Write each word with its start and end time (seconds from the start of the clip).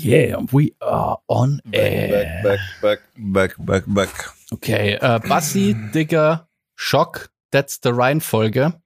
Yeah, 0.00 0.38
we 0.52 0.74
are 0.80 1.18
on 1.28 1.60
air. 1.72 2.40
Back, 2.42 2.60
back, 2.80 3.00
back, 3.16 3.54
back, 3.58 3.84
back. 3.86 4.34
Okay, 4.52 4.94
äh, 5.00 5.20
Bassi, 5.20 5.74
Digger, 5.92 6.48
Schock, 6.76 7.30
that's 7.50 7.80
the 7.82 7.90
Reihenfolge. 7.90 8.80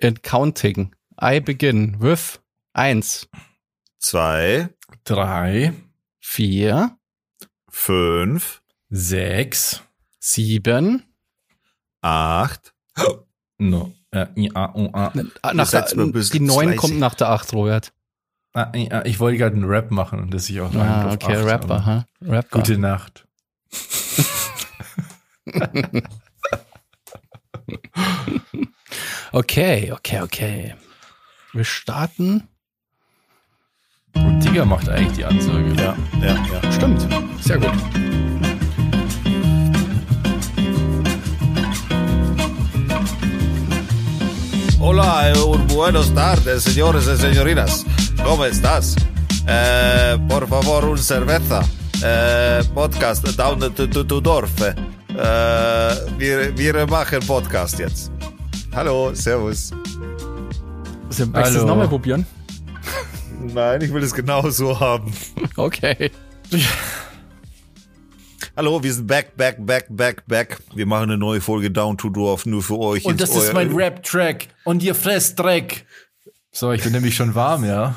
In 0.00 0.16
counting. 0.22 0.94
I 1.18 1.40
begin 1.40 1.96
with 2.00 2.38
eins, 2.74 3.26
zwei, 3.98 4.68
drei, 5.04 5.72
vier, 6.20 6.98
fünf, 7.70 8.62
sechs, 8.90 9.82
sieben, 10.18 11.04
acht. 12.02 12.74
No. 13.58 13.94
Äh, 14.10 14.26
ja, 14.34 14.70
oh, 14.74 14.90
ah. 14.92 15.12
Nach 15.54 15.70
der, 15.70 15.86
die 15.86 16.40
neun 16.40 16.76
kommt 16.76 16.98
nach 16.98 17.14
der 17.14 17.30
acht, 17.30 17.54
Robert. 17.54 17.94
Ah, 18.56 18.72
ich 19.04 19.20
wollte 19.20 19.36
gerade 19.36 19.54
einen 19.54 19.66
Rap 19.66 19.90
machen 19.90 20.18
und 20.18 20.32
dass 20.32 20.48
ich 20.48 20.58
auch 20.62 20.74
Ah, 20.74 21.12
okay, 21.12 21.36
acht, 21.36 21.44
Rapper, 21.44 21.84
ha? 21.84 22.06
Rapper. 22.22 22.58
Gute 22.58 22.78
Nacht. 22.78 23.26
okay, 29.32 29.92
okay, 29.92 30.22
okay. 30.22 30.74
Wir 31.52 31.64
starten. 31.64 32.48
Und 34.14 34.40
Digga 34.42 34.64
macht 34.64 34.88
eigentlich 34.88 35.18
die 35.18 35.26
Ansage. 35.26 35.74
Ja, 35.74 35.94
ja, 36.22 36.36
ja. 36.50 36.72
Stimmt. 36.72 37.06
Sehr 37.42 37.58
gut. 37.58 37.74
Hola, 44.80 45.34
buenos 45.74 46.14
tardes, 46.14 46.64
señores 46.64 47.06
y 47.06 47.16
señoritas. 47.18 47.84
¿Cómo 48.24 48.44
estás? 48.44 48.96
Eh, 49.48 50.18
por 50.28 50.46
favor, 50.48 50.84
un 50.84 50.98
cerveza. 50.98 51.62
Eh, 52.04 52.62
podcast 52.74 53.26
down 53.36 53.58
to, 53.60 53.86
to, 53.86 54.04
to 54.04 54.20
Dorf. 54.20 54.50
Eh, 54.60 54.74
wir, 56.18 56.56
wir 56.56 56.86
machen 56.86 57.20
Podcast 57.26 57.78
jetzt. 57.78 58.10
Hallo, 58.74 59.14
Servus. 59.14 59.72
Möchtest 61.08 61.54
du 61.54 61.60
es 61.60 61.64
nochmal 61.64 61.88
probieren? 61.88 62.26
Nein, 63.54 63.80
ich 63.82 63.92
will 63.92 64.02
es 64.02 64.12
genau 64.12 64.48
so 64.50 64.78
haben. 64.78 65.12
Okay. 65.56 66.10
Hallo, 68.56 68.82
wir 68.82 68.92
sind 68.92 69.06
back, 69.06 69.36
back, 69.36 69.56
back, 69.58 69.86
back, 69.90 70.26
back. 70.26 70.58
Wir 70.74 70.86
machen 70.86 71.10
eine 71.10 71.18
neue 71.18 71.40
Folge 71.40 71.70
Down 71.70 71.96
to 71.96 72.08
Dorf 72.08 72.46
nur 72.46 72.62
für 72.62 72.78
euch. 72.78 73.04
Und 73.04 73.20
das 73.20 73.34
ist 73.34 73.52
mein 73.52 73.72
Rap-Track. 73.74 74.48
Und 74.64 74.82
ihr 74.82 74.94
fresst 74.94 75.38
Dreck. 75.38 75.84
So, 76.56 76.72
ich 76.72 76.82
bin 76.82 76.92
nämlich 76.92 77.14
schon 77.14 77.34
warm, 77.34 77.66
ja. 77.66 77.94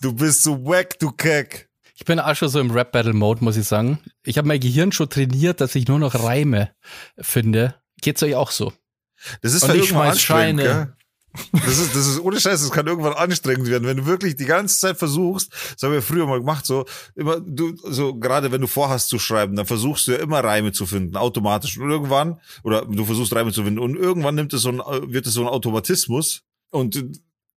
Du 0.00 0.12
bist 0.12 0.42
so 0.42 0.64
wack, 0.64 0.98
du 0.98 1.12
Keck. 1.12 1.68
Ich 1.94 2.04
bin 2.04 2.18
auch 2.18 2.34
schon 2.34 2.48
so 2.48 2.58
im 2.58 2.72
Rap-Battle-Mode, 2.72 3.44
muss 3.44 3.56
ich 3.56 3.68
sagen. 3.68 4.00
Ich 4.24 4.38
habe 4.38 4.48
mein 4.48 4.58
Gehirn 4.58 4.90
schon 4.90 5.08
trainiert, 5.08 5.60
dass 5.60 5.76
ich 5.76 5.86
nur 5.86 6.00
noch 6.00 6.20
Reime 6.20 6.70
finde. 7.16 7.76
Geht's 8.00 8.24
euch 8.24 8.34
auch 8.34 8.50
so? 8.50 8.72
Das 9.40 9.54
ist 9.54 9.62
Und 9.62 9.76
ich 9.76 9.90
schmeiß 9.90 10.20
Scheine. 10.20 10.62
Gell? 10.64 10.96
Das 11.52 11.78
ist, 11.78 11.94
das 11.94 12.08
ist 12.08 12.18
ohne 12.18 12.40
Scheiß, 12.40 12.60
das 12.60 12.72
kann 12.72 12.88
irgendwann 12.88 13.12
anstrengend 13.12 13.68
werden, 13.68 13.86
wenn 13.86 13.98
du 13.98 14.06
wirklich 14.06 14.34
die 14.34 14.46
ganze 14.46 14.76
Zeit 14.78 14.96
versuchst, 14.96 15.52
das 15.52 15.82
haben 15.82 15.92
wir 15.92 16.02
früher 16.02 16.26
mal 16.26 16.38
gemacht, 16.38 16.66
so, 16.66 16.84
immer, 17.14 17.40
du, 17.40 17.76
so, 17.76 18.16
gerade 18.16 18.50
wenn 18.50 18.60
du 18.60 18.68
vorhast 18.68 19.08
zu 19.08 19.20
schreiben, 19.20 19.54
dann 19.54 19.66
versuchst 19.66 20.08
du 20.08 20.12
ja 20.12 20.18
immer 20.18 20.42
Reime 20.42 20.72
zu 20.72 20.86
finden, 20.86 21.16
automatisch. 21.16 21.78
Und 21.78 21.90
irgendwann, 21.90 22.40
oder 22.64 22.84
du 22.84 23.04
versuchst 23.04 23.34
Reime 23.34 23.52
zu 23.52 23.62
finden, 23.62 23.78
und 23.78 23.96
irgendwann 23.96 24.34
nimmt 24.34 24.52
es 24.52 24.62
so 24.62 24.70
ein, 24.70 24.78
wird 25.12 25.26
es 25.26 25.34
so 25.34 25.42
ein 25.42 25.48
Automatismus, 25.48 26.42
und 26.74 27.00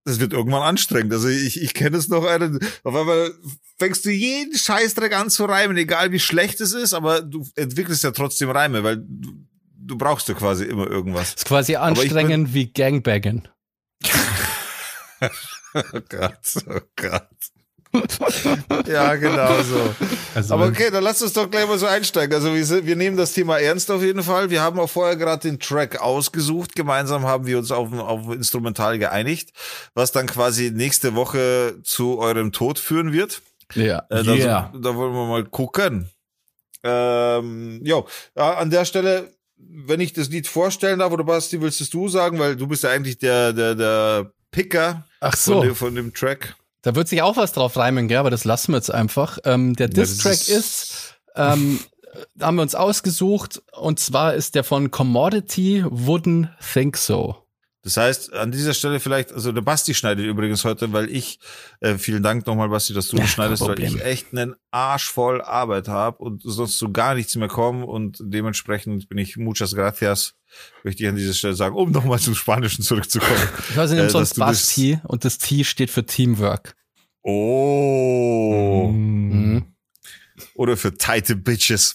das 0.07 0.19
wird 0.19 0.33
irgendwann 0.33 0.61
anstrengend. 0.61 1.13
Also 1.13 1.27
ich, 1.27 1.61
ich 1.61 1.73
kenne 1.73 1.97
es 1.97 2.07
noch 2.07 2.25
einen, 2.25 2.59
auf 2.83 2.95
einmal 2.95 3.31
fängst 3.77 4.05
du 4.05 4.09
jeden 4.09 4.57
Scheißdreck 4.57 5.13
an 5.13 5.29
zu 5.29 5.45
reimen, 5.45 5.77
egal 5.77 6.11
wie 6.11 6.19
schlecht 6.19 6.61
es 6.61 6.73
ist, 6.73 6.93
aber 6.93 7.21
du 7.21 7.45
entwickelst 7.55 8.03
ja 8.03 8.11
trotzdem 8.11 8.49
Reime, 8.49 8.83
weil 8.83 8.97
du, 8.97 9.33
du 9.75 9.97
brauchst 9.97 10.29
ja 10.29 10.33
quasi 10.33 10.63
immer 10.63 10.87
irgendwas. 10.87 11.33
Das 11.33 11.43
ist 11.43 11.47
quasi 11.47 11.75
anstrengend 11.75 12.53
wie 12.53 12.71
Gangbaggen 12.71 13.47
oh 15.21 15.99
Gott, 16.07 16.63
oh 16.69 16.79
Gott. 16.95 17.27
Ja, 18.87 19.15
genau 19.15 19.61
so. 19.63 19.95
Also 20.35 20.53
Aber 20.53 20.67
okay, 20.67 20.89
dann 20.91 21.03
lass 21.03 21.21
uns 21.21 21.33
doch 21.33 21.49
gleich 21.49 21.67
mal 21.67 21.77
so 21.77 21.85
einsteigen. 21.85 22.33
Also 22.33 22.53
wir, 22.53 22.85
wir 22.85 22.95
nehmen 22.95 23.17
das 23.17 23.33
Thema 23.33 23.59
ernst 23.59 23.89
auf 23.91 24.01
jeden 24.01 24.23
Fall. 24.23 24.49
Wir 24.49 24.61
haben 24.61 24.79
auch 24.79 24.89
vorher 24.89 25.15
gerade 25.15 25.41
den 25.41 25.59
Track 25.59 26.01
ausgesucht. 26.01 26.75
Gemeinsam 26.75 27.25
haben 27.25 27.45
wir 27.45 27.57
uns 27.57 27.71
auf, 27.71 27.91
auf 27.93 28.33
Instrumental 28.33 28.99
geeinigt, 28.99 29.51
was 29.93 30.11
dann 30.11 30.27
quasi 30.27 30.71
nächste 30.71 31.15
Woche 31.15 31.75
zu 31.83 32.19
eurem 32.19 32.51
Tod 32.51 32.79
führen 32.79 33.13
wird. 33.13 33.41
Ja. 33.73 34.03
Äh, 34.09 34.23
da, 34.23 34.33
yeah. 34.33 34.73
da 34.79 34.95
wollen 34.95 35.13
wir 35.13 35.25
mal 35.25 35.43
gucken. 35.45 36.09
Ähm, 36.83 37.81
jo, 37.83 38.07
ja, 38.35 38.53
an 38.53 38.69
der 38.69 38.85
Stelle 38.85 39.31
wenn 39.57 39.99
ich 39.99 40.13
das 40.13 40.29
Lied 40.29 40.47
vorstellen 40.47 40.99
darf, 40.99 41.11
oder 41.11 41.23
Basti, 41.23 41.61
willst 41.61 41.81
es 41.81 41.89
du 41.89 42.07
sagen, 42.07 42.39
weil 42.39 42.55
du 42.55 42.67
bist 42.67 42.83
ja 42.83 42.91
eigentlich 42.91 43.17
der, 43.17 43.53
der, 43.53 43.75
der 43.75 44.31
Picker 44.51 45.05
Ach 45.19 45.35
so. 45.35 45.53
von, 45.53 45.61
dem, 45.61 45.75
von 45.75 45.95
dem 45.95 46.13
Track. 46.13 46.55
Da 46.87 46.95
wird 46.95 47.09
sich 47.09 47.21
auch 47.21 47.35
was 47.35 47.51
drauf 47.51 47.75
reimen, 47.75 48.07
gell? 48.07 48.19
aber 48.19 48.29
das 48.29 48.45
lassen 48.45 48.71
wir 48.71 48.77
jetzt 48.77 48.93
einfach. 48.93 49.39
Ähm, 49.43 49.75
der 49.75 49.89
Diss-Track 49.89 50.31
ist, 50.31 50.49
ist 50.49 51.15
ähm, 51.35 51.81
haben 52.39 52.55
wir 52.55 52.61
uns 52.61 52.75
ausgesucht, 52.75 53.61
und 53.73 53.99
zwar 53.99 54.35
ist 54.35 54.55
der 54.55 54.63
von 54.63 54.89
Commodity 54.89 55.83
Wouldn't 55.83 56.47
Think 56.61 56.95
So. 56.95 57.35
Das 57.87 57.95
heißt, 57.95 58.33
an 58.33 58.51
dieser 58.51 58.73
Stelle 58.73 58.99
vielleicht, 58.99 59.31
also 59.31 59.53
der 59.53 59.61
Basti 59.61 59.93
schneidet 59.93 60.25
übrigens 60.25 60.65
heute, 60.65 60.91
weil 60.91 61.09
ich, 61.09 61.39
äh, 61.79 61.97
vielen 61.97 62.21
Dank 62.21 62.45
nochmal, 62.45 62.67
Basti, 62.67 62.93
dass 62.93 63.07
du 63.07 63.15
ja, 63.15 63.25
schneidest, 63.25 63.65
weil 63.65 63.81
ich 63.81 64.03
echt 64.03 64.33
einen 64.33 64.55
Arsch 64.71 65.09
voll 65.09 65.41
Arbeit 65.41 65.87
habe 65.87 66.17
und 66.17 66.41
sonst 66.43 66.79
so 66.79 66.91
gar 66.91 67.15
nichts 67.15 67.37
mehr 67.37 67.47
kommen 67.47 67.85
und 67.85 68.17
dementsprechend 68.21 69.07
bin 69.07 69.17
ich 69.17 69.37
muchas 69.37 69.73
gracias, 69.73 70.35
möchte 70.83 71.01
ich 71.01 71.07
an 71.07 71.15
dieser 71.15 71.33
Stelle 71.33 71.53
sagen, 71.53 71.77
um 71.77 71.91
nochmal 71.91 72.19
zum 72.19 72.35
Spanischen 72.35 72.83
zurückzukommen. 72.83 73.39
Ich 73.69 73.77
weiß 73.77 73.91
nicht, 73.91 74.01
äh, 74.01 74.09
sonst 74.09 74.37
Basti 74.37 74.99
und 75.05 75.23
das 75.23 75.37
T 75.37 75.63
steht 75.63 75.89
für 75.89 76.05
Teamwork. 76.05 76.75
Oh. 77.21 78.89
Mhm. 78.91 79.76
Oder 80.57 80.75
für 80.75 80.97
tighte 80.97 81.35
Bitches. 81.35 81.93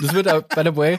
das 0.00 0.14
wird, 0.14 0.26
by 0.50 0.62
the 0.64 0.76
way, 0.76 0.98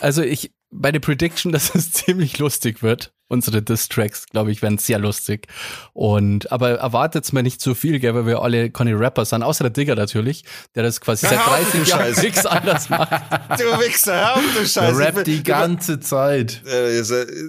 also 0.00 0.22
ich, 0.22 0.50
bei 0.70 0.92
der 0.92 1.00
Prediction, 1.00 1.52
dass 1.52 1.74
es 1.74 1.92
ziemlich 2.04 2.38
lustig 2.38 2.82
wird. 2.82 3.12
Unsere 3.30 3.60
Diss-Tracks, 3.60 4.26
glaube 4.30 4.50
ich, 4.50 4.62
werden 4.62 4.78
sehr 4.78 4.98
lustig. 4.98 5.48
Und, 5.92 6.50
aber 6.50 6.70
erwartet's 6.78 7.32
mir 7.32 7.42
nicht 7.42 7.60
zu 7.60 7.74
viel, 7.74 8.00
gell, 8.00 8.14
weil 8.14 8.26
wir 8.26 8.40
alle 8.40 8.70
keine 8.70 8.98
Rapper 8.98 9.26
sind, 9.26 9.42
außer 9.42 9.64
der 9.64 9.70
Digger 9.70 9.94
natürlich, 9.96 10.44
der 10.74 10.82
das 10.82 11.00
quasi 11.00 11.26
seit 11.26 11.38
30 11.46 11.86
Jahren 11.86 12.14
nichts 12.20 12.46
anders 12.46 12.88
macht. 12.88 13.12
Du 13.60 13.64
Wichser, 13.86 14.14
hör 14.14 14.34
auf, 14.36 14.42
du 14.54 14.66
Scheiße. 14.66 14.80
Der 14.80 14.98
rappt 14.98 15.26
die 15.26 15.42
ganze 15.42 16.00
Zeit. 16.00 16.62
Äh, 16.66 17.00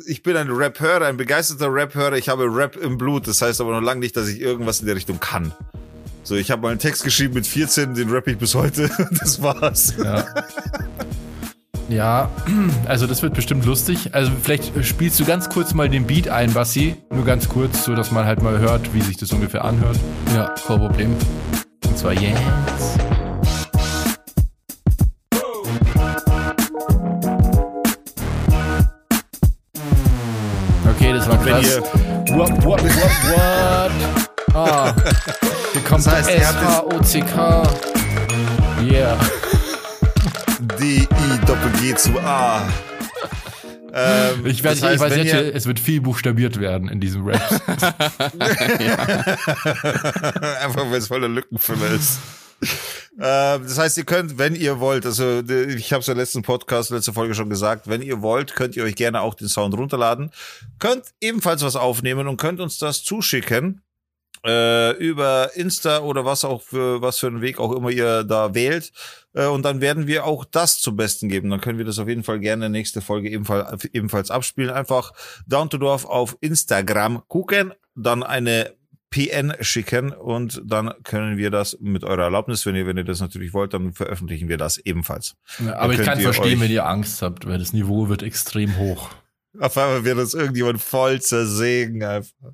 ich 0.05 0.21
bin 0.21 0.35
ein 0.35 0.49
Rap-Hörer, 0.49 1.05
ein 1.05 1.17
begeisterter 1.17 1.73
Rap-Hörer. 1.73 2.17
Ich 2.17 2.27
habe 2.27 2.43
Rap 2.43 2.75
im 2.75 2.97
Blut. 2.97 3.27
Das 3.27 3.41
heißt 3.41 3.61
aber 3.61 3.71
noch 3.71 3.81
lange 3.81 4.01
nicht, 4.01 4.17
dass 4.17 4.27
ich 4.27 4.41
irgendwas 4.41 4.81
in 4.81 4.85
der 4.85 4.97
Richtung 4.97 5.21
kann. 5.21 5.53
So, 6.23 6.35
ich 6.35 6.51
habe 6.51 6.61
mal 6.61 6.69
einen 6.69 6.79
Text 6.79 7.03
geschrieben 7.03 7.33
mit 7.33 7.47
14, 7.47 7.95
den 7.95 8.09
rapp 8.09 8.27
ich 8.27 8.37
bis 8.37 8.55
heute. 8.55 8.89
Das 9.19 9.41
war's. 9.41 9.93
Ja. 10.03 10.25
Ja, 11.89 12.29
also 12.85 13.07
das 13.07 13.23
wird 13.23 13.33
bestimmt 13.33 13.65
lustig. 13.65 14.13
Also 14.13 14.31
vielleicht 14.43 14.85
spielst 14.85 15.19
du 15.19 15.25
ganz 15.25 15.49
kurz 15.49 15.73
mal 15.73 15.89
den 15.89 16.05
Beat 16.05 16.27
ein, 16.27 16.53
Bassi. 16.53 16.95
Nur 17.09 17.25
ganz 17.25 17.49
kurz, 17.49 17.83
so 17.83 17.95
dass 17.95 18.11
man 18.11 18.25
halt 18.25 18.43
mal 18.43 18.59
hört, 18.59 18.93
wie 18.93 19.01
sich 19.01 19.17
das 19.17 19.31
ungefähr 19.31 19.65
anhört. 19.65 19.97
Ja, 20.35 20.53
kein 20.67 20.77
Problem. 20.77 21.15
Und 21.87 21.97
zwar 21.97 22.13
jetzt. 22.13 22.99
Okay, 30.91 31.13
das 31.13 31.27
war 31.27 31.37
krass. 31.43 31.81
What, 32.29 32.51
what, 32.63 32.83
what, 32.83 32.83
what? 32.83 34.55
Ah, 34.55 34.93
hier 35.73 35.81
kommt 35.83 36.05
das 36.05 36.13
heißt, 36.13 36.29
S-H-O-C-K. 36.29 37.63
Yeah. 38.83 39.19
D-I-Doppel-G 40.79 41.95
zu 41.95 42.19
A. 42.19 42.67
Ähm, 43.93 44.45
ich 44.45 44.63
weiß, 44.63 44.79
das 44.79 44.89
heißt, 44.89 44.95
ich 44.95 45.01
weiß 45.01 45.15
jetzt, 45.17 45.33
ihr, 45.33 45.55
es 45.55 45.65
wird 45.65 45.79
viel 45.79 46.01
buchstabiert 46.01 46.59
werden 46.59 46.89
in 46.89 46.99
diesem 46.99 47.25
Rap. 47.25 47.41
Einfach 50.63 50.89
weil 50.89 50.97
es 50.97 51.07
voller 51.07 51.27
Lückenfüller 51.27 51.91
ist. 51.91 52.19
ähm, 53.19 53.63
das 53.63 53.77
heißt, 53.77 53.97
ihr 53.97 54.05
könnt, 54.05 54.37
wenn 54.37 54.55
ihr 54.55 54.79
wollt, 54.79 55.05
also 55.05 55.39
ich 55.39 55.91
habe 55.91 56.01
es 56.01 56.07
ja 56.07 56.13
letzten 56.13 56.41
Podcast, 56.41 56.91
letzte 56.91 57.13
Folge 57.13 57.33
schon 57.33 57.49
gesagt, 57.49 57.87
wenn 57.87 58.01
ihr 58.01 58.21
wollt, 58.21 58.55
könnt 58.55 58.75
ihr 58.75 58.83
euch 58.83 58.95
gerne 58.95 59.21
auch 59.21 59.33
den 59.33 59.47
Sound 59.47 59.75
runterladen, 59.75 60.31
könnt 60.79 61.05
ebenfalls 61.21 61.63
was 61.63 61.75
aufnehmen 61.75 62.27
und 62.27 62.37
könnt 62.37 62.59
uns 62.59 62.77
das 62.77 63.03
zuschicken 63.03 63.81
äh, 64.45 64.91
über 64.97 65.51
Insta 65.55 65.99
oder 65.99 66.25
was 66.25 66.45
auch 66.45 66.61
für 66.61 67.01
was 67.01 67.19
für 67.19 67.27
einen 67.27 67.41
Weg 67.41 67.59
auch 67.59 67.71
immer 67.71 67.89
ihr 67.89 68.23
da 68.23 68.53
wählt. 68.53 68.91
Äh, 69.33 69.47
und 69.47 69.63
dann 69.63 69.81
werden 69.81 70.07
wir 70.07 70.25
auch 70.25 70.45
das 70.45 70.79
zum 70.79 70.95
Besten 70.95 71.29
geben. 71.29 71.49
Dann 71.49 71.61
können 71.61 71.77
wir 71.77 71.85
das 71.85 71.99
auf 71.99 72.07
jeden 72.07 72.23
Fall 72.23 72.39
gerne 72.39 72.69
nächste 72.69 73.01
Folge 73.01 73.29
ebenfalls, 73.29 73.85
ebenfalls 73.85 74.31
abspielen. 74.31 74.69
Einfach 74.69 75.13
Down 75.47 75.69
to 75.69 75.77
Dorf 75.77 76.05
auf 76.05 76.37
Instagram 76.41 77.23
gucken, 77.27 77.73
dann 77.95 78.23
eine 78.23 78.73
PN 79.11 79.53
schicken 79.61 80.11
und 80.11 80.61
dann 80.63 80.93
können 81.03 81.37
wir 81.37 81.49
das 81.49 81.77
mit 81.81 82.03
eurer 82.03 82.23
Erlaubnis, 82.23 82.65
wenn 82.65 82.75
ihr, 82.75 82.85
wenn 82.85 82.97
ihr 82.97 83.03
das 83.03 83.21
natürlich 83.21 83.53
wollt, 83.53 83.73
dann 83.73 83.93
veröffentlichen 83.93 84.49
wir 84.49 84.57
das 84.57 84.77
ebenfalls. 84.77 85.35
Ja, 85.59 85.77
aber 85.77 85.93
ich 85.93 86.03
kann 86.03 86.19
verstehen, 86.19 86.59
wenn 86.59 86.69
ihr 86.69 86.85
Angst 86.85 87.21
habt, 87.21 87.47
weil 87.47 87.57
das 87.57 87.73
Niveau 87.73 88.07
wird 88.09 88.21
extrem 88.21 88.77
hoch. 88.77 89.09
Auf 89.59 89.77
einmal 89.77 90.05
wird 90.05 90.19
das 90.19 90.35
irgendjemand 90.35 90.79
voll 90.79 91.21
zersägen 91.21 92.03
einfach. 92.03 92.51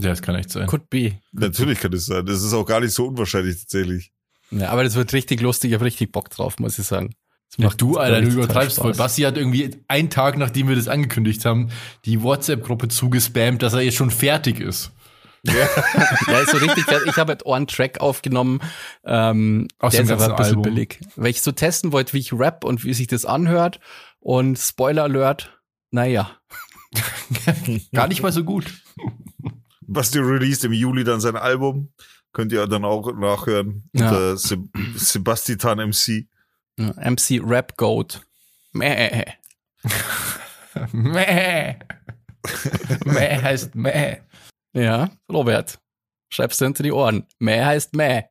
Ja, 0.00 0.10
das 0.10 0.22
kann 0.22 0.36
echt 0.36 0.50
sein. 0.50 0.66
Could 0.66 0.88
be. 0.90 1.18
Natürlich 1.32 1.80
kann 1.80 1.92
es 1.92 2.06
sein. 2.06 2.24
Das 2.24 2.42
ist 2.42 2.52
auch 2.52 2.64
gar 2.64 2.80
nicht 2.80 2.92
so 2.92 3.06
unwahrscheinlich 3.06 3.58
tatsächlich. 3.58 4.12
Ja, 4.50 4.70
aber 4.70 4.84
das 4.84 4.94
wird 4.94 5.12
richtig 5.12 5.40
lustig. 5.40 5.70
Ich 5.70 5.74
habe 5.74 5.84
richtig 5.84 6.12
Bock 6.12 6.30
drauf, 6.30 6.58
muss 6.58 6.78
ich 6.78 6.86
sagen. 6.86 7.14
Ja, 7.56 7.70
du, 7.70 7.96
Alter, 7.96 8.20
du 8.20 8.28
übertreibst 8.28 8.78
voll. 8.78 8.92
Basti 8.92 9.22
hat 9.22 9.36
irgendwie 9.36 9.70
einen 9.88 10.10
Tag, 10.10 10.36
nachdem 10.36 10.68
wir 10.68 10.76
das 10.76 10.86
angekündigt 10.86 11.44
haben, 11.44 11.70
die 12.04 12.22
WhatsApp-Gruppe 12.22 12.88
zugespammt, 12.88 13.62
dass 13.62 13.72
er 13.72 13.80
jetzt 13.80 13.96
schon 13.96 14.10
fertig 14.10 14.60
ist. 14.60 14.92
Ja, 15.44 15.54
ja 16.28 16.40
ist 16.40 16.50
so 16.50 16.58
richtig 16.58 16.84
fertig. 16.84 17.08
Ich 17.08 17.16
habe 17.16 17.32
halt 17.32 17.46
einen 17.46 17.66
Track 17.66 18.00
aufgenommen, 18.00 18.60
ähm, 19.04 19.66
Aus 19.78 19.92
der 19.92 20.02
ist 20.02 20.10
aber 20.10 20.24
ein 20.24 20.36
bisschen 20.36 20.58
Album. 20.58 20.62
billig. 20.62 21.00
Weil 21.16 21.30
ich 21.30 21.42
so 21.42 21.52
testen 21.52 21.92
wollte, 21.92 22.12
wie 22.12 22.18
ich 22.18 22.32
rap 22.32 22.64
und 22.64 22.84
wie 22.84 22.94
sich 22.94 23.06
das 23.06 23.24
anhört. 23.24 23.80
Und 24.20 24.58
Spoiler 24.58 25.04
Alert, 25.04 25.58
naja. 25.90 26.30
Gar 27.92 28.08
nicht 28.08 28.22
mal 28.22 28.32
so 28.32 28.44
gut. 28.44 28.72
Basti 29.88 30.18
released 30.18 30.64
im 30.64 30.72
Juli 30.72 31.02
dann 31.02 31.20
sein 31.20 31.36
Album. 31.36 31.92
Könnt 32.32 32.52
ihr 32.52 32.66
dann 32.66 32.84
auch 32.84 33.10
nachhören. 33.14 33.88
Ja. 33.94 34.10
Unter 34.10 34.36
Seb 34.36 34.60
Sebastian 34.96 35.88
MC. 35.88 36.28
MC 36.76 37.40
Rap 37.42 37.76
Goat. 37.76 38.20
Mäh. 38.72 39.24
Mäh. 40.92 41.76
Mäh 43.04 43.42
heißt 43.42 43.74
Mäh. 43.74 44.18
Ja, 44.74 45.10
Robert. 45.32 45.80
Schreibst 46.30 46.60
du 46.60 46.66
hinter 46.66 46.82
die 46.82 46.92
Ohren. 46.92 47.26
Mäh 47.38 47.64
heißt 47.64 47.94
Mäh. 47.94 48.24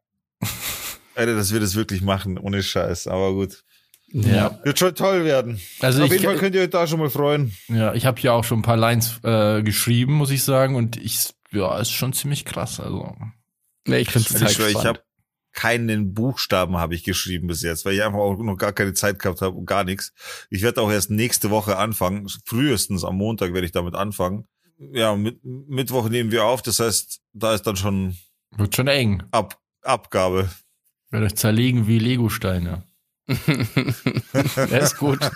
Alter, 1.15 1.35
dass 1.35 1.51
wir 1.51 1.59
das 1.59 1.75
wirklich 1.75 2.01
machen, 2.01 2.37
ohne 2.37 2.61
Scheiß, 2.61 3.07
aber 3.07 3.33
gut. 3.33 3.63
Ja. 4.09 4.59
Wird 4.63 4.79
schon 4.79 4.95
toll 4.95 5.25
werden. 5.25 5.59
Also 5.81 6.03
Auf 6.03 6.07
ich, 6.07 6.13
jeden 6.13 6.25
Fall 6.25 6.37
könnt 6.37 6.55
ihr 6.55 6.61
euch 6.61 6.69
da 6.69 6.87
schon 6.87 6.99
mal 6.99 7.09
freuen. 7.09 7.51
Ja, 7.67 7.93
ich 7.93 8.05
habe 8.05 8.21
ja 8.21 8.31
auch 8.31 8.43
schon 8.43 8.59
ein 8.59 8.63
paar 8.63 8.77
Lines 8.77 9.19
äh, 9.23 9.61
geschrieben, 9.63 10.13
muss 10.13 10.29
ich 10.29 10.43
sagen. 10.43 10.75
Und 10.75 10.95
ich, 10.95 11.29
ja, 11.51 11.77
ist 11.79 11.91
schon 11.91 12.13
ziemlich 12.13 12.45
krass. 12.45 12.79
Also. 12.79 13.15
Ja, 13.87 13.97
ich 13.97 14.09
finde 14.09 14.27
es 14.27 14.59
halt 14.59 14.71
Ich 14.71 14.85
habe 14.85 15.01
keinen 15.53 16.13
Buchstaben 16.13 16.77
habe 16.77 16.93
ich 16.93 17.03
geschrieben 17.03 17.47
bis 17.47 17.63
jetzt, 17.63 17.83
weil 17.83 17.95
ich 17.95 18.03
einfach 18.03 18.19
auch 18.19 18.37
noch 18.37 18.57
gar 18.57 18.73
keine 18.73 18.93
Zeit 18.93 19.17
gehabt 19.19 19.41
habe 19.41 19.55
und 19.55 19.65
gar 19.65 19.83
nichts. 19.83 20.13
Ich 20.49 20.61
werde 20.61 20.81
auch 20.81 20.91
erst 20.91 21.09
nächste 21.09 21.49
Woche 21.49 21.77
anfangen. 21.77 22.27
Frühestens 22.45 23.03
am 23.03 23.17
Montag 23.17 23.53
werde 23.53 23.65
ich 23.65 23.71
damit 23.71 23.95
anfangen. 23.95 24.45
Ja, 24.77 25.15
mit, 25.15 25.43
Mittwoch 25.43 26.09
nehmen 26.09 26.31
wir 26.31 26.45
auf. 26.45 26.61
Das 26.61 26.79
heißt, 26.79 27.21
da 27.33 27.55
ist 27.55 27.63
dann 27.63 27.75
schon 27.75 28.15
wird 28.55 28.75
schon 28.75 28.87
eng. 28.87 29.23
Ab, 29.31 29.59
Abgabe. 29.81 30.49
Werde 31.09 31.25
euch 31.25 31.35
zerlegen 31.35 31.87
wie 31.87 31.99
Legosteine. 31.99 32.83
Der 33.27 34.81
ist 34.81 34.97
gut. 34.97 35.19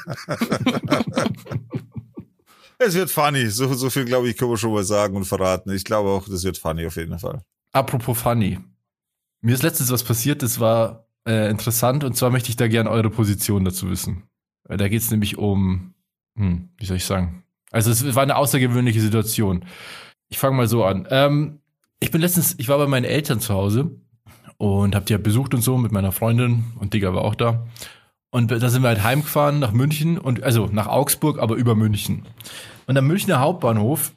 es 2.82 2.96
wird 2.96 3.12
funny. 3.12 3.48
So, 3.50 3.74
so 3.74 3.90
viel, 3.90 4.06
glaube 4.06 4.30
ich, 4.30 4.38
können 4.38 4.52
wir 4.52 4.58
schon 4.58 4.74
mal 4.74 4.84
sagen 4.84 5.16
und 5.16 5.26
verraten. 5.26 5.72
Ich 5.72 5.84
glaube 5.84 6.10
auch, 6.10 6.28
das 6.28 6.44
wird 6.44 6.58
funny 6.58 6.86
auf 6.86 6.96
jeden 6.96 7.18
Fall. 7.20 7.42
Apropos 7.72 8.20
funny. 8.20 8.60
Mir 9.42 9.56
ist 9.56 9.64
letztens 9.64 9.92
was 9.92 10.04
passiert, 10.04 10.44
das 10.44 10.60
war 10.60 11.08
äh, 11.28 11.50
interessant 11.50 12.04
und 12.04 12.16
zwar 12.16 12.30
möchte 12.30 12.50
ich 12.50 12.56
da 12.56 12.68
gerne 12.68 12.90
eure 12.90 13.10
Position 13.10 13.66
dazu 13.66 13.90
wissen. 13.90 14.24
Da 14.68 14.88
geht 14.88 15.02
es 15.02 15.12
nämlich 15.12 15.38
um, 15.38 15.94
hm, 16.38 16.70
wie 16.78 16.86
soll 16.86 16.98
ich 16.98 17.06
sagen? 17.06 17.44
Also 17.72 17.92
es 17.92 18.16
war 18.16 18.24
eine 18.24 18.36
außergewöhnliche 18.36 19.02
Situation. 19.02 19.66
Ich 20.30 20.38
fange 20.38 20.58
mal 20.58 20.68
so 20.68 20.84
an. 20.84 21.08
Ähm, 21.10 21.60
ich 22.00 22.12
bin 22.12 22.22
letztens, 22.22 22.56
ich 22.58 22.68
war 22.68 22.78
bei 22.78 22.88
meinen 22.88 23.06
Eltern 23.06 23.40
zu 23.40 23.54
Hause 23.54 23.92
und 24.58 24.96
hab 24.96 25.06
die 25.06 25.14
halt 25.14 25.24
besucht 25.24 25.54
und 25.54 25.62
so 25.62 25.78
mit 25.78 25.92
meiner 25.92 26.12
Freundin 26.12 26.66
und 26.80 26.94
Digga 26.94 27.14
war 27.14 27.24
auch 27.24 27.36
da. 27.36 27.66
Und 28.32 28.50
da 28.50 28.70
sind 28.70 28.82
wir 28.82 28.88
halt 28.88 29.04
heimgefahren 29.04 29.60
nach 29.60 29.74
München 29.74 30.18
und 30.18 30.42
also 30.42 30.68
nach 30.72 30.88
Augsburg, 30.88 31.38
aber 31.40 31.56
über 31.56 31.76
München. 31.76 32.26
Und 32.88 32.98
am 32.98 33.06
Münchner 33.06 33.40
Hauptbahnhof 33.40 34.14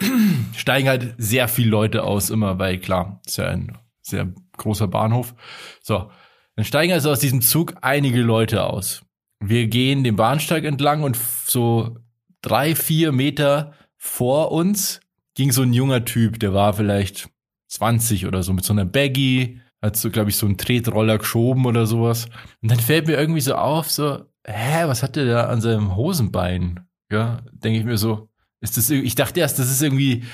steigen 0.56 0.88
halt 0.88 1.14
sehr 1.18 1.48
viele 1.48 1.70
Leute 1.70 2.02
aus, 2.02 2.30
immer, 2.30 2.58
weil 2.58 2.78
klar, 2.78 3.20
ist 3.26 3.36
ja 3.36 3.48
ein 3.48 3.76
sehr 4.00 4.32
großer 4.56 4.88
Bahnhof. 4.88 5.34
So, 5.82 6.10
dann 6.56 6.64
steigen 6.64 6.92
also 6.92 7.10
aus 7.10 7.20
diesem 7.20 7.42
Zug 7.42 7.74
einige 7.82 8.22
Leute 8.22 8.64
aus. 8.64 9.02
Wir 9.38 9.68
gehen 9.68 10.02
den 10.02 10.16
Bahnsteig 10.16 10.64
entlang 10.64 11.02
und 11.02 11.16
so 11.16 11.98
drei, 12.42 12.74
vier 12.74 13.12
Meter 13.12 13.74
vor 13.96 14.50
uns 14.50 15.00
ging 15.34 15.52
so 15.52 15.62
ein 15.62 15.72
junger 15.72 16.04
Typ, 16.04 16.40
der 16.40 16.54
war 16.54 16.72
vielleicht 16.72 17.28
20 17.68 18.26
oder 18.26 18.42
so, 18.42 18.52
mit 18.52 18.64
so 18.64 18.72
einer 18.72 18.84
Baggy, 18.84 19.60
hat 19.82 19.96
so, 19.96 20.10
glaube 20.10 20.30
ich, 20.30 20.36
so 20.36 20.46
einen 20.46 20.56
Tretroller 20.56 21.18
geschoben 21.18 21.66
oder 21.66 21.86
sowas. 21.86 22.26
Und 22.62 22.70
dann 22.70 22.80
fällt 22.80 23.06
mir 23.06 23.16
irgendwie 23.16 23.40
so 23.40 23.54
auf, 23.54 23.90
so, 23.90 24.24
hä, 24.44 24.84
was 24.86 25.02
hat 25.02 25.16
der 25.16 25.26
da 25.26 25.46
an 25.46 25.60
seinem 25.60 25.96
Hosenbein? 25.96 26.80
Ja, 27.10 27.42
denke 27.52 27.78
ich 27.78 27.84
mir 27.84 27.98
so, 27.98 28.28
ist 28.60 28.76
das, 28.76 28.90
ich 28.90 29.14
dachte 29.14 29.40
erst, 29.40 29.58
das 29.58 29.70
ist 29.70 29.82
irgendwie, 29.82 30.24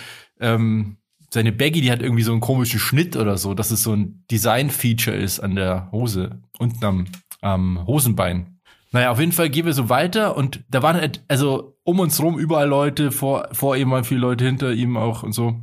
ähm, 0.41 0.96
seine 1.32 1.52
Baggy, 1.52 1.81
die 1.81 1.91
hat 1.91 2.00
irgendwie 2.00 2.23
so 2.23 2.32
einen 2.32 2.41
komischen 2.41 2.81
Schnitt 2.81 3.17
oder 3.17 3.37
so, 3.37 3.55
dass 3.55 3.70
es 3.70 3.82
so 3.82 3.94
ein 3.94 4.25
Design-Feature 4.31 5.17
ist 5.17 5.41
an 5.41 5.56
der 5.56 5.91
Hose, 5.93 6.41
unten 6.58 6.85
am, 6.85 7.06
am 7.41 7.87
Hosenbein. 7.87 8.61
Naja, 8.93 9.11
auf 9.11 9.19
jeden 9.19 9.32
Fall 9.32 9.50
gehen 9.50 9.67
wir 9.67 9.73
so 9.73 9.88
weiter 9.88 10.37
und 10.37 10.62
da 10.69 10.82
waren 10.82 10.96
halt, 10.96 11.25
also 11.26 11.76
um 11.82 11.99
uns 11.99 12.23
rum 12.23 12.38
überall 12.38 12.69
Leute, 12.69 13.11
vor, 13.11 13.49
vor 13.52 13.76
ihm 13.76 13.91
waren 13.91 14.05
viele 14.05 14.20
Leute, 14.20 14.44
hinter 14.44 14.73
ihm 14.73 14.96
auch 14.96 15.25
und 15.25 15.32
so. 15.32 15.61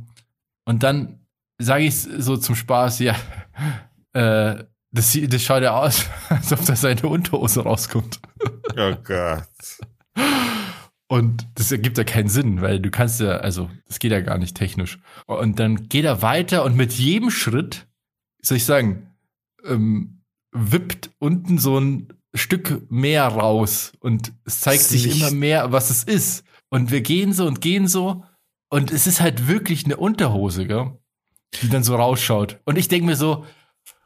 Und 0.66 0.82
dann 0.82 1.21
sage 1.58 1.84
ich 1.84 1.94
so 1.94 2.36
zum 2.36 2.54
Spaß, 2.54 3.00
ja, 3.00 3.16
äh, 4.12 4.64
das, 4.90 5.18
das 5.28 5.42
schaut 5.42 5.62
ja 5.62 5.76
aus, 5.76 6.06
als 6.28 6.52
ob 6.52 6.64
da 6.64 6.76
seine 6.76 7.06
Unterhose 7.06 7.62
rauskommt. 7.62 8.20
Oh 8.76 8.94
Gott. 9.04 9.48
Und 11.08 11.46
das 11.56 11.70
ergibt 11.70 11.98
ja 11.98 12.04
keinen 12.04 12.28
Sinn, 12.28 12.62
weil 12.62 12.80
du 12.80 12.90
kannst 12.90 13.20
ja, 13.20 13.36
also 13.38 13.70
das 13.86 13.98
geht 13.98 14.12
ja 14.12 14.20
gar 14.20 14.38
nicht 14.38 14.56
technisch. 14.56 14.98
Und 15.26 15.58
dann 15.58 15.88
geht 15.88 16.04
er 16.04 16.22
weiter 16.22 16.64
und 16.64 16.76
mit 16.76 16.92
jedem 16.94 17.30
Schritt, 17.30 17.86
soll 18.40 18.56
ich 18.56 18.64
sagen, 18.64 19.10
ähm, 19.64 20.22
wippt 20.52 21.10
unten 21.18 21.58
so 21.58 21.78
ein 21.78 22.08
Stück 22.34 22.90
mehr 22.90 23.26
raus 23.26 23.92
und 24.00 24.32
es 24.44 24.60
zeigt 24.60 24.84
sich 24.84 25.20
immer 25.20 25.30
mehr, 25.30 25.70
was 25.70 25.90
es 25.90 26.04
ist. 26.04 26.44
Und 26.70 26.90
wir 26.90 27.02
gehen 27.02 27.34
so 27.34 27.46
und 27.46 27.60
gehen 27.60 27.88
so 27.88 28.24
und 28.70 28.90
es 28.90 29.06
ist 29.06 29.20
halt 29.20 29.48
wirklich 29.48 29.84
eine 29.84 29.98
Unterhose, 29.98 30.66
gell? 30.66 30.98
Die 31.60 31.68
dann 31.68 31.84
so 31.84 31.94
rausschaut. 31.96 32.58
Und 32.64 32.78
ich 32.78 32.88
denke 32.88 33.06
mir 33.06 33.16
so, 33.16 33.44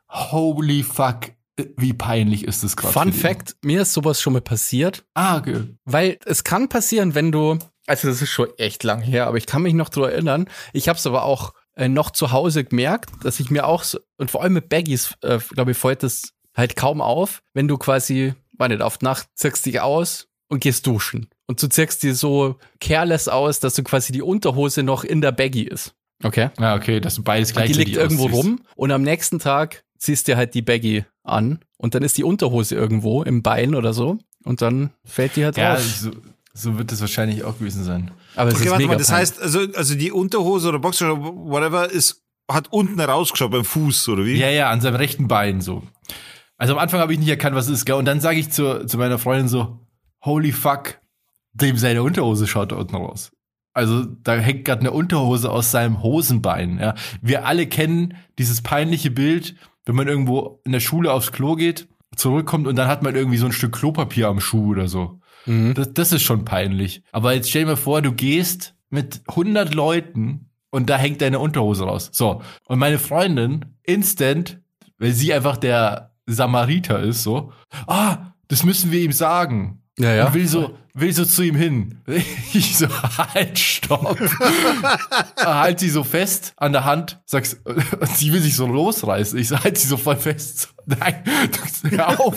holy 0.08 0.82
fuck, 0.82 1.32
wie 1.76 1.92
peinlich 1.92 2.44
ist 2.44 2.64
das 2.64 2.76
gerade? 2.76 2.92
Fun 2.92 3.12
Fact, 3.12 3.56
mir 3.62 3.82
ist 3.82 3.92
sowas 3.92 4.20
schon 4.20 4.34
mal 4.34 4.42
passiert. 4.42 5.04
Ah, 5.14 5.38
okay. 5.38 5.76
Weil 5.84 6.18
es 6.26 6.44
kann 6.44 6.68
passieren, 6.68 7.14
wenn 7.14 7.32
du, 7.32 7.58
also 7.86 8.08
das 8.08 8.20
ist 8.20 8.30
schon 8.30 8.48
echt 8.58 8.84
lang 8.84 9.00
her, 9.00 9.26
aber 9.26 9.38
ich 9.38 9.46
kann 9.46 9.62
mich 9.62 9.74
noch 9.74 9.88
daran 9.88 10.10
erinnern. 10.10 10.48
Ich 10.72 10.88
habe 10.88 10.98
es 10.98 11.06
aber 11.06 11.24
auch 11.24 11.54
äh, 11.74 11.88
noch 11.88 12.10
zu 12.10 12.32
Hause 12.32 12.64
gemerkt, 12.64 13.10
dass 13.22 13.40
ich 13.40 13.50
mir 13.50 13.66
auch, 13.66 13.84
so, 13.84 13.98
und 14.18 14.30
vor 14.30 14.42
allem 14.42 14.54
mit 14.54 14.68
Baggies, 14.68 15.14
äh, 15.22 15.38
glaube 15.38 15.72
ich, 15.72 15.78
fällt 15.78 16.02
das 16.02 16.32
halt 16.54 16.76
kaum 16.76 17.00
auf, 17.00 17.42
wenn 17.54 17.68
du 17.68 17.78
quasi, 17.78 18.34
war 18.52 18.68
nicht, 18.68 18.82
auf 18.82 19.00
Nacht 19.00 19.28
zirkst 19.34 19.64
dich 19.66 19.80
aus 19.80 20.28
und 20.48 20.60
gehst 20.60 20.86
duschen. 20.86 21.28
Und 21.46 21.62
du 21.62 21.68
zirkst 21.68 22.02
dir 22.02 22.14
so 22.14 22.56
careless 22.80 23.28
aus, 23.28 23.60
dass 23.60 23.74
du 23.74 23.82
quasi 23.82 24.12
die 24.12 24.22
Unterhose 24.22 24.82
noch 24.82 25.04
in 25.04 25.20
der 25.20 25.32
Baggy 25.32 25.62
ist. 25.62 25.94
Okay. 26.22 26.50
Ja, 26.58 26.72
ah, 26.72 26.76
okay, 26.76 27.00
dass 27.00 27.14
du 27.14 27.22
beides 27.22 27.52
gleichzeitig 27.52 27.76
Die 27.76 27.90
liegt 27.90 27.96
irgendwo 27.96 28.26
rum 28.26 28.60
und 28.74 28.90
am 28.90 29.02
nächsten 29.02 29.38
Tag 29.38 29.84
ziehst 29.98 30.28
dir 30.28 30.36
halt 30.36 30.54
die 30.54 30.62
Baggy 30.62 31.04
an 31.22 31.60
und 31.76 31.94
dann 31.94 32.02
ist 32.02 32.16
die 32.16 32.24
Unterhose 32.24 32.74
irgendwo 32.74 33.22
im 33.22 33.42
Bein 33.42 33.74
oder 33.74 33.92
so 33.92 34.18
und 34.44 34.62
dann 34.62 34.90
fällt 35.04 35.36
die 35.36 35.44
halt 35.44 35.56
ja, 35.56 35.74
raus. 35.74 36.00
So, 36.00 36.10
so 36.54 36.78
wird 36.78 36.90
es 36.92 37.00
wahrscheinlich 37.00 37.44
auch 37.44 37.58
gewesen 37.58 37.84
sein. 37.84 38.10
Aber 38.34 38.48
es 38.48 38.56
okay, 38.56 38.64
ist 38.64 38.70
warte 38.70 38.82
mega 38.82 38.94
mal, 38.94 38.98
das 38.98 39.08
peinlich. 39.08 39.30
heißt, 39.30 39.42
also, 39.42 39.60
also 39.74 39.94
die 39.94 40.12
Unterhose 40.12 40.68
oder 40.68 40.78
Boxer 40.78 41.12
oder 41.12 41.22
whatever 41.22 41.90
ist, 41.90 42.22
hat 42.50 42.72
unten 42.72 42.98
rausgeschaut 43.00 43.50
beim 43.50 43.64
Fuß 43.64 44.08
oder 44.08 44.24
wie? 44.24 44.36
Ja, 44.36 44.48
ja, 44.48 44.70
an 44.70 44.80
seinem 44.80 44.96
rechten 44.96 45.28
Bein 45.28 45.60
so. 45.60 45.82
Also 46.56 46.72
am 46.72 46.78
Anfang 46.78 47.00
habe 47.00 47.12
ich 47.12 47.18
nicht 47.18 47.28
erkannt, 47.28 47.56
was 47.56 47.66
es 47.66 47.78
ist, 47.78 47.84
gell? 47.84 47.96
Und 47.96 48.06
dann 48.06 48.20
sage 48.20 48.38
ich 48.38 48.50
zu, 48.50 48.86
zu 48.86 48.96
meiner 48.96 49.18
Freundin 49.18 49.48
so, 49.48 49.80
holy 50.24 50.52
fuck, 50.52 50.98
dem 51.52 51.76
seine 51.76 52.02
Unterhose 52.02 52.46
schaut 52.46 52.72
da 52.72 52.76
unten 52.76 52.96
raus. 52.96 53.32
Also 53.76 54.04
da 54.04 54.36
hängt 54.36 54.64
gerade 54.64 54.80
eine 54.80 54.90
Unterhose 54.90 55.50
aus 55.50 55.70
seinem 55.70 56.02
Hosenbein. 56.02 56.78
Ja. 56.78 56.94
Wir 57.20 57.44
alle 57.44 57.66
kennen 57.66 58.14
dieses 58.38 58.62
peinliche 58.62 59.10
Bild, 59.10 59.54
wenn 59.84 59.94
man 59.94 60.08
irgendwo 60.08 60.62
in 60.64 60.72
der 60.72 60.80
Schule 60.80 61.12
aufs 61.12 61.30
Klo 61.30 61.56
geht, 61.56 61.86
zurückkommt 62.16 62.66
und 62.66 62.76
dann 62.76 62.88
hat 62.88 63.02
man 63.02 63.14
irgendwie 63.14 63.36
so 63.36 63.44
ein 63.44 63.52
Stück 63.52 63.72
Klopapier 63.74 64.28
am 64.28 64.40
Schuh 64.40 64.70
oder 64.70 64.88
so. 64.88 65.20
Mhm. 65.44 65.74
Das, 65.74 65.92
das 65.92 66.12
ist 66.12 66.22
schon 66.22 66.46
peinlich. 66.46 67.02
Aber 67.12 67.34
jetzt 67.34 67.50
stell 67.50 67.62
dir 67.64 67.72
mal 67.72 67.76
vor, 67.76 68.00
du 68.00 68.12
gehst 68.12 68.74
mit 68.88 69.20
100 69.28 69.74
Leuten 69.74 70.48
und 70.70 70.88
da 70.88 70.96
hängt 70.96 71.20
deine 71.20 71.38
Unterhose 71.38 71.84
raus. 71.84 72.08
So. 72.12 72.40
Und 72.68 72.78
meine 72.78 72.98
Freundin, 72.98 73.76
instant, 73.82 74.58
weil 74.96 75.12
sie 75.12 75.34
einfach 75.34 75.58
der 75.58 76.14
Samariter 76.24 77.00
ist, 77.00 77.22
so, 77.22 77.52
ah, 77.86 78.32
das 78.48 78.64
müssen 78.64 78.90
wir 78.90 79.00
ihm 79.00 79.12
sagen. 79.12 79.82
Ja, 79.98 80.14
ja. 80.14 80.26
Und 80.26 80.34
will 80.34 80.46
so, 80.46 80.76
will 80.92 81.12
so 81.12 81.24
zu 81.24 81.42
ihm 81.42 81.56
hin. 81.56 82.02
Ich 82.52 82.78
so, 82.78 82.86
halt, 83.34 83.58
stopp. 83.58 84.18
halt 85.36 85.80
sie 85.80 85.90
so 85.90 86.04
fest 86.04 86.54
an 86.56 86.72
der 86.72 86.84
Hand, 86.84 87.20
sagst, 87.26 87.58
sie 88.14 88.32
will 88.32 88.40
sich 88.40 88.56
so 88.56 88.66
losreißen. 88.66 89.38
Ich 89.38 89.48
so, 89.48 89.58
halt 89.58 89.76
sie 89.76 89.88
so 89.88 89.96
voll 89.96 90.16
fest. 90.16 90.74
Nein, 90.86 91.22
hör 91.90 92.20
auf. 92.20 92.36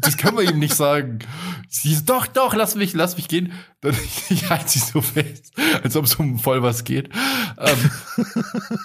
Das 0.00 0.16
können 0.16 0.38
wir 0.38 0.44
ihm 0.48 0.58
nicht 0.58 0.74
sagen. 0.74 1.18
Sie 1.68 1.94
so, 1.94 2.02
doch, 2.04 2.26
doch, 2.26 2.54
lass 2.54 2.74
mich, 2.76 2.94
lass 2.94 3.16
mich 3.16 3.28
gehen. 3.28 3.52
Dann, 3.80 3.96
ich 4.30 4.48
halte 4.48 4.68
sie 4.68 4.78
so 4.78 5.00
fest, 5.00 5.52
als 5.82 5.96
ob 5.96 6.04
es 6.04 6.14
um 6.14 6.38
voll 6.38 6.62
was 6.62 6.84
geht. 6.84 7.10
Ähm, 7.58 7.90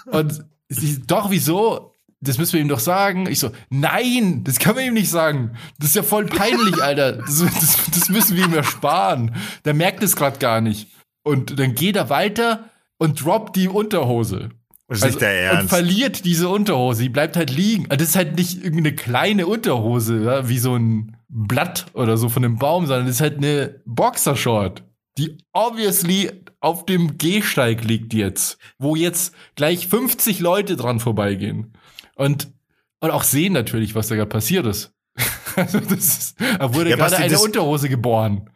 und 0.07 0.45
sie, 0.69 1.01
doch, 1.05 1.29
wieso? 1.29 1.93
Das 2.21 2.37
müssen 2.37 2.53
wir 2.53 2.61
ihm 2.61 2.67
doch 2.67 2.79
sagen. 2.79 3.27
Ich 3.29 3.39
so, 3.39 3.51
nein, 3.69 4.43
das 4.43 4.59
können 4.59 4.77
wir 4.77 4.85
ihm 4.85 4.93
nicht 4.93 5.09
sagen. 5.09 5.51
Das 5.79 5.89
ist 5.89 5.95
ja 5.95 6.03
voll 6.03 6.25
peinlich, 6.25 6.75
Alter. 6.81 7.13
Das, 7.13 7.39
das, 7.39 7.77
das 7.91 8.09
müssen 8.09 8.35
wir 8.37 8.45
ihm 8.45 8.53
ersparen. 8.53 9.35
Der 9.65 9.73
merkt 9.73 10.03
es 10.03 10.15
gerade 10.15 10.39
gar 10.39 10.61
nicht. 10.61 10.89
Und 11.23 11.59
dann 11.59 11.75
geht 11.75 11.95
er 11.95 12.09
weiter 12.09 12.69
und 12.97 13.23
droppt 13.23 13.55
die 13.55 13.67
Unterhose. 13.67 14.49
Das 14.87 14.99
ist 14.99 15.03
also, 15.03 15.15
nicht 15.15 15.21
der 15.21 15.41
Ernst. 15.41 15.63
Und 15.63 15.69
verliert 15.69 16.25
diese 16.25 16.49
Unterhose. 16.49 17.03
Die 17.03 17.09
bleibt 17.09 17.35
halt 17.35 17.49
liegen. 17.49 17.85
Also 17.89 17.99
das 17.99 18.09
ist 18.09 18.15
halt 18.15 18.37
nicht 18.37 18.63
irgendeine 18.63 18.95
kleine 18.95 19.45
Unterhose, 19.45 20.23
ja, 20.23 20.49
wie 20.49 20.59
so 20.59 20.75
ein 20.75 21.17
Blatt 21.27 21.87
oder 21.93 22.17
so 22.17 22.29
von 22.29 22.45
einem 22.45 22.57
Baum, 22.57 22.85
sondern 22.85 23.05
das 23.05 23.15
ist 23.15 23.21
halt 23.21 23.37
eine 23.37 23.81
Boxershort, 23.85 24.83
die 25.17 25.37
obviously 25.51 26.31
auf 26.61 26.85
dem 26.85 27.17
Gehsteig 27.17 27.83
liegt 27.83 28.13
jetzt, 28.13 28.57
wo 28.79 28.95
jetzt 28.95 29.35
gleich 29.55 29.87
50 29.87 30.39
Leute 30.39 30.77
dran 30.77 30.99
vorbeigehen. 30.99 31.73
Und, 32.17 32.51
und 32.99 33.11
auch 33.11 33.23
sehen 33.23 33.53
natürlich, 33.53 33.95
was 33.95 34.07
da 34.07 34.15
gerade 34.15 34.29
passiert 34.29 34.65
ist. 34.65 34.91
also 35.55 35.79
das 35.79 35.99
ist, 35.99 36.35
da 36.39 36.73
wurde 36.73 36.89
ja, 36.89 36.95
gerade 36.95 37.17
eine 37.17 37.39
Unterhose 37.39 37.89
geboren. 37.89 38.49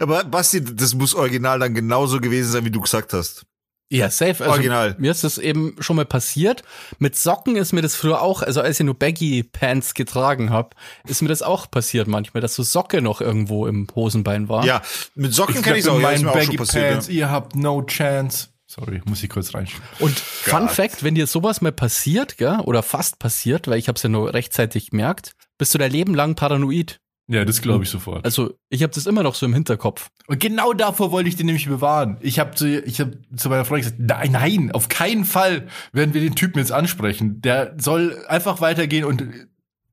Aber 0.00 0.24
Basti, 0.24 0.62
das 0.62 0.94
muss 0.94 1.14
original 1.14 1.58
dann 1.58 1.74
genauso 1.74 2.20
gewesen 2.20 2.52
sein, 2.52 2.64
wie 2.64 2.70
du 2.70 2.80
gesagt 2.80 3.12
hast. 3.12 3.44
Ja, 3.92 4.08
safe. 4.08 4.44
Also 4.44 4.52
Original. 4.52 4.94
Mir 4.98 5.10
ist 5.10 5.24
das 5.24 5.36
eben 5.36 5.74
schon 5.80 5.96
mal 5.96 6.04
passiert. 6.04 6.62
Mit 7.00 7.16
Socken 7.16 7.56
ist 7.56 7.72
mir 7.72 7.82
das 7.82 7.96
früher 7.96 8.22
auch, 8.22 8.42
also 8.42 8.60
als 8.60 8.78
ich 8.78 8.86
nur 8.86 8.94
Baggy 8.94 9.42
Pants 9.42 9.94
getragen 9.94 10.50
habe, 10.50 10.76
ist 11.08 11.22
mir 11.22 11.28
das 11.28 11.42
auch 11.42 11.68
passiert 11.68 12.06
manchmal, 12.06 12.40
dass 12.40 12.54
so 12.54 12.62
Socke 12.62 13.02
noch 13.02 13.20
irgendwo 13.20 13.66
im 13.66 13.88
Hosenbein 13.92 14.48
war. 14.48 14.64
Ja, 14.64 14.82
mit 15.16 15.34
Socken 15.34 15.60
kann 15.62 15.74
ich 15.74 15.88
auch. 15.88 15.98
Mein 15.98 16.22
Baggy 16.22 16.56
Pants, 16.56 17.08
ja. 17.08 17.12
ihr 17.12 17.30
habt 17.30 17.56
no 17.56 17.82
chance. 17.82 18.50
Sorry, 18.70 19.02
muss 19.04 19.20
ich 19.20 19.28
kurz 19.28 19.52
reinschieben. 19.52 19.84
Und 19.98 20.16
Fun 20.16 20.68
Fact, 20.68 21.02
wenn 21.02 21.16
dir 21.16 21.26
sowas 21.26 21.60
mal 21.60 21.72
passiert, 21.72 22.36
gell, 22.36 22.60
oder 22.60 22.84
fast 22.84 23.18
passiert, 23.18 23.66
weil 23.66 23.80
ich 23.80 23.88
habe 23.88 23.96
es 23.96 24.04
ja 24.04 24.08
nur 24.08 24.32
rechtzeitig 24.32 24.90
gemerkt, 24.90 25.32
bist 25.58 25.74
du 25.74 25.78
dein 25.78 25.90
Leben 25.90 26.14
lang 26.14 26.36
paranoid. 26.36 27.00
Ja, 27.26 27.44
das 27.44 27.62
glaube 27.62 27.82
ich 27.82 27.90
sofort. 27.90 28.24
Also, 28.24 28.54
ich 28.68 28.84
habe 28.84 28.94
das 28.94 29.06
immer 29.06 29.24
noch 29.24 29.34
so 29.34 29.44
im 29.44 29.54
Hinterkopf. 29.54 30.10
Und 30.28 30.38
genau 30.38 30.72
davor 30.72 31.10
wollte 31.10 31.28
ich 31.28 31.34
den 31.34 31.46
nämlich 31.46 31.66
bewahren. 31.66 32.16
Ich 32.20 32.38
habe 32.38 32.54
zu, 32.54 32.80
ich 32.82 33.00
hab 33.00 33.08
zu 33.34 33.48
meiner 33.48 33.64
Freundin 33.64 33.90
gesagt, 33.90 34.00
nein, 34.08 34.30
nein, 34.30 34.70
auf 34.70 34.88
keinen 34.88 35.24
Fall 35.24 35.66
werden 35.92 36.14
wir 36.14 36.20
den 36.20 36.36
Typen 36.36 36.60
jetzt 36.60 36.70
ansprechen. 36.70 37.42
Der 37.42 37.74
soll 37.76 38.24
einfach 38.28 38.60
weitergehen 38.60 39.04
und 39.04 39.24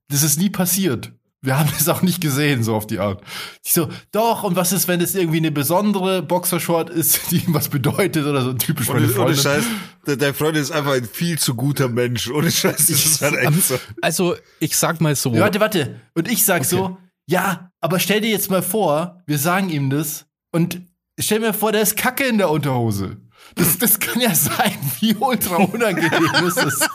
das 0.08 0.22
ist 0.22 0.38
nie 0.38 0.52
passiert 0.52 1.14
wir 1.42 1.60
haben 1.60 1.72
es 1.78 1.88
auch 1.88 2.02
nicht 2.02 2.20
gesehen, 2.20 2.64
so 2.64 2.76
auf 2.76 2.88
die 2.88 3.00
Art. 3.00 3.22
Ich 3.64 3.74
so, 3.74 3.90
doch, 4.12 4.44
und 4.44 4.56
was 4.56 4.72
ist, 4.72 4.88
wenn 4.88 5.02
es 5.02 5.14
irgendwie 5.14 5.38
eine 5.38 5.52
besondere 5.52 6.22
Boxershort 6.22 6.90
ist, 6.90 7.20
die 7.32 7.38
ihm 7.38 7.54
was 7.54 7.70
bedeutet 7.70 8.26
oder 8.26 8.42
so 8.42 8.54
typisch 8.54 8.88
meine 8.88 9.08
Freundin. 9.08 9.26
Ohne 9.26 9.36
Scheiß, 9.36 9.66
dein 10.18 10.34
Freund 10.34 10.58
ist 10.58 10.72
einfach 10.72 10.94
ein 10.94 11.06
viel 11.06 11.38
zu 11.38 11.56
guter 11.56 11.90
Mensch. 11.90 12.30
Ohne 12.30 12.52
Scheiß, 12.52 12.88
das 12.88 12.90
ist 12.90 13.22
halt 13.22 13.36
echt 13.36 13.64
so. 13.64 13.80
Also, 14.02 14.36
ich 14.60 14.76
sag 14.76 15.00
mal 15.00 15.16
so. 15.16 15.34
Ja, 15.34 15.42
warte, 15.42 15.60
warte. 15.60 16.02
Und 16.16 16.28
ich 16.28 16.44
sag 16.44 16.62
okay. 16.62 16.70
so, 16.70 16.98
ja, 17.28 17.72
aber 17.82 18.00
stell 18.00 18.22
dir 18.22 18.30
jetzt 18.30 18.50
mal 18.50 18.64
vor, 18.64 19.22
wir 19.26 19.38
sagen 19.38 19.70
ihm 19.70 19.90
das 19.90 20.26
und 20.52 20.82
stell 21.20 21.40
mir 21.40 21.54
vor, 21.54 21.72
der 21.72 21.82
ist 21.82 21.98
Kacke 21.98 22.26
in 22.26 22.38
der 22.38 22.50
Unterhose. 22.50 23.18
Das, 23.58 23.78
das 23.78 24.00
kann 24.00 24.22
ja 24.22 24.34
sein, 24.34 24.74
wie 25.00 25.16
ultra 25.16 25.58
unangenehm 25.58 26.30
ist 26.48 26.58
das, 26.58 26.88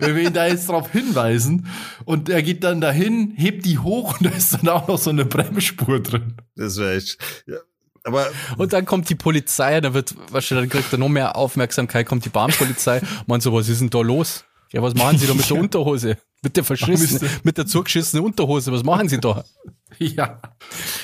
wenn 0.00 0.16
wir 0.16 0.22
ihn 0.24 0.32
da 0.32 0.46
jetzt 0.46 0.68
drauf 0.68 0.90
hinweisen. 0.90 1.66
Und 2.04 2.28
er 2.28 2.42
geht 2.42 2.64
dann 2.64 2.80
dahin, 2.80 3.32
hebt 3.36 3.64
die 3.64 3.78
hoch 3.78 4.18
und 4.18 4.26
da 4.26 4.30
ist 4.30 4.54
dann 4.54 4.68
auch 4.68 4.88
noch 4.88 4.98
so 4.98 5.10
eine 5.10 5.24
Bremsspur 5.24 6.00
drin. 6.00 6.34
Das 6.56 6.76
wäre 6.78 6.96
echt. 6.96 7.18
Ja. 7.46 7.58
Aber 8.04 8.26
und 8.56 8.72
dann 8.72 8.86
kommt 8.86 9.08
die 9.10 9.14
Polizei, 9.14 9.80
dann 9.80 9.92
wird, 9.92 10.14
wahrscheinlich 10.30 10.70
dann 10.70 10.80
kriegt 10.80 10.92
er 10.92 10.98
noch 10.98 11.08
mehr 11.08 11.36
Aufmerksamkeit, 11.36 12.06
kommt 12.06 12.24
die 12.24 12.30
Bahnpolizei, 12.30 13.02
meint 13.26 13.42
so, 13.42 13.52
was 13.52 13.68
ist 13.68 13.80
denn 13.80 13.90
da 13.90 14.00
los? 14.00 14.44
Ja, 14.72 14.82
was 14.82 14.94
machen 14.94 15.18
Sie 15.18 15.26
da 15.26 15.34
mit 15.34 15.48
der 15.48 15.56
Unterhose? 15.60 16.16
Mit 16.42 16.56
der 16.56 16.64
verschissenen, 16.64 17.30
mit 17.42 17.58
der 17.58 17.66
zugeschissenen 17.66 18.24
Unterhose, 18.24 18.72
was 18.72 18.84
machen 18.84 19.08
Sie 19.08 19.18
da? 19.18 19.44
Ja. 19.98 20.40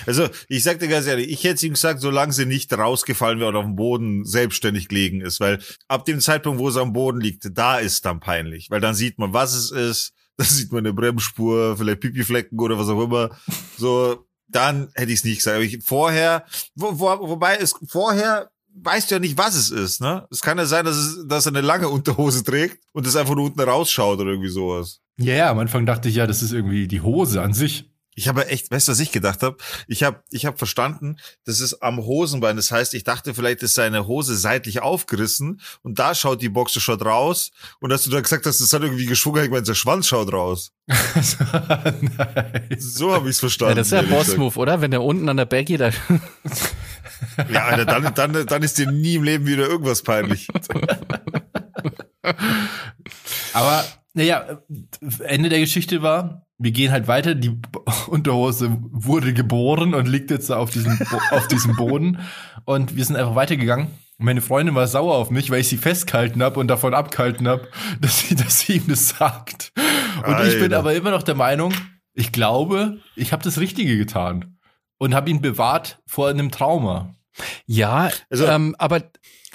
Also, 0.06 0.28
ich 0.48 0.62
sag 0.62 0.78
dir 0.78 0.88
ganz 0.88 1.06
ehrlich, 1.06 1.30
ich 1.30 1.44
hätte 1.44 1.66
ihm 1.66 1.74
gesagt, 1.74 2.00
solange 2.00 2.32
sie 2.32 2.46
nicht 2.46 2.72
rausgefallen 2.72 3.38
wäre 3.38 3.48
und 3.48 3.56
auf 3.56 3.64
dem 3.64 3.76
Boden 3.76 4.24
selbstständig 4.24 4.90
liegen 4.90 5.20
ist, 5.20 5.40
weil 5.40 5.60
ab 5.88 6.04
dem 6.04 6.20
Zeitpunkt, 6.20 6.60
wo 6.60 6.70
sie 6.70 6.80
am 6.80 6.92
Boden 6.92 7.20
liegt, 7.20 7.46
da 7.56 7.78
ist 7.78 8.04
dann 8.04 8.20
peinlich, 8.20 8.70
weil 8.70 8.80
dann 8.80 8.94
sieht 8.94 9.18
man, 9.18 9.32
was 9.32 9.54
es 9.54 9.70
ist, 9.70 10.12
da 10.36 10.44
sieht 10.44 10.72
man 10.72 10.80
eine 10.80 10.92
Bremsspur, 10.92 11.76
vielleicht 11.76 12.00
Pipiflecken 12.00 12.58
oder 12.58 12.78
was 12.78 12.88
auch 12.88 13.02
immer. 13.02 13.30
So, 13.78 14.26
dann 14.48 14.88
hätte 14.94 15.12
ich 15.12 15.20
es 15.20 15.24
nicht 15.24 15.38
gesagt. 15.38 15.56
Aber 15.56 15.64
ich, 15.64 15.82
vorher, 15.82 16.44
wo, 16.74 16.98
wo, 16.98 17.28
wobei 17.28 17.56
es 17.56 17.74
vorher 17.88 18.50
weißt 18.74 19.10
du 19.10 19.14
ja 19.14 19.18
nicht, 19.20 19.38
was 19.38 19.54
es 19.54 19.70
ist, 19.70 20.00
ne? 20.00 20.26
Es 20.30 20.40
kann 20.40 20.58
ja 20.58 20.66
sein, 20.66 20.84
dass, 20.84 20.96
es, 20.96 21.26
dass 21.28 21.46
er 21.46 21.52
eine 21.52 21.60
lange 21.60 21.88
Unterhose 21.88 22.42
trägt 22.42 22.84
und 22.92 23.06
es 23.06 23.16
einfach 23.16 23.36
nur 23.36 23.44
unten 23.44 23.60
rausschaut 23.60 24.18
oder 24.18 24.30
irgendwie 24.30 24.48
sowas. 24.48 25.00
Ja, 25.16 25.34
yeah, 25.34 25.50
am 25.50 25.60
Anfang 25.60 25.86
dachte 25.86 26.08
ich 26.08 26.16
ja, 26.16 26.26
das 26.26 26.42
ist 26.42 26.52
irgendwie 26.52 26.88
die 26.88 27.00
Hose 27.00 27.40
an 27.40 27.54
sich. 27.54 27.88
Ich 28.14 28.28
habe 28.28 28.46
echt, 28.46 28.70
weißt 28.70 28.88
du, 28.88 28.92
was 28.92 29.00
ich 29.00 29.10
gedacht 29.10 29.42
habe? 29.42 29.56
Ich 29.88 30.02
habe 30.04 30.22
ich 30.30 30.46
hab 30.46 30.58
verstanden, 30.58 31.16
das 31.44 31.60
ist 31.60 31.82
am 31.82 31.98
Hosenbein. 31.98 32.56
Das 32.56 32.70
heißt, 32.70 32.94
ich 32.94 33.04
dachte, 33.04 33.34
vielleicht 33.34 33.62
ist 33.62 33.74
seine 33.74 34.06
Hose 34.06 34.36
seitlich 34.36 34.82
aufgerissen 34.82 35.60
und 35.82 35.98
da 35.98 36.14
schaut 36.14 36.40
die 36.40 36.48
Boxershot 36.48 37.04
raus. 37.04 37.50
Und 37.80 37.90
dass 37.90 38.04
du 38.04 38.10
da 38.10 38.20
gesagt 38.20 38.46
hast, 38.46 38.60
das 38.60 38.72
hat 38.72 38.82
irgendwie 38.82 39.06
geschwungen, 39.06 39.44
ich 39.44 39.50
meine, 39.50 39.62
der 39.62 39.74
Schwanz 39.74 40.06
schaut 40.06 40.32
raus. 40.32 40.72
so 42.78 43.12
habe 43.12 43.28
ich 43.28 43.34
es 43.34 43.40
verstanden. 43.40 43.72
Ja, 43.72 43.74
das 43.76 43.86
ist 43.88 43.92
ja 43.92 44.02
Boss-Move, 44.02 44.58
oder? 44.58 44.80
Wenn 44.80 44.92
der 44.92 45.02
unten 45.02 45.28
an 45.28 45.36
der 45.36 45.46
Baggy 45.46 45.76
da... 45.76 45.90
ja, 47.50 47.64
Alter, 47.64 47.84
dann, 47.84 48.14
dann, 48.14 48.46
dann 48.46 48.62
ist 48.62 48.78
dir 48.78 48.90
nie 48.90 49.16
im 49.16 49.24
Leben 49.24 49.46
wieder 49.46 49.66
irgendwas 49.66 50.02
peinlich. 50.02 50.48
Aber, 53.52 53.84
naja, 54.12 54.62
Ende 55.20 55.48
der 55.48 55.60
Geschichte 55.60 56.02
war, 56.02 56.46
wir 56.64 56.72
gehen 56.72 56.90
halt 56.90 57.06
weiter. 57.06 57.34
Die 57.34 57.60
Unterhose 58.08 58.76
wurde 58.90 59.34
geboren 59.34 59.94
und 59.94 60.08
liegt 60.08 60.30
jetzt 60.30 60.50
auf 60.50 60.70
diesem, 60.70 60.98
auf 61.30 61.46
diesem 61.46 61.76
Boden. 61.76 62.20
Und 62.64 62.96
wir 62.96 63.04
sind 63.04 63.16
einfach 63.16 63.34
weitergegangen. 63.34 63.88
Meine 64.16 64.40
Freundin 64.40 64.74
war 64.74 64.86
sauer 64.86 65.16
auf 65.16 65.30
mich, 65.30 65.50
weil 65.50 65.60
ich 65.60 65.68
sie 65.68 65.76
festgehalten 65.76 66.42
habe 66.42 66.58
und 66.58 66.68
davon 66.68 66.94
abgehalten 66.94 67.46
habe, 67.46 67.68
dass 68.00 68.20
sie, 68.20 68.34
dass 68.34 68.60
sie 68.60 68.76
ihm 68.76 68.88
das 68.88 69.10
sagt. 69.10 69.72
Und 70.18 70.34
Alter. 70.34 70.48
ich 70.48 70.58
bin 70.58 70.72
aber 70.72 70.94
immer 70.94 71.10
noch 71.10 71.22
der 71.22 71.34
Meinung, 71.34 71.74
ich 72.14 72.32
glaube, 72.32 72.98
ich 73.14 73.32
habe 73.32 73.42
das 73.42 73.58
Richtige 73.58 73.98
getan 73.98 74.58
und 74.98 75.14
habe 75.14 75.30
ihn 75.30 75.42
bewahrt 75.42 76.00
vor 76.06 76.28
einem 76.28 76.50
Trauma. 76.50 77.14
Ja, 77.66 78.10
also, 78.30 78.46
ähm, 78.46 78.74
aber 78.78 79.02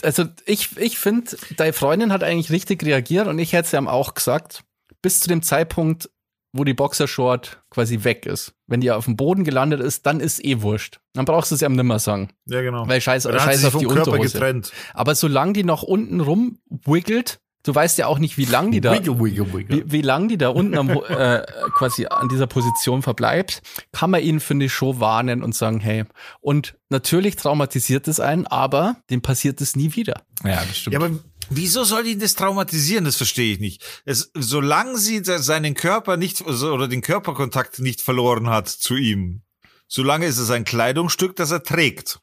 also 0.04 0.26
ich, 0.46 0.78
ich 0.78 1.00
finde, 1.00 1.32
deine 1.58 1.74
Freundin 1.74 2.12
hat 2.12 2.24
eigentlich 2.24 2.52
richtig 2.52 2.84
reagiert 2.84 3.28
und 3.28 3.40
ich 3.40 3.54
hätte 3.54 3.66
es 3.66 3.72
ja 3.72 3.84
auch 3.88 4.14
gesagt, 4.14 4.64
bis 5.02 5.22
zu 5.22 5.30
dem 5.30 5.42
Zeitpunkt, 5.42 6.10
wo 6.52 6.64
die 6.64 6.74
Boxershort 6.74 7.62
quasi 7.70 8.04
weg 8.04 8.26
ist. 8.26 8.54
Wenn 8.68 8.82
die 8.82 8.92
auf 8.92 9.06
dem 9.06 9.16
Boden 9.16 9.44
gelandet 9.44 9.82
ist, 9.82 10.06
dann 10.06 10.20
ist 10.20 10.44
eh 10.44 10.62
wurscht. 10.62 11.00
Dann 11.14 11.26
brauchst 11.26 11.52
du 11.52 11.56
es 11.56 11.62
ja 11.62 11.70
nimmer 11.70 12.00
sagen. 12.00 12.30
Ja, 12.46 12.62
genau. 12.62 12.88
Weil 12.88 13.02
scheiß, 13.02 13.24
scheiß 13.24 13.66
auf 13.66 13.78
die 13.78 13.86
Körper 13.86 14.12
Unterhose. 14.12 14.34
Getrennt. 14.34 14.72
Aber 14.94 15.16
solange 15.16 15.54
die 15.54 15.64
noch 15.64 15.84
unten 15.84 16.20
rum 16.20 16.60
wiggelt, 16.70 17.40
du 17.64 17.76
weißt 17.76 17.98
ja 17.98 18.08
auch 18.08 18.20
nicht, 18.20 18.38
wie 18.38 18.46
lang 18.46 18.72
die 18.72 18.82
da, 18.82 18.94
wiggle, 18.94 19.20
wiggle, 19.20 19.54
wiggle. 19.54 19.78
Wie, 19.78 19.92
wie 19.92 20.02
lang 20.02 20.28
die 20.28 20.38
da 20.38 20.50
unten 20.50 20.78
am, 20.78 20.90
äh, 21.10 21.44
quasi 21.76 22.08
an 22.08 22.30
dieser 22.30 22.48
Position 22.48 23.02
verbleibt, 23.02 23.62
kann 23.92 24.12
man 24.12 24.22
ihn, 24.22 24.40
finde 24.40 24.66
ich, 24.66 24.74
schon 24.74 25.00
warnen 25.00 25.44
und 25.44 25.56
sagen, 25.56 25.80
hey, 25.80 26.06
und 26.42 26.76
natürlich 26.90 27.36
traumatisiert 27.36 28.08
es 28.08 28.20
einen, 28.20 28.48
aber 28.48 28.98
dem 29.10 29.22
passiert 29.22 29.62
es 29.62 29.76
nie 29.76 29.96
wieder. 29.96 30.22
Ja, 30.44 30.56
das 30.56 30.78
stimmt. 30.78 30.94
Ja, 30.94 31.00
aber 31.00 31.12
Wieso 31.50 31.84
soll 31.84 32.06
ihn 32.06 32.20
das 32.20 32.36
traumatisieren? 32.36 33.06
Das 33.06 33.16
verstehe 33.16 33.54
ich 33.54 33.60
nicht. 33.60 33.84
Es, 34.06 34.32
solange 34.36 34.98
sie 34.98 35.22
seinen 35.24 35.74
Körper 35.74 36.16
nicht 36.16 36.42
oder 36.42 36.88
den 36.88 37.02
Körperkontakt 37.02 37.80
nicht 37.80 38.02
verloren 38.02 38.50
hat 38.50 38.68
zu 38.70 38.96
ihm, 38.96 39.42
solange 39.88 40.28
ist 40.28 40.38
es 40.38 40.52
ein 40.52 40.64
Kleidungsstück, 40.64 41.36
das 41.36 41.52
er 41.52 41.64
trägt. 41.64 42.20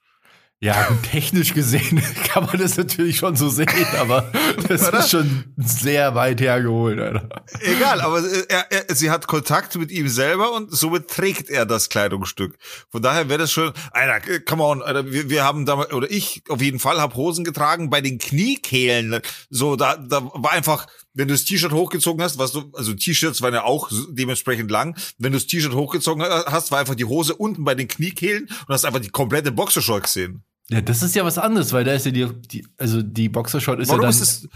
Ja, 0.60 0.88
technisch 1.02 1.52
gesehen 1.52 2.02
kann 2.28 2.46
man 2.46 2.58
das 2.58 2.78
natürlich 2.78 3.18
schon 3.18 3.36
so 3.36 3.50
sehen, 3.50 3.68
aber 3.98 4.32
das 4.68 4.88
ist 4.88 5.10
schon 5.10 5.44
sehr 5.58 6.14
weit 6.14 6.40
hergeholt, 6.40 6.98
Alter. 6.98 7.28
Egal, 7.60 8.00
aber 8.00 8.22
er, 8.48 8.72
er, 8.72 8.94
sie 8.94 9.10
hat 9.10 9.26
Kontakt 9.26 9.76
mit 9.76 9.90
ihm 9.90 10.08
selber 10.08 10.52
und 10.52 10.74
somit 10.74 11.08
trägt 11.08 11.50
er 11.50 11.66
das 11.66 11.90
Kleidungsstück. 11.90 12.56
Von 12.88 13.02
daher 13.02 13.28
wäre 13.28 13.40
das 13.40 13.52
schon, 13.52 13.74
Alter, 13.90 14.40
come 14.40 14.62
on, 14.62 14.82
Alter, 14.82 15.12
wir, 15.12 15.28
wir 15.28 15.44
haben 15.44 15.66
damals, 15.66 15.92
oder 15.92 16.10
ich 16.10 16.42
auf 16.48 16.62
jeden 16.62 16.78
Fall 16.78 17.02
habe 17.02 17.16
Hosen 17.16 17.44
getragen 17.44 17.90
bei 17.90 18.00
den 18.00 18.16
Kniekehlen. 18.16 19.20
So, 19.50 19.76
da, 19.76 19.96
da 19.98 20.24
war 20.32 20.52
einfach, 20.52 20.86
wenn 21.16 21.28
du 21.28 21.34
das 21.34 21.44
T-Shirt 21.44 21.72
hochgezogen 21.72 22.22
hast, 22.22 22.38
was 22.38 22.52
du, 22.52 22.70
also 22.74 22.92
T-Shirts 22.92 23.40
waren 23.40 23.54
ja 23.54 23.64
auch 23.64 23.90
dementsprechend 24.10 24.70
lang. 24.70 24.96
Wenn 25.18 25.32
du 25.32 25.38
das 25.38 25.46
T-Shirt 25.46 25.72
hochgezogen 25.72 26.22
hast, 26.22 26.70
war 26.70 26.78
einfach 26.78 26.94
die 26.94 27.06
Hose 27.06 27.34
unten 27.34 27.64
bei 27.64 27.74
den 27.74 27.88
Kniekehlen 27.88 28.44
und 28.44 28.68
hast 28.68 28.84
einfach 28.84 29.00
die 29.00 29.08
komplette 29.08 29.50
Boxershort 29.50 30.04
gesehen. 30.04 30.44
Ja, 30.68 30.82
das 30.82 31.02
ist 31.02 31.14
ja 31.14 31.24
was 31.24 31.38
anderes, 31.38 31.72
weil 31.72 31.84
da 31.84 31.94
ist 31.94 32.04
ja 32.04 32.12
die, 32.12 32.26
die 32.50 32.66
also 32.76 33.00
die 33.00 33.30
Boxershort 33.30 33.80
ist 33.80 33.88
Warum 33.88 34.02
ja 34.02 34.10
dann. 34.10 34.22
Ist 34.22 34.48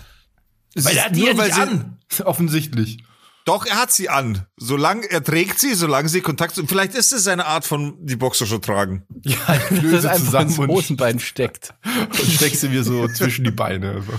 es, 0.75 0.85
weil 0.85 0.97
er 0.97 1.05
hat 1.07 1.17
die 1.17 1.25
ja 1.25 1.33
nicht 1.33 1.55
an, 1.55 1.99
offensichtlich. 2.25 2.99
Doch, 3.47 3.65
er 3.65 3.81
hat 3.81 3.91
sie 3.91 4.11
an. 4.11 4.47
Solange 4.59 5.11
er 5.11 5.25
trägt 5.25 5.59
sie, 5.59 5.75
solange 5.75 6.11
sie 6.11 6.21
Kontakt 6.21 6.57
sind. 6.57 6.69
Vielleicht 6.69 6.95
ist 6.95 7.13
es 7.13 7.25
seine 7.25 7.47
Art 7.47 7.65
von 7.65 7.97
die 8.05 8.17
Boxershort 8.17 8.65
tragen. 8.65 9.07
Ja, 9.25 9.39
löse 9.71 10.09
das 10.09 10.25
zusammen 10.27 10.49
ins 10.49 10.59
Hosenbein 10.59 11.21
steckt. 11.21 11.73
Und 12.11 12.31
steckst 12.31 12.61
sie 12.61 12.69
mir 12.69 12.85
so 12.85 13.09
zwischen 13.09 13.45
die 13.45 13.51
Beine. 13.51 13.93
Also. 13.93 14.13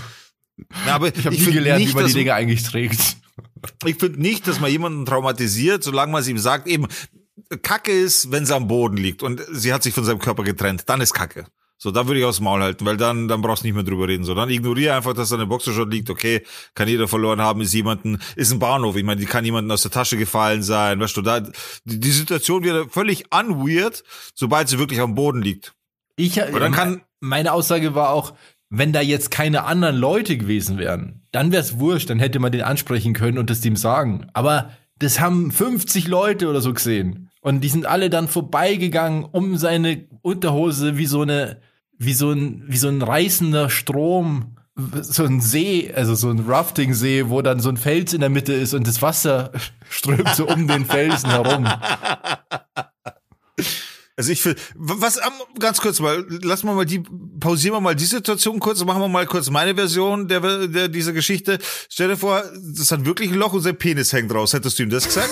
Na, 0.86 0.94
aber 0.94 1.14
ich 1.14 1.24
habe 1.24 1.34
nie 1.34 1.44
gelernt, 1.44 1.80
nicht, 1.80 1.92
wie 1.92 1.96
man 1.96 2.06
die 2.06 2.12
Dinge 2.12 2.34
eigentlich 2.34 2.62
trägt. 2.62 3.16
Ich 3.84 3.96
finde 3.96 4.20
nicht, 4.20 4.46
dass 4.46 4.60
man 4.60 4.70
jemanden 4.70 5.06
traumatisiert, 5.06 5.82
solange 5.82 6.12
man 6.12 6.22
es 6.22 6.28
ihm 6.28 6.38
sagt, 6.38 6.66
eben, 6.66 6.86
Kacke 7.62 7.92
ist, 7.92 8.30
wenn 8.30 8.46
sie 8.46 8.54
am 8.54 8.68
Boden 8.68 8.96
liegt 8.96 9.22
und 9.22 9.42
sie 9.52 9.72
hat 9.72 9.82
sich 9.82 9.94
von 9.94 10.04
seinem 10.04 10.18
Körper 10.18 10.42
getrennt, 10.42 10.84
dann 10.86 11.00
ist 11.00 11.14
Kacke. 11.14 11.46
So, 11.82 11.90
da 11.90 12.06
würde 12.06 12.20
ich 12.20 12.24
aus 12.24 12.36
dem 12.36 12.44
Maul 12.44 12.62
halten, 12.62 12.86
weil 12.86 12.96
dann, 12.96 13.26
dann 13.26 13.42
brauchst 13.42 13.64
du 13.64 13.66
nicht 13.66 13.74
mehr 13.74 13.82
drüber 13.82 14.06
reden. 14.06 14.22
So, 14.22 14.36
dann 14.36 14.48
ignoriere 14.50 14.94
einfach, 14.94 15.14
dass 15.14 15.30
da 15.30 15.34
eine 15.34 15.46
Boxershot 15.46 15.92
liegt. 15.92 16.10
Okay, 16.10 16.46
kann 16.76 16.86
jeder 16.86 17.08
verloren 17.08 17.40
haben, 17.40 17.60
ist 17.60 17.74
jemanden, 17.74 18.20
ist 18.36 18.52
ein 18.52 18.60
Bahnhof. 18.60 18.94
Ich 18.94 19.02
meine, 19.02 19.20
die 19.20 19.26
kann 19.26 19.44
jemanden 19.44 19.68
aus 19.72 19.82
der 19.82 19.90
Tasche 19.90 20.16
gefallen 20.16 20.62
sein. 20.62 21.00
Weißt 21.00 21.16
du, 21.16 21.22
da, 21.22 21.40
die, 21.40 21.98
die 21.98 22.10
Situation 22.12 22.62
wird 22.62 22.92
völlig 22.92 23.24
unweird, 23.34 24.04
sobald 24.32 24.68
sie 24.68 24.78
wirklich 24.78 25.00
am 25.00 25.16
Boden 25.16 25.42
liegt. 25.42 25.74
Ich, 26.14 26.34
dann 26.34 26.70
kann, 26.70 27.02
meine 27.18 27.52
Aussage 27.52 27.96
war 27.96 28.10
auch, 28.10 28.34
wenn 28.74 28.94
da 28.94 29.02
jetzt 29.02 29.30
keine 29.30 29.64
anderen 29.64 29.96
Leute 29.96 30.38
gewesen 30.38 30.78
wären, 30.78 31.20
dann 31.30 31.52
wär's 31.52 31.78
wurscht, 31.78 32.08
dann 32.08 32.18
hätte 32.18 32.38
man 32.38 32.52
den 32.52 32.62
ansprechen 32.62 33.12
können 33.12 33.36
und 33.36 33.50
das 33.50 33.60
dem 33.60 33.76
sagen. 33.76 34.28
Aber 34.32 34.70
das 34.98 35.20
haben 35.20 35.50
50 35.50 36.08
Leute 36.08 36.48
oder 36.48 36.62
so 36.62 36.72
gesehen. 36.72 37.28
Und 37.42 37.60
die 37.60 37.68
sind 37.68 37.84
alle 37.84 38.08
dann 38.08 38.28
vorbeigegangen 38.28 39.24
um 39.24 39.58
seine 39.58 40.06
Unterhose 40.22 40.96
wie 40.96 41.04
so 41.04 41.20
eine, 41.20 41.60
wie 41.98 42.14
so 42.14 42.30
ein, 42.30 42.64
wie 42.66 42.78
so 42.78 42.88
ein 42.88 43.02
reißender 43.02 43.68
Strom, 43.68 44.56
so 45.02 45.24
ein 45.24 45.42
See, 45.42 45.92
also 45.94 46.14
so 46.14 46.30
ein 46.30 46.40
Rafting-See, 46.40 47.28
wo 47.28 47.42
dann 47.42 47.60
so 47.60 47.68
ein 47.68 47.76
Fels 47.76 48.14
in 48.14 48.20
der 48.20 48.30
Mitte 48.30 48.54
ist 48.54 48.72
und 48.72 48.86
das 48.86 49.02
Wasser 49.02 49.52
strömt 49.90 50.34
so 50.34 50.48
um 50.48 50.66
den 50.66 50.86
Felsen 50.86 51.28
herum. 51.28 51.68
Also 54.22 54.32
ich 54.32 54.44
will, 54.44 54.54
was, 54.76 55.18
ganz 55.58 55.80
kurz 55.80 55.98
mal, 55.98 56.24
lassen 56.42 56.66
wir 56.66 56.74
mal 56.74 56.86
die, 56.86 57.00
pausieren 57.40 57.74
wir 57.74 57.80
mal 57.80 57.96
die 57.96 58.04
Situation 58.04 58.60
kurz, 58.60 58.84
machen 58.84 59.00
wir 59.00 59.08
mal 59.08 59.26
kurz 59.26 59.50
meine 59.50 59.74
Version 59.74 60.28
der, 60.28 60.68
der 60.68 60.88
dieser 60.88 61.12
Geschichte. 61.12 61.58
Stell 61.88 62.08
dir 62.08 62.16
vor, 62.16 62.44
das 62.76 62.92
hat 62.92 63.04
wirklich 63.04 63.30
ein 63.30 63.36
Loch 63.36 63.52
und 63.52 63.62
sein 63.62 63.76
Penis 63.76 64.12
hängt 64.12 64.32
raus. 64.32 64.52
Hättest 64.52 64.78
du 64.78 64.84
ihm 64.84 64.90
das 64.90 65.06
gesagt? 65.06 65.30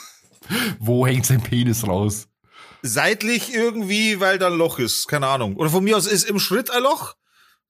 Wo 0.78 1.06
hängt 1.06 1.26
sein 1.26 1.42
Penis 1.42 1.86
raus? 1.86 2.28
seitlich 2.82 3.52
irgendwie, 3.52 4.20
weil 4.20 4.38
da 4.38 4.46
ein 4.46 4.56
Loch 4.56 4.78
ist. 4.78 5.08
Keine 5.08 5.26
Ahnung. 5.26 5.56
Oder 5.56 5.70
von 5.70 5.84
mir 5.84 5.96
aus 5.96 6.06
ist 6.06 6.30
im 6.30 6.38
Schritt 6.38 6.70
ein 6.70 6.82
Loch. 6.82 7.14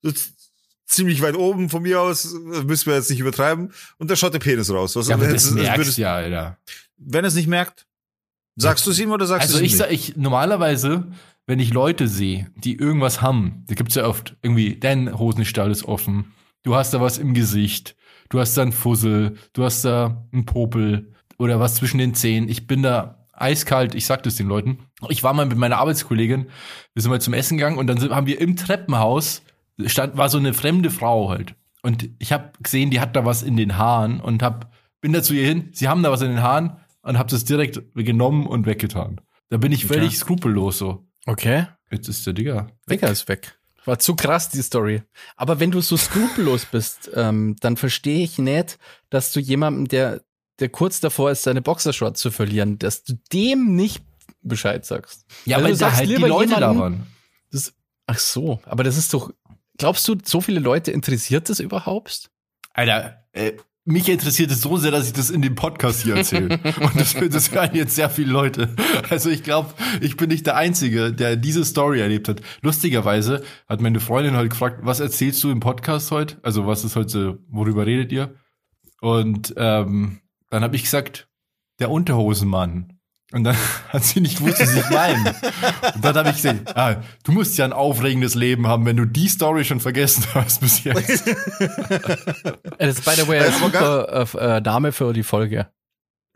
So 0.01 0.11
ziemlich 0.85 1.21
weit 1.21 1.35
oben 1.35 1.69
von 1.69 1.83
mir 1.83 2.01
aus, 2.01 2.33
müssen 2.33 2.87
wir 2.87 2.95
jetzt 2.95 3.09
nicht 3.09 3.19
übertreiben. 3.19 3.73
Und 3.97 4.09
da 4.09 4.15
schaut 4.15 4.33
der 4.33 4.39
Penis 4.39 4.71
raus. 4.71 4.95
Was, 4.95 5.07
ja, 5.07 5.15
aber 5.15 5.27
das 5.27 5.51
merkst 5.51 5.97
ja, 5.97 6.15
Alter. 6.15 6.57
Wenn 6.97 7.23
er 7.23 7.29
es 7.29 7.35
nicht 7.35 7.47
merkt, 7.47 7.85
sagst 8.61 8.85
du 8.85 8.91
es 8.91 8.99
ihm 8.99 9.11
oder 9.11 9.25
sagst 9.25 9.47
also 9.47 9.59
du 9.59 9.65
es 9.65 9.73
ihm 9.73 9.81
Also 9.81 9.93
ich, 9.93 10.09
ich, 10.09 10.17
normalerweise, 10.17 11.07
wenn 11.47 11.59
ich 11.59 11.73
Leute 11.73 12.07
sehe, 12.07 12.51
die 12.55 12.75
irgendwas 12.75 13.21
haben, 13.21 13.63
da 13.67 13.75
gibt's 13.75 13.95
ja 13.95 14.05
oft 14.05 14.35
irgendwie, 14.41 14.79
dein 14.79 15.17
Hosenstall 15.17 15.71
ist 15.71 15.85
offen, 15.85 16.33
du 16.63 16.75
hast 16.75 16.93
da 16.93 17.01
was 17.01 17.17
im 17.17 17.33
Gesicht, 17.33 17.95
du 18.29 18.39
hast 18.39 18.55
da 18.55 18.61
einen 18.61 18.71
Fussel, 18.71 19.35
du 19.53 19.63
hast 19.63 19.83
da 19.83 20.27
einen 20.31 20.45
Popel 20.45 21.13
oder 21.37 21.59
was 21.59 21.75
zwischen 21.75 21.97
den 21.97 22.13
Zähnen. 22.13 22.49
Ich 22.49 22.67
bin 22.67 22.83
da 22.83 23.25
eiskalt, 23.31 23.95
ich 23.95 24.05
sag 24.05 24.23
das 24.23 24.35
den 24.35 24.47
Leuten. 24.47 24.79
Ich 25.07 25.23
war 25.23 25.33
mal 25.33 25.45
mit 25.45 25.57
meiner 25.57 25.77
Arbeitskollegin, 25.77 26.49
wir 26.93 27.01
sind 27.01 27.09
mal 27.09 27.21
zum 27.21 27.33
Essen 27.33 27.57
gegangen 27.57 27.77
und 27.77 27.87
dann 27.87 27.99
haben 28.09 28.27
wir 28.27 28.39
im 28.39 28.55
Treppenhaus, 28.55 29.41
stand, 29.85 30.17
war 30.17 30.29
so 30.29 30.37
eine 30.37 30.53
fremde 30.53 30.89
Frau 30.89 31.29
halt. 31.29 31.55
Und 31.81 32.09
ich 32.19 32.33
habe 32.33 32.51
gesehen, 32.61 32.91
die 32.91 32.99
hat 32.99 33.15
da 33.15 33.25
was 33.25 33.41
in 33.41 33.55
den 33.55 33.77
Haaren 33.77 34.19
und 34.19 34.43
hab, 34.43 34.73
bin 34.99 35.13
da 35.13 35.23
zu 35.23 35.33
ihr 35.33 35.47
hin, 35.47 35.69
sie 35.71 35.87
haben 35.87 36.03
da 36.03 36.11
was 36.11 36.21
in 36.21 36.29
den 36.29 36.43
Haaren 36.43 36.77
und 37.09 37.17
hab 37.17 37.27
das 37.27 37.43
direkt 37.43 37.81
genommen 37.95 38.45
und 38.45 38.67
weggetan. 38.67 39.19
Da 39.49 39.57
bin 39.57 39.71
ich 39.71 39.87
völlig 39.87 40.09
okay. 40.09 40.15
skrupellos 40.15 40.77
so. 40.77 41.07
Okay. 41.25 41.65
Jetzt 41.91 42.07
ist 42.07 42.25
der 42.27 42.33
Digger. 42.33 42.67
Weg. 42.85 42.99
Digger 43.01 43.11
ist 43.11 43.27
weg. 43.27 43.59
War 43.85 43.97
zu 43.97 44.15
krass, 44.15 44.49
die 44.49 44.61
Story. 44.61 45.01
Aber 45.35 45.59
wenn 45.59 45.71
du 45.71 45.81
so 45.81 45.97
skrupellos 45.97 46.65
bist, 46.65 47.09
ähm, 47.15 47.55
dann 47.61 47.77
verstehe 47.77 48.23
ich 48.23 48.37
nicht, 48.37 48.77
dass 49.09 49.31
du 49.31 49.39
jemandem, 49.39 49.87
der 49.87 50.21
der 50.59 50.69
kurz 50.69 50.99
davor 50.99 51.31
ist, 51.31 51.43
seine 51.43 51.61
Boxershorts 51.61 52.19
zu 52.19 52.31
verlieren, 52.31 52.77
dass 52.77 53.03
du 53.03 53.13
dem 53.33 53.75
nicht 53.75 54.03
Bescheid 54.41 54.85
sagst. 54.85 55.25
Ja, 55.45 55.57
also 55.57 55.67
weil 55.67 55.77
da 55.77 55.95
halt 55.95 56.09
die 56.09 56.15
Leute 56.15 56.59
da 56.59 56.77
waren. 56.77 57.07
Das, 57.51 57.73
ach 58.05 58.19
so, 58.19 58.59
aber 58.65 58.83
das 58.83 58.97
ist 58.97 59.13
doch, 59.13 59.31
glaubst 59.77 60.07
du, 60.07 60.17
so 60.23 60.41
viele 60.41 60.59
Leute 60.59 60.91
interessiert 60.91 61.49
das 61.49 61.59
überhaupt? 61.59 62.29
Alter, 62.73 63.25
äh, 63.31 63.53
mich 63.91 64.07
interessiert 64.07 64.51
es 64.51 64.61
so 64.61 64.77
sehr, 64.77 64.91
dass 64.91 65.07
ich 65.07 65.13
das 65.13 65.29
in 65.29 65.41
dem 65.41 65.55
Podcast 65.55 66.03
hier 66.03 66.15
erzähle. 66.15 66.59
Und 66.79 66.95
das, 66.95 67.15
das 67.15 67.51
hören 67.51 67.71
jetzt 67.73 67.95
sehr 67.95 68.09
viele 68.09 68.31
Leute. 68.31 68.69
Also 69.09 69.29
ich 69.29 69.43
glaube, 69.43 69.73
ich 70.01 70.15
bin 70.15 70.29
nicht 70.29 70.45
der 70.45 70.55
Einzige, 70.55 71.11
der 71.11 71.35
diese 71.35 71.65
Story 71.65 71.99
erlebt 71.99 72.27
hat. 72.27 72.41
Lustigerweise 72.61 73.43
hat 73.67 73.81
meine 73.81 73.99
Freundin 73.99 74.37
heute 74.37 74.49
gefragt, 74.49 74.81
was 74.83 74.99
erzählst 74.99 75.43
du 75.43 75.49
im 75.49 75.59
Podcast 75.59 76.11
heute? 76.11 76.37
Also 76.43 76.67
was 76.67 76.83
ist 76.83 76.95
heute, 76.95 77.39
worüber 77.49 77.85
redet 77.85 78.11
ihr? 78.11 78.35
Und 79.01 79.53
ähm, 79.57 80.19
dann 80.49 80.63
habe 80.63 80.75
ich 80.75 80.83
gesagt, 80.83 81.27
der 81.79 81.89
Unterhosenmann. 81.89 82.98
Und 83.31 83.43
dann 83.43 83.55
hat 83.89 84.03
sie 84.03 84.21
nicht 84.21 84.39
gewusst, 84.39 84.59
was 84.59 84.73
ich 84.73 84.89
meine. 84.89 85.35
Und 85.95 86.03
dann 86.03 86.15
habe 86.15 86.29
ich 86.29 86.37
gesagt, 86.37 86.75
ah, 86.75 87.03
du 87.23 87.31
musst 87.31 87.57
ja 87.57 87.65
ein 87.65 87.73
aufregendes 87.73 88.35
Leben 88.35 88.67
haben, 88.67 88.85
wenn 88.85 88.97
du 88.97 89.05
die 89.05 89.27
Story 89.27 89.65
schon 89.65 89.79
vergessen 89.79 90.25
hast 90.33 90.61
bis 90.61 90.83
jetzt. 90.83 91.27
das 91.27 92.97
ist, 92.97 93.05
by 93.05 93.11
the 93.15 93.27
way, 93.27 93.39
ein 93.39 93.53
super 93.53 94.27
äh, 94.39 94.61
Name 94.61 94.91
für 94.91 95.13
die 95.13 95.23
Folge. 95.23 95.67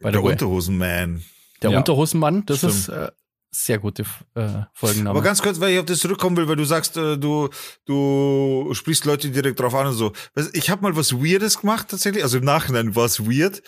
der 0.01 0.23
Unterhosenman. 0.23 1.23
Der 1.61 1.71
ja. 1.71 1.77
Unterhosenmann, 1.77 2.45
das 2.45 2.57
Stimmt. 2.57 2.73
ist 2.73 2.89
äh, 2.89 3.09
sehr 3.49 3.79
gute 3.79 4.03
äh, 4.35 4.63
Folgenname. 4.73 5.11
Aber 5.11 5.21
ganz 5.21 5.41
kurz, 5.41 5.59
weil 5.59 5.73
ich 5.73 5.79
auf 5.79 5.85
das 5.85 5.99
zurückkommen 5.99 6.35
will, 6.37 6.47
weil 6.47 6.55
du 6.55 6.65
sagst, 6.65 6.97
äh, 6.97 7.17
du 7.17 7.49
du 7.85 8.69
sprichst 8.73 9.05
Leute 9.05 9.29
direkt 9.29 9.59
drauf 9.59 9.73
an 9.75 9.87
und 9.87 9.93
so. 9.93 10.11
Ich 10.53 10.69
habe 10.69 10.81
mal 10.81 10.95
was 10.95 11.13
Weirdes 11.13 11.61
gemacht 11.61 11.87
tatsächlich, 11.89 12.23
also 12.23 12.37
im 12.37 12.45
Nachhinein 12.45 12.95
war 12.95 13.05
es 13.05 13.25
weird. 13.25 13.61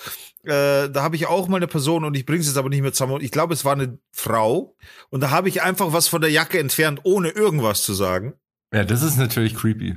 Äh, 0.46 0.90
da 0.90 1.04
habe 1.04 1.16
ich 1.16 1.28
auch 1.28 1.48
mal 1.48 1.58
eine 1.58 1.68
Person 1.68 2.04
und 2.04 2.16
ich 2.16 2.26
bringe 2.26 2.42
es 2.42 2.48
jetzt 2.48 2.58
aber 2.58 2.70
nicht 2.70 2.82
mehr 2.82 2.94
zusammen. 2.94 3.22
Ich 3.22 3.32
glaube, 3.32 3.54
es 3.54 3.66
war 3.66 3.74
eine 3.74 3.98
Frau 4.12 4.76
und 5.10 5.22
da 5.22 5.32
habe 5.32 5.50
ich 5.50 5.62
einfach 5.64 5.94
was 5.94 6.08
von 6.08 6.22
der 6.22 6.32
Jacke 6.32 6.60
entfernt, 6.60 7.02
ohne 7.04 7.30
irgendwas 7.30 7.84
zu 7.84 7.94
sagen. 7.94 8.34
Ja, 8.74 8.84
das 8.84 9.02
ist 9.02 9.18
natürlich 9.18 9.56
creepy. 9.56 9.96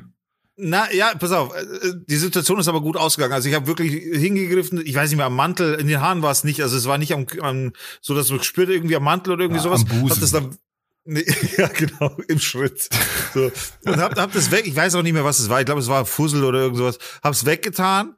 Na 0.60 0.92
ja, 0.92 1.14
pass 1.14 1.30
auf, 1.30 1.54
äh, 1.54 1.66
die 2.08 2.16
Situation 2.16 2.58
ist 2.58 2.66
aber 2.66 2.80
gut 2.80 2.96
ausgegangen. 2.96 3.32
Also 3.32 3.48
ich 3.48 3.54
habe 3.54 3.68
wirklich 3.68 3.92
hingegriffen, 3.92 4.84
ich 4.84 4.94
weiß 4.94 5.10
nicht 5.10 5.16
mehr, 5.16 5.26
am 5.26 5.36
Mantel, 5.36 5.74
in 5.74 5.86
den 5.86 6.00
Haaren 6.00 6.22
war 6.22 6.32
es 6.32 6.42
nicht, 6.42 6.62
also 6.62 6.76
es 6.76 6.86
war 6.86 6.98
nicht 6.98 7.12
am, 7.12 7.26
am 7.40 7.72
so, 8.00 8.14
dass 8.14 8.30
man 8.30 8.42
spürt 8.42 8.68
irgendwie 8.68 8.96
am 8.96 9.04
Mantel 9.04 9.34
oder 9.34 9.42
irgendwie 9.42 9.58
ja, 9.58 9.62
sowas. 9.62 9.82
Am 9.82 10.00
Busen. 10.00 10.10
Hab 10.10 10.20
das 10.20 10.32
dann, 10.32 10.56
nee, 11.04 11.24
ja 11.56 11.68
genau, 11.68 12.16
im 12.26 12.40
Schritt. 12.40 12.88
So. 13.34 13.52
Und 13.84 13.98
hab, 13.98 14.18
hab 14.18 14.32
das 14.32 14.50
weg, 14.50 14.66
ich 14.66 14.74
weiß 14.74 14.96
auch 14.96 15.02
nicht 15.02 15.12
mehr, 15.12 15.24
was 15.24 15.38
es 15.38 15.48
war, 15.48 15.60
ich 15.60 15.66
glaube, 15.66 15.80
es 15.80 15.88
war 15.88 16.04
Fussel 16.04 16.42
oder 16.42 16.58
irgend 16.58 16.78
sowas. 16.78 16.98
Hab's 17.22 17.46
weggetan 17.46 18.16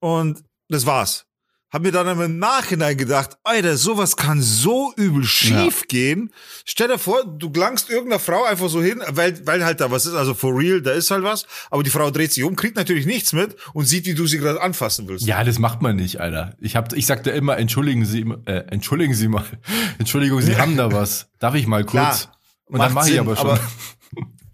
und 0.00 0.44
das 0.68 0.84
war's 0.84 1.26
habe 1.72 1.84
mir 1.84 1.92
dann 1.92 2.20
im 2.20 2.38
Nachhinein 2.38 2.96
gedacht, 2.96 3.38
Alter, 3.44 3.78
sowas 3.78 4.16
kann 4.16 4.42
so 4.42 4.92
übel 4.96 5.24
schief 5.24 5.80
ja. 5.80 5.86
gehen. 5.88 6.30
Stell 6.66 6.88
dir 6.88 6.98
vor, 6.98 7.24
du 7.24 7.50
gelangst 7.50 7.88
irgendeiner 7.88 8.20
Frau 8.20 8.44
einfach 8.44 8.68
so 8.68 8.82
hin, 8.82 9.02
weil, 9.08 9.46
weil 9.46 9.64
halt 9.64 9.80
da 9.80 9.90
was 9.90 10.04
ist, 10.04 10.14
also 10.14 10.34
for 10.34 10.56
real, 10.56 10.82
da 10.82 10.92
ist 10.92 11.10
halt 11.10 11.24
was, 11.24 11.46
aber 11.70 11.82
die 11.82 11.90
Frau 11.90 12.10
dreht 12.10 12.32
sich 12.32 12.44
um, 12.44 12.56
kriegt 12.56 12.76
natürlich 12.76 13.06
nichts 13.06 13.32
mit 13.32 13.56
und 13.72 13.86
sieht, 13.86 14.04
wie 14.04 14.14
du 14.14 14.26
sie 14.26 14.38
gerade 14.38 14.60
anfassen 14.60 15.08
willst. 15.08 15.26
Ja, 15.26 15.42
das 15.44 15.58
macht 15.58 15.80
man 15.80 15.96
nicht, 15.96 16.20
Alter. 16.20 16.54
Ich 16.60 16.76
hab, 16.76 16.92
ich 16.92 17.06
sagte 17.06 17.30
immer, 17.30 17.56
entschuldigen 17.56 18.04
Sie, 18.04 18.26
äh, 18.44 18.64
entschuldigen 18.70 19.14
Sie 19.14 19.28
mal, 19.28 19.44
Entschuldigung, 19.98 20.42
Sie 20.42 20.56
haben 20.56 20.76
da 20.76 20.92
was. 20.92 21.28
Darf 21.38 21.54
ich 21.54 21.66
mal 21.66 21.84
kurz? 21.84 21.92
Klar, 21.92 22.36
und 22.66 22.78
dann 22.80 22.92
mache 22.92 23.10
ich 23.10 23.18
aber 23.18 23.36
schon. 23.36 23.50
Aber 23.50 23.60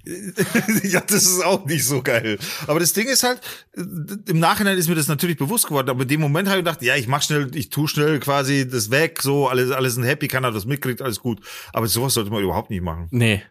ja, 0.85 1.01
das 1.01 1.25
ist 1.25 1.45
auch 1.45 1.67
nicht 1.67 1.85
so 1.85 2.03
geil. 2.03 2.39
Aber 2.67 2.81
das 2.81 2.95
Ding 2.95 3.09
ist 3.09 3.23
halt, 3.23 3.41
im 3.75 4.39
Nachhinein 4.39 4.79
ist 4.79 4.89
mir 4.89 4.95
das 4.95 5.09
natürlich 5.09 5.37
bewusst 5.37 5.67
geworden, 5.67 5.91
aber 5.91 6.03
in 6.03 6.09
dem 6.09 6.21
Moment 6.21 6.49
habe 6.49 6.59
ich 6.59 6.65
gedacht, 6.65 6.83
ja, 6.83 6.97
ich 6.97 7.09
mach 7.09 7.23
schnell, 7.23 7.51
ich 7.55 7.69
tu 7.69 7.87
schnell 7.87 8.19
quasi 8.19 8.67
das 8.67 8.91
weg, 8.91 9.21
so, 9.23 9.49
alles, 9.49 9.71
alles 9.71 9.97
ein 9.97 10.05
Happy, 10.05 10.29
keiner 10.29 10.51
das 10.51 10.65
mitkriegt, 10.65 11.03
alles 11.03 11.21
gut. 11.21 11.41
Aber 11.73 11.87
sowas 11.89 12.15
sollte 12.15 12.31
man 12.31 12.43
überhaupt 12.43 12.71
nicht 12.71 12.83
machen. 12.83 13.09
Nee. 13.11 13.43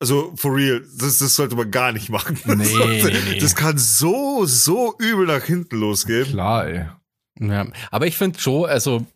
Also, 0.00 0.32
for 0.34 0.56
real, 0.56 0.84
das, 0.98 1.18
das 1.18 1.36
sollte 1.36 1.54
man 1.54 1.70
gar 1.70 1.92
nicht 1.92 2.08
machen. 2.08 2.36
Nee, 2.44 2.56
das, 2.56 2.72
sollte, 2.72 3.12
nee, 3.30 3.38
das 3.38 3.54
kann 3.54 3.78
so, 3.78 4.44
so 4.44 4.96
übel 4.98 5.26
nach 5.26 5.44
hinten 5.44 5.76
losgehen. 5.76 6.24
Klar, 6.24 6.66
ey. 6.66 6.86
Ja, 7.38 7.66
aber 7.92 8.06
ich 8.08 8.16
finde 8.16 8.40
schon, 8.40 8.68
also, 8.68 9.06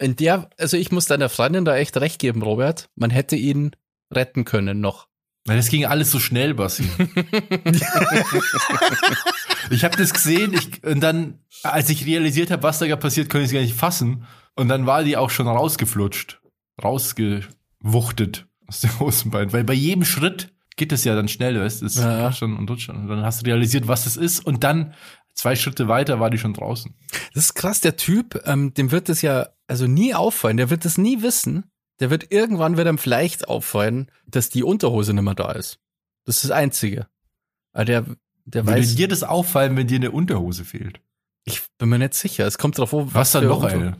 in 0.00 0.16
der, 0.16 0.50
also 0.58 0.76
ich 0.76 0.90
muss 0.90 1.06
deiner 1.06 1.28
Freundin 1.28 1.64
da 1.64 1.76
echt 1.76 1.96
recht 1.96 2.18
geben, 2.18 2.42
Robert. 2.42 2.88
Man 2.96 3.10
hätte 3.10 3.36
ihn 3.36 3.76
retten 4.12 4.44
können 4.44 4.80
noch. 4.80 5.06
Weil 5.44 5.56
das 5.56 5.68
ging 5.68 5.84
alles 5.84 6.10
so 6.10 6.20
schnell, 6.20 6.54
Bassi. 6.54 6.84
Ich 9.70 9.84
habe 9.84 9.96
das 9.96 10.12
gesehen 10.12 10.52
ich, 10.52 10.84
und 10.84 11.00
dann, 11.00 11.38
als 11.62 11.88
ich 11.88 12.06
realisiert 12.06 12.50
habe, 12.50 12.62
was 12.62 12.78
da 12.78 12.86
gerade 12.86 13.00
passiert, 13.00 13.30
konnte 13.30 13.44
ich 13.44 13.50
es 13.50 13.54
gar 13.54 13.60
nicht 13.60 13.74
fassen. 13.74 14.24
Und 14.54 14.68
dann 14.68 14.86
war 14.86 15.04
die 15.04 15.16
auch 15.16 15.30
schon 15.30 15.48
rausgeflutscht, 15.48 16.40
rausgewuchtet 16.82 18.46
aus 18.66 18.80
dem 18.80 19.00
Hosenbein. 19.00 19.52
Weil 19.52 19.64
bei 19.64 19.72
jedem 19.72 20.04
Schritt 20.04 20.52
geht 20.76 20.92
es 20.92 21.04
ja 21.04 21.14
dann 21.14 21.28
schnell, 21.28 21.58
weißt 21.58 21.82
du, 21.82 21.86
es 21.86 21.96
ja. 21.96 22.32
schon 22.32 22.56
und 22.56 22.68
rutscht 22.68 22.86
schon. 22.86 22.96
Und 22.96 23.08
dann 23.08 23.22
hast 23.22 23.42
du 23.42 23.46
realisiert, 23.46 23.88
was 23.88 24.06
es 24.06 24.16
ist. 24.16 24.44
Und 24.44 24.64
dann 24.64 24.94
zwei 25.34 25.56
Schritte 25.56 25.88
weiter 25.88 26.20
war 26.20 26.30
die 26.30 26.38
schon 26.38 26.54
draußen. 26.54 26.94
Das 27.34 27.44
ist 27.44 27.54
krass, 27.54 27.80
der 27.80 27.96
Typ, 27.96 28.42
ähm, 28.44 28.74
dem 28.74 28.90
wird 28.90 29.08
es 29.08 29.22
ja 29.22 29.48
also 29.66 29.86
nie 29.86 30.14
auffallen, 30.14 30.58
der 30.58 30.70
wird 30.70 30.84
es 30.84 30.98
nie 30.98 31.22
wissen. 31.22 31.64
Der 32.02 32.10
wird 32.10 32.32
irgendwann 32.32 32.76
wird 32.76 32.88
ihm 32.88 32.98
vielleicht 32.98 33.46
auffallen, 33.46 34.10
dass 34.26 34.50
die 34.50 34.64
Unterhose 34.64 35.14
nicht 35.14 35.22
mehr 35.22 35.36
da 35.36 35.52
ist. 35.52 35.78
Das 36.24 36.34
ist 36.34 36.46
das 36.46 36.50
Einzige. 36.50 37.06
Aber 37.72 37.84
der, 37.84 38.04
der 38.44 38.66
Würde 38.66 38.80
weiß. 38.80 38.96
dir 38.96 39.06
das 39.06 39.22
auffallen, 39.22 39.76
wenn 39.76 39.86
dir 39.86 40.00
eine 40.00 40.10
Unterhose 40.10 40.64
fehlt? 40.64 41.00
Ich 41.44 41.62
bin 41.78 41.90
mir 41.90 42.00
nicht 42.00 42.14
sicher. 42.14 42.44
Es 42.44 42.58
kommt 42.58 42.76
drauf 42.76 42.92
an, 42.92 43.06
was, 43.06 43.14
was 43.14 43.30
dann 43.30 43.46
noch 43.46 43.62
eine. 43.62 43.98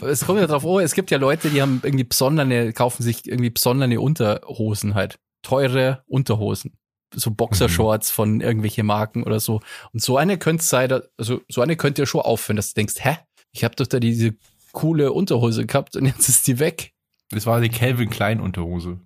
Es 0.00 0.24
kommt 0.24 0.40
ja 0.40 0.46
drauf 0.46 0.64
an, 0.64 0.80
es 0.80 0.94
gibt 0.94 1.10
ja 1.10 1.18
Leute, 1.18 1.50
die 1.50 1.60
haben 1.60 1.82
irgendwie 1.84 2.04
besondere, 2.04 2.72
kaufen 2.72 3.02
sich 3.02 3.28
irgendwie 3.28 3.50
besondere 3.50 4.00
Unterhosen 4.00 4.94
halt. 4.94 5.18
Teure 5.42 6.02
Unterhosen. 6.06 6.78
So 7.14 7.30
Boxershorts 7.30 8.10
mhm. 8.10 8.14
von 8.14 8.40
irgendwelche 8.40 8.84
Marken 8.84 9.22
oder 9.22 9.38
so. 9.38 9.60
Und 9.92 10.00
so 10.00 10.16
eine 10.16 10.38
könnte 10.38 10.64
sein, 10.64 10.90
also 11.18 11.42
so 11.50 11.60
eine 11.60 11.76
könnte 11.76 12.02
ja 12.02 12.06
schon 12.06 12.22
auffallen, 12.22 12.56
dass 12.56 12.72
du 12.72 12.74
denkst, 12.76 12.94
hä? 13.00 13.18
Ich 13.52 13.64
habe 13.64 13.76
doch 13.76 13.86
da 13.86 14.00
diese 14.00 14.34
coole 14.72 15.12
Unterhose 15.12 15.66
gehabt 15.66 15.96
und 15.96 16.06
jetzt 16.06 16.28
ist 16.28 16.46
die 16.46 16.58
weg. 16.58 16.92
Das 17.30 17.46
war 17.46 17.60
die 17.60 17.68
Calvin 17.68 18.10
Klein 18.10 18.40
Unterhose. 18.40 19.00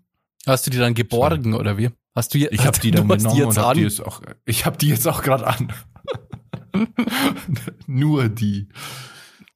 Hast 0.46 0.66
du 0.66 0.70
die 0.70 0.78
dann 0.78 0.94
geborgen 0.94 1.54
oder 1.54 1.76
wie? 1.76 1.90
Hast 2.14 2.34
du 2.34 2.38
Ich 2.38 2.66
habe 2.66 2.78
die 2.82 2.90
dann 2.90 3.08
genommen 3.08 3.36
die 3.36 3.42
und 3.42 3.58
hab 3.58 3.74
die 3.74 3.82
jetzt 3.82 4.04
auch 4.04 4.22
ich 4.44 4.64
habe 4.64 4.78
die 4.78 4.88
jetzt 4.88 5.06
auch 5.06 5.22
gerade 5.22 5.46
an. 5.46 5.72
Nur 7.86 8.28
die. 8.28 8.68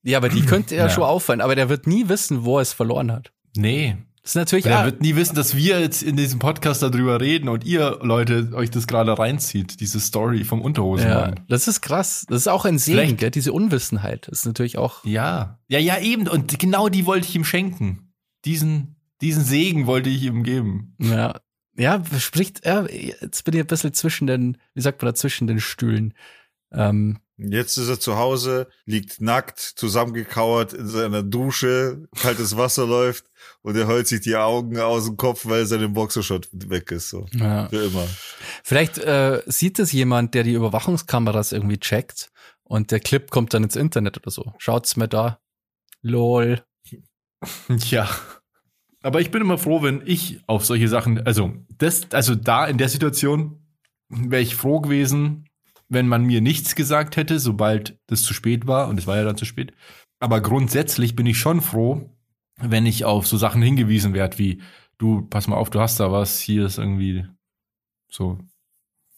Ja, 0.03 0.19
aber 0.19 0.29
die 0.29 0.43
könnte 0.43 0.75
ja, 0.75 0.85
ja, 0.85 0.91
schon 0.91 1.05
auffallen, 1.05 1.41
aber 1.41 1.55
der 1.55 1.69
wird 1.69 1.87
nie 1.87 2.09
wissen, 2.09 2.45
wo 2.45 2.59
er 2.59 2.63
es 2.63 2.73
verloren 2.73 3.13
hat. 3.13 3.33
Nee. 3.57 3.97
Das 4.23 4.33
ist 4.33 4.37
natürlich 4.37 4.67
Er 4.67 4.85
wird 4.85 5.01
nie 5.01 5.17
wissen, 5.17 5.35
dass 5.35 5.57
wir 5.57 5.81
jetzt 5.81 6.03
in 6.03 6.17
diesem 6.17 6.39
Podcast 6.39 6.83
darüber 6.83 7.21
reden 7.21 7.49
und 7.49 7.65
ihr 7.65 7.99
Leute 8.03 8.51
euch 8.55 8.71
das 8.71 8.87
gerade 8.87 9.19
reinzieht, 9.19 9.81
diese 9.81 9.99
Story 9.99 10.45
vom 10.45 10.61
Unterhosenmann. 10.61 11.37
Ja, 11.37 11.45
das 11.49 11.69
ist 11.69 11.81
krass. 11.81 12.27
Das 12.29 12.43
ist 12.43 12.49
auch 12.49 12.67
ein 12.67 12.79
Segen, 12.79 13.17
gell? 13.17 13.31
diese 13.31 13.53
Unwissenheit. 13.53 14.29
Das 14.29 14.41
ist 14.41 14.47
natürlich 14.47 14.77
auch. 14.77 15.05
Ja. 15.05 15.59
Ja, 15.69 15.79
ja, 15.79 15.99
eben. 15.99 16.29
Und 16.29 16.59
genau 16.59 16.89
die 16.91 17.07
wollte 17.07 17.27
ich 17.29 17.35
ihm 17.35 17.45
schenken. 17.45 18.13
Diesen, 18.45 18.97
diesen 19.23 19.45
Segen 19.45 19.87
wollte 19.87 20.11
ich 20.11 20.23
ihm 20.23 20.43
geben. 20.43 20.97
Ja. 20.99 21.41
Ja, 21.77 22.03
spricht, 22.19 22.67
ja, 22.67 22.85
jetzt 22.87 23.45
bin 23.45 23.55
ich 23.55 23.61
ein 23.61 23.67
bisschen 23.67 23.95
zwischen 23.95 24.27
den, 24.27 24.59
wie 24.75 24.83
sagt 24.83 25.01
man 25.01 25.13
da, 25.13 25.15
zwischen 25.15 25.47
den 25.47 25.61
Stühlen. 25.61 26.13
Ähm, 26.73 27.19
Jetzt 27.43 27.79
ist 27.79 27.89
er 27.89 27.99
zu 27.99 28.17
Hause, 28.17 28.69
liegt 28.85 29.21
nackt, 29.21 29.59
zusammengekauert 29.61 30.73
in 30.75 30.87
seiner 30.87 31.23
Dusche, 31.23 32.07
kaltes 32.21 32.57
Wasser 32.57 32.87
läuft 32.87 33.25
und 33.63 33.77
er 33.77 33.87
heult 33.87 34.09
sich 34.09 34.21
die 34.21 34.37
Augen 34.37 34.79
aus 34.79 35.07
dem 35.07 35.17
Kopf, 35.17 35.47
weil 35.47 35.65
sein 35.65 35.93
Boxershot 35.93 36.49
weg 36.53 36.91
ist. 36.91 37.09
So. 37.09 37.27
Ja. 37.33 37.69
Für 37.69 37.85
immer. 37.85 38.07
Vielleicht 38.63 38.99
äh, 38.99 39.43
sieht 39.47 39.79
es 39.79 39.93
jemand, 39.93 40.35
der 40.35 40.43
die 40.43 40.53
Überwachungskameras 40.53 41.53
irgendwie 41.53 41.79
checkt 41.79 42.31
und 42.63 42.91
der 42.91 43.01
Clip 43.01 43.31
kommt 43.31 43.55
dann 43.55 43.65
ins 43.65 43.77
Internet 43.77 44.19
oder 44.19 44.31
so. 44.31 44.53
Schaut's 44.59 44.97
mir 44.97 45.09
da. 45.09 45.41
Lol. 46.03 46.63
Ja. 47.87 48.07
Aber 49.03 49.23
ich 49.23 49.31
bin 49.31 49.41
immer 49.41 49.57
froh, 49.57 49.83
wenn 49.83 50.03
ich 50.05 50.41
auf 50.47 50.67
solche 50.67 50.89
Sachen, 50.89 51.27
also 51.27 51.55
das, 51.79 52.13
also 52.13 52.35
da 52.35 52.67
in 52.67 52.77
der 52.77 52.91
Situation 52.91 53.67
wäre 54.11 54.43
ich 54.43 54.55
froh 54.55 54.81
gewesen, 54.81 55.49
wenn 55.91 56.09
man 56.09 56.25
mir 56.25 56.41
nichts 56.41 56.75
gesagt 56.77 57.17
hätte, 57.17 57.39
sobald 57.39 57.99
das 58.07 58.23
zu 58.23 58.33
spät 58.33 58.67
war, 58.67 58.89
und 58.89 58.99
es 58.99 59.07
war 59.07 59.17
ja 59.17 59.25
dann 59.25 59.37
zu 59.37 59.45
spät. 59.45 59.73
Aber 60.21 60.41
grundsätzlich 60.41 61.17
bin 61.17 61.27
ich 61.27 61.39
schon 61.39 61.61
froh, 61.61 62.09
wenn 62.59 62.87
ich 62.87 63.05
auf 63.05 63.27
so 63.27 63.37
Sachen 63.37 63.61
hingewiesen 63.61 64.15
werde, 64.15 64.39
wie 64.39 64.63
du, 64.99 65.23
pass 65.23 65.49
mal 65.49 65.57
auf, 65.57 65.69
du 65.71 65.81
hast 65.81 65.99
da 65.99 66.13
was, 66.13 66.39
hier 66.39 66.67
ist 66.67 66.79
irgendwie 66.79 67.27
so. 68.09 68.39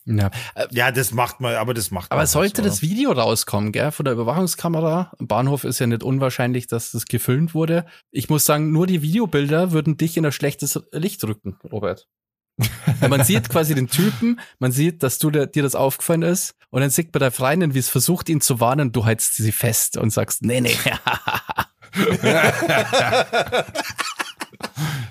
Ja, 0.04 0.30
äh, 0.54 0.66
ja 0.70 0.90
das 0.90 1.12
macht 1.12 1.40
man, 1.40 1.54
aber 1.56 1.74
das 1.74 1.90
macht 1.90 2.10
Aber 2.10 2.26
sollte 2.26 2.62
das 2.62 2.82
Video 2.82 3.12
rauskommen, 3.12 3.70
gell, 3.70 3.92
von 3.92 4.04
der 4.04 4.14
Überwachungskamera, 4.14 5.12
Bahnhof 5.18 5.64
ist 5.64 5.78
ja 5.78 5.86
nicht 5.86 6.02
unwahrscheinlich, 6.02 6.66
dass 6.66 6.92
das 6.92 7.04
gefilmt 7.04 7.54
wurde. 7.54 7.84
Ich 8.10 8.30
muss 8.30 8.46
sagen, 8.46 8.72
nur 8.72 8.86
die 8.86 9.02
Videobilder 9.02 9.72
würden 9.72 9.96
dich 9.96 10.16
in 10.16 10.24
ein 10.24 10.32
schlechtes 10.32 10.80
Licht 10.92 11.22
rücken, 11.24 11.58
Robert 11.70 12.08
man 13.08 13.24
sieht 13.24 13.48
quasi 13.48 13.74
den 13.74 13.88
Typen, 13.88 14.40
man 14.58 14.72
sieht, 14.72 15.02
dass 15.02 15.18
du 15.18 15.30
dir 15.30 15.62
das 15.62 15.74
aufgefallen 15.74 16.22
ist 16.22 16.54
und 16.70 16.80
dann 16.80 16.90
sieht 16.90 17.12
man 17.12 17.20
der 17.20 17.32
Freundin, 17.32 17.74
wie 17.74 17.78
es 17.78 17.88
versucht, 17.88 18.28
ihn 18.28 18.40
zu 18.40 18.60
warnen, 18.60 18.92
du 18.92 19.04
hältst 19.06 19.36
sie 19.36 19.52
fest 19.52 19.96
und 19.96 20.10
sagst, 20.10 20.42
nee, 20.42 20.60
nee. 20.60 20.76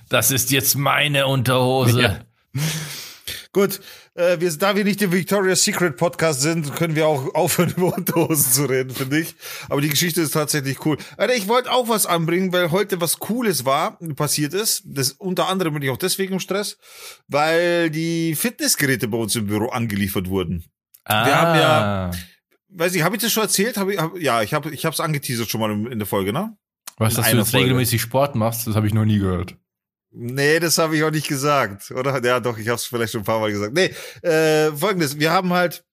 das 0.09 0.31
ist 0.31 0.51
jetzt 0.51 0.75
meine 0.75 1.27
Unterhose. 1.27 2.01
Ja. 2.01 2.19
Gut, 3.53 3.81
äh, 4.15 4.39
wir, 4.39 4.51
da 4.57 4.75
wir 4.75 4.83
nicht 4.83 5.01
der 5.01 5.11
Victoria's 5.11 5.63
Secret 5.63 5.97
Podcast 5.97 6.41
sind, 6.41 6.75
können 6.75 6.95
wir 6.95 7.07
auch 7.07 7.33
aufhören, 7.33 7.73
über 7.77 7.95
Unterhosen 7.95 8.51
zu 8.51 8.65
reden, 8.65 8.91
finde 8.91 9.19
ich. 9.19 9.35
Aber 9.69 9.81
die 9.81 9.89
Geschichte 9.89 10.21
ist 10.21 10.31
tatsächlich 10.31 10.85
cool. 10.85 10.97
Alter, 11.17 11.35
ich 11.35 11.47
wollte 11.47 11.71
auch 11.71 11.87
was 11.89 12.05
anbringen, 12.05 12.51
weil 12.51 12.71
heute 12.71 12.99
was 13.01 13.19
Cooles 13.19 13.65
war, 13.65 13.97
passiert 14.15 14.53
ist. 14.53 14.83
Das, 14.85 15.11
unter 15.11 15.47
anderem 15.47 15.73
bin 15.73 15.83
ich 15.83 15.89
auch 15.89 15.97
deswegen 15.97 16.33
im 16.33 16.39
Stress, 16.39 16.77
weil 17.27 17.89
die 17.89 18.35
Fitnessgeräte 18.35 19.07
bei 19.07 19.17
uns 19.17 19.35
im 19.35 19.47
Büro 19.47 19.69
angeliefert 19.69 20.29
wurden. 20.29 20.65
Ah. 21.05 21.25
Wir 21.25 21.41
haben 21.41 21.59
ja, 21.59 22.11
weiß 22.69 22.95
ich, 22.95 23.03
habe 23.03 23.15
ich 23.15 23.21
das 23.21 23.31
schon 23.31 23.43
erzählt? 23.43 23.77
Hab 23.77 23.89
ich, 23.89 23.97
hab, 23.97 24.17
ja, 24.17 24.41
ich 24.41 24.53
habe 24.53 24.71
ich 24.71 24.83
es 24.83 24.99
angeteasert 24.99 25.49
schon 25.49 25.61
mal 25.61 25.71
in, 25.71 25.85
in 25.87 25.99
der 25.99 26.07
Folge, 26.07 26.33
ne? 26.33 26.55
Was, 26.97 27.15
dass 27.15 27.31
du 27.31 27.37
jetzt 27.37 27.51
Folge. 27.51 27.65
regelmäßig 27.65 28.01
Sport 28.01 28.35
machst, 28.35 28.67
das 28.67 28.75
habe 28.75 28.85
ich 28.85 28.93
noch 28.93 29.05
nie 29.05 29.17
gehört. 29.17 29.55
Nee, 30.13 30.59
das 30.59 30.77
habe 30.77 30.97
ich 30.97 31.03
auch 31.03 31.11
nicht 31.11 31.27
gesagt, 31.27 31.91
oder? 31.91 32.21
Ja, 32.23 32.39
doch, 32.41 32.57
ich 32.57 32.67
habe 32.67 32.75
es 32.75 32.85
vielleicht 32.85 33.13
schon 33.13 33.21
ein 33.21 33.25
paar 33.25 33.39
Mal 33.39 33.51
gesagt. 33.51 33.73
Nee, 33.73 33.91
äh, 34.27 34.71
folgendes, 34.73 35.19
wir 35.19 35.31
haben 35.31 35.53
halt 35.53 35.85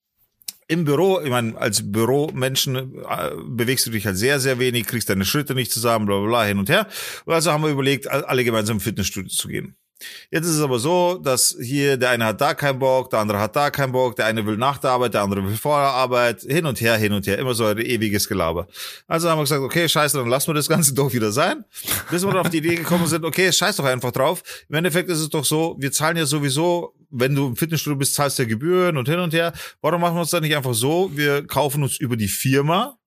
im 0.67 0.85
Büro, 0.85 1.21
ich 1.21 1.31
meine, 1.31 1.57
als 1.57 1.91
Büromenschen 1.91 2.77
äh, 2.77 3.31
bewegst 3.47 3.87
du 3.87 3.91
dich 3.91 4.07
halt 4.07 4.17
sehr, 4.17 4.41
sehr 4.41 4.59
wenig, 4.59 4.87
kriegst 4.87 5.09
deine 5.09 5.25
Schritte 5.25 5.55
nicht 5.55 5.73
zusammen, 5.73 6.07
bla 6.07 6.19
bla 6.19 6.27
bla, 6.27 6.45
hin 6.45 6.59
und 6.59 6.69
her. 6.69 6.89
Und 7.25 7.33
also 7.33 7.53
haben 7.53 7.63
wir 7.63 7.71
überlegt, 7.71 8.09
alle 8.09 8.45
gemeinsam 8.45 8.77
im 8.77 8.81
Fitnessstudio 8.81 9.31
zu 9.31 9.49
gehen. 9.49 9.77
Jetzt 10.31 10.47
ist 10.47 10.57
es 10.57 10.63
aber 10.63 10.79
so, 10.79 11.19
dass 11.19 11.57
hier 11.61 11.97
der 11.97 12.11
eine 12.11 12.27
hat 12.27 12.41
da 12.41 12.55
keinen 12.55 12.79
Bock, 12.79 13.11
der 13.11 13.21
andere 13.21 13.41
hat 13.41 13.57
da 13.57 13.71
keinen 13.71 13.93
Bock, 13.93 14.17
der 14.17 14.27
eine 14.27 14.47
will 14.47 14.57
nach 14.57 14.79
der 14.79 14.91
Arbeit, 14.91 15.15
der 15.15 15.23
andere 15.23 15.45
will 15.45 15.57
vor 15.57 15.79
der 15.79 15.91
Arbeit, 15.91 16.43
hin 16.43 16.67
und 16.67 16.81
her, 16.81 16.97
hin 16.97 17.13
und 17.13 17.27
her, 17.27 17.39
immer 17.39 17.55
so 17.55 17.65
ein 17.65 17.79
ewiges 17.79 18.29
Gelaber. 18.29 18.69
Also 19.07 19.29
haben 19.29 19.39
wir 19.39 19.43
gesagt, 19.43 19.63
okay, 19.63 19.89
scheiße, 19.89 20.19
dann 20.19 20.29
lassen 20.29 20.49
wir 20.49 20.55
das 20.55 20.69
Ganze 20.69 20.95
doch 20.99 21.13
wieder 21.13 21.33
sein. 21.33 21.65
Bis 22.11 22.25
wir 22.25 22.35
auf 22.41 22.51
die 22.51 22.59
Idee 22.59 22.77
gekommen 22.77 23.07
sind, 23.07 23.25
okay, 23.25 23.53
scheiß 23.53 23.77
doch 23.77 23.85
einfach 23.85 24.13
drauf. 24.13 24.43
Im 24.69 24.77
Endeffekt 24.77 25.09
ist 25.11 25.21
es 25.21 25.29
doch 25.29 25.45
so, 25.45 25.77
wir 25.79 25.91
zahlen 25.91 26.17
ja 26.17 26.27
sowieso, 26.27 26.95
wenn 27.11 27.35
du 27.35 27.49
im 27.49 27.57
Fitnessstudio 27.57 27.97
bist, 27.97 28.15
zahlst 28.15 28.39
du 28.39 28.43
ja 28.43 28.49
Gebühren 28.49 28.97
und 28.97 29.09
hin 29.09 29.19
und 29.19 29.33
her. 29.33 29.53
Warum 29.81 30.01
machen 30.01 30.17
wir 30.17 30.21
uns 30.21 30.31
dann 30.31 30.43
nicht 30.43 30.57
einfach 30.57 30.75
so, 30.75 31.11
wir 31.15 31.47
kaufen 31.47 31.83
uns 31.83 31.99
über 31.99 32.17
die 32.17 32.29
Firma, 32.29 32.99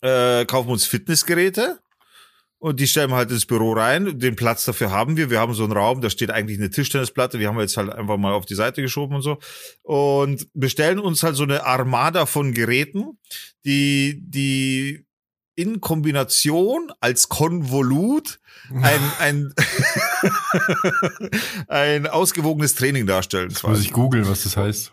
äh, 0.00 0.44
kaufen 0.46 0.70
uns 0.70 0.86
Fitnessgeräte, 0.86 1.81
und 2.62 2.78
die 2.78 2.86
stellen 2.86 3.10
wir 3.10 3.16
halt 3.16 3.32
ins 3.32 3.44
Büro 3.44 3.72
rein. 3.72 4.20
Den 4.20 4.36
Platz 4.36 4.64
dafür 4.64 4.92
haben 4.92 5.16
wir. 5.16 5.30
Wir 5.30 5.40
haben 5.40 5.52
so 5.52 5.64
einen 5.64 5.72
Raum, 5.72 6.00
da 6.00 6.08
steht 6.10 6.30
eigentlich 6.30 6.58
eine 6.58 6.70
Tischtennisplatte. 6.70 7.36
Die 7.36 7.48
haben 7.48 7.56
wir 7.56 7.62
jetzt 7.62 7.76
halt 7.76 7.90
einfach 7.90 8.18
mal 8.18 8.32
auf 8.32 8.46
die 8.46 8.54
Seite 8.54 8.82
geschoben 8.82 9.16
und 9.16 9.22
so. 9.22 9.38
Und 9.82 10.46
bestellen 10.54 11.00
uns 11.00 11.24
halt 11.24 11.34
so 11.34 11.42
eine 11.42 11.64
Armada 11.64 12.24
von 12.24 12.54
Geräten, 12.54 13.18
die, 13.64 14.20
die 14.22 15.04
in 15.56 15.80
Kombination 15.80 16.92
als 17.00 17.28
Konvolut 17.28 18.38
ein, 18.70 19.00
ein, 19.18 19.54
ein 21.66 22.06
ausgewogenes 22.06 22.76
Training 22.76 23.08
darstellen. 23.08 23.48
Das 23.48 23.64
muss 23.64 23.80
ich 23.80 23.90
googeln, 23.92 24.28
was 24.28 24.44
das 24.44 24.56
heißt. 24.56 24.92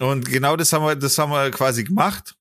Und 0.00 0.30
genau 0.30 0.54
das 0.54 0.70
haben 0.74 0.84
wir, 0.84 0.96
das 0.96 1.16
haben 1.16 1.32
wir 1.32 1.50
quasi 1.50 1.84
gemacht. 1.84 2.37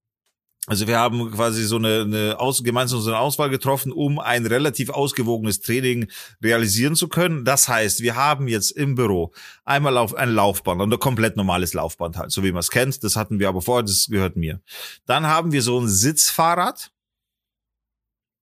Also 0.70 0.86
wir 0.86 1.00
haben 1.00 1.32
quasi 1.32 1.64
so 1.64 1.78
eine, 1.78 2.02
eine 2.02 2.40
Aus, 2.42 2.62
gemeinsam 2.62 3.00
so 3.00 3.10
eine 3.10 3.20
Auswahl 3.20 3.50
getroffen, 3.50 3.94
um 3.94 4.20
ein 4.20 4.46
relativ 4.46 4.90
ausgewogenes 4.90 5.62
Training 5.62 6.12
realisieren 6.44 6.96
zu 6.96 7.08
können. 7.08 7.46
Das 7.46 7.70
heißt, 7.70 8.02
wir 8.02 8.18
haben 8.18 8.50
jetzt 8.50 8.72
im 8.72 8.96
Büro 8.96 9.32
einmal 9.64 9.98
auf 9.98 10.14
ein 10.14 10.30
Laufband 10.30 10.82
und 10.82 10.94
ein 10.94 11.00
komplett 11.00 11.38
normales 11.38 11.74
Laufband 11.74 12.18
halt, 12.18 12.32
so 12.32 12.44
wie 12.44 12.52
man 12.52 12.60
es 12.60 12.70
kennt. 12.70 13.02
Das 13.06 13.16
hatten 13.16 13.40
wir 13.40 13.48
aber 13.48 13.62
vorher, 13.62 13.84
das 13.84 14.08
gehört 14.08 14.36
mir. 14.36 14.60
Dann 15.06 15.26
haben 15.26 15.54
wir 15.54 15.62
so 15.62 15.80
ein 15.80 15.88
Sitzfahrrad. 15.88 16.92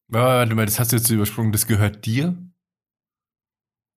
Warte 0.08 0.56
mal, 0.56 0.66
das 0.66 0.80
hast 0.80 0.94
du 0.94 0.96
jetzt 0.96 1.10
übersprungen, 1.12 1.52
das 1.52 1.68
gehört 1.68 2.08
dir? 2.08 2.36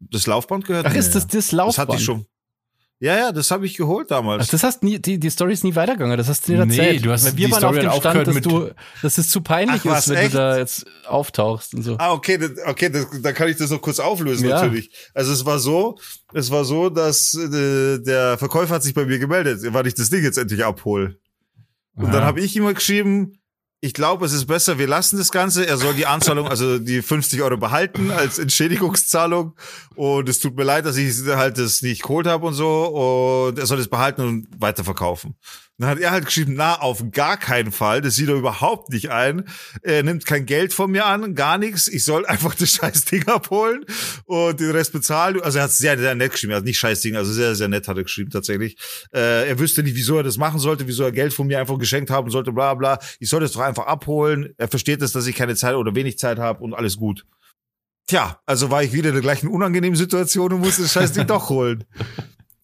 Das 0.00 0.26
Laufband 0.26 0.66
gehört 0.66 0.84
Ach, 0.84 0.90
mir. 0.90 0.96
Ach, 0.96 1.00
ist 1.00 1.14
das 1.14 1.26
das 1.28 1.50
Laufband? 1.52 1.78
Das 1.78 1.94
hatte 1.94 1.96
ich 1.96 2.04
schon. 2.04 2.26
Ja, 3.00 3.16
ja, 3.16 3.32
das 3.32 3.52
habe 3.52 3.64
ich 3.64 3.76
geholt 3.76 4.10
damals. 4.10 4.44
Ach, 4.46 4.50
das 4.50 4.64
hast 4.64 4.82
nie, 4.82 4.98
die, 4.98 5.20
die 5.20 5.30
Story 5.30 5.52
ist 5.52 5.62
nie 5.62 5.76
weitergegangen, 5.76 6.16
das 6.18 6.28
hast 6.28 6.48
du 6.48 6.52
nicht 6.52 6.60
erzählt. 6.78 6.96
Nee, 6.96 7.02
du 7.02 7.12
hast 7.12 7.24
Weil 7.26 7.36
wir 7.36 7.46
die 7.46 7.52
waren 7.52 7.60
Story 7.60 7.86
auf 7.86 8.00
dem 8.00 8.10
Stand, 8.10 8.26
dass 8.26 8.40
du, 8.40 8.70
dass 9.02 9.18
es 9.18 9.30
zu 9.30 9.40
peinlich 9.40 9.82
Ach, 9.86 9.98
ist, 9.98 10.08
wenn 10.08 10.16
echt? 10.16 10.34
du 10.34 10.38
da 10.38 10.58
jetzt 10.58 10.84
auftauchst 11.06 11.74
und 11.74 11.82
so. 11.82 11.96
Ah, 11.98 12.12
okay, 12.12 12.38
das, 12.38 12.50
okay, 12.66 12.90
das, 12.90 13.06
da 13.22 13.32
kann 13.32 13.48
ich 13.48 13.56
das 13.56 13.70
noch 13.70 13.80
kurz 13.80 14.00
auflösen, 14.00 14.48
Ja. 14.48 14.62
natürlich. 14.62 14.90
Also 15.14 15.32
es 15.32 15.46
war 15.46 15.60
so, 15.60 15.96
es 16.34 16.50
war 16.50 16.64
so, 16.64 16.90
dass 16.90 17.34
äh, 17.34 18.00
der 18.00 18.36
Verkäufer 18.36 18.74
hat 18.74 18.82
sich 18.82 18.94
bei 18.94 19.04
mir 19.04 19.20
gemeldet, 19.20 19.60
weil 19.72 19.86
ich 19.86 19.94
das 19.94 20.10
Ding 20.10 20.24
jetzt 20.24 20.36
endlich 20.36 20.64
abhole. 20.64 21.18
Und 21.94 22.06
dann 22.06 22.22
Aha. 22.22 22.26
habe 22.26 22.40
ich 22.40 22.56
ihm 22.56 22.66
geschrieben, 22.74 23.38
ich 23.80 23.94
glaube, 23.94 24.26
es 24.26 24.32
ist 24.32 24.46
besser, 24.46 24.78
wir 24.78 24.88
lassen 24.88 25.18
das 25.18 25.30
Ganze. 25.30 25.66
Er 25.66 25.76
soll 25.76 25.94
die 25.94 26.06
Anzahlung, 26.06 26.48
also 26.48 26.78
die 26.78 27.00
50 27.00 27.42
Euro 27.42 27.56
behalten 27.56 28.10
als 28.10 28.38
Entschädigungszahlung. 28.38 29.54
Und 29.94 30.28
es 30.28 30.40
tut 30.40 30.56
mir 30.56 30.64
leid, 30.64 30.84
dass 30.84 30.96
ich 30.96 31.14
halt 31.28 31.58
das 31.58 31.82
nicht 31.82 32.02
geholt 32.02 32.26
habe 32.26 32.46
und 32.46 32.54
so. 32.54 33.46
Und 33.46 33.58
er 33.58 33.66
soll 33.66 33.78
es 33.78 33.88
behalten 33.88 34.22
und 34.22 34.48
weiterverkaufen. 34.58 35.36
Dann 35.78 35.90
hat 35.90 36.00
er 36.00 36.10
halt 36.10 36.26
geschrieben, 36.26 36.54
na, 36.56 36.80
auf 36.80 37.04
gar 37.12 37.36
keinen 37.36 37.70
Fall. 37.70 38.00
Das 38.00 38.16
sieht 38.16 38.28
er 38.28 38.34
überhaupt 38.34 38.90
nicht 38.90 39.10
ein. 39.10 39.44
Er 39.82 40.02
nimmt 40.02 40.26
kein 40.26 40.44
Geld 40.44 40.72
von 40.72 40.90
mir 40.90 41.06
an, 41.06 41.36
gar 41.36 41.56
nichts. 41.56 41.86
Ich 41.86 42.04
soll 42.04 42.26
einfach 42.26 42.56
das 42.56 42.70
scheiß 42.70 43.04
Ding 43.04 43.28
abholen 43.28 43.84
und 44.24 44.58
den 44.58 44.72
Rest 44.72 44.92
bezahlen. 44.92 45.40
Also 45.40 45.58
er 45.58 45.64
hat 45.64 45.70
sehr, 45.70 45.96
sehr 45.96 46.16
nett 46.16 46.32
geschrieben. 46.32 46.52
Er 46.52 46.56
hat 46.56 46.64
nicht 46.64 46.80
scheiß 46.80 47.00
Ding, 47.00 47.14
also 47.14 47.32
sehr, 47.32 47.54
sehr 47.54 47.68
nett 47.68 47.86
hat 47.86 47.96
er 47.96 48.02
geschrieben 48.02 48.30
tatsächlich. 48.30 48.76
Äh, 49.14 49.48
er 49.48 49.58
wüsste 49.60 49.84
nicht, 49.84 49.94
wieso 49.94 50.16
er 50.16 50.24
das 50.24 50.36
machen 50.36 50.58
sollte, 50.58 50.88
wieso 50.88 51.04
er 51.04 51.12
Geld 51.12 51.32
von 51.32 51.46
mir 51.46 51.60
einfach 51.60 51.78
geschenkt 51.78 52.10
haben 52.10 52.28
sollte, 52.30 52.50
bla 52.50 52.74
bla. 52.74 52.98
Ich 53.20 53.28
soll 53.28 53.40
das 53.40 53.52
doch 53.52 53.60
einfach 53.60 53.86
abholen. 53.86 54.54
Er 54.56 54.66
versteht 54.66 55.00
es, 55.00 55.12
dass 55.12 55.28
ich 55.28 55.36
keine 55.36 55.54
Zeit 55.54 55.76
oder 55.76 55.94
wenig 55.94 56.18
Zeit 56.18 56.38
habe 56.38 56.64
und 56.64 56.74
alles 56.74 56.96
gut. 56.96 57.24
Tja, 58.08 58.40
also 58.46 58.70
war 58.70 58.82
ich 58.82 58.92
wieder 58.92 59.10
in 59.10 59.14
der 59.14 59.22
gleichen 59.22 59.48
unangenehmen 59.48 59.96
Situation 59.96 60.52
und 60.52 60.60
musste 60.60 60.82
das 60.82 60.92
scheiß 60.92 61.12
Ding 61.12 61.26
doch 61.28 61.50
holen. 61.50 61.84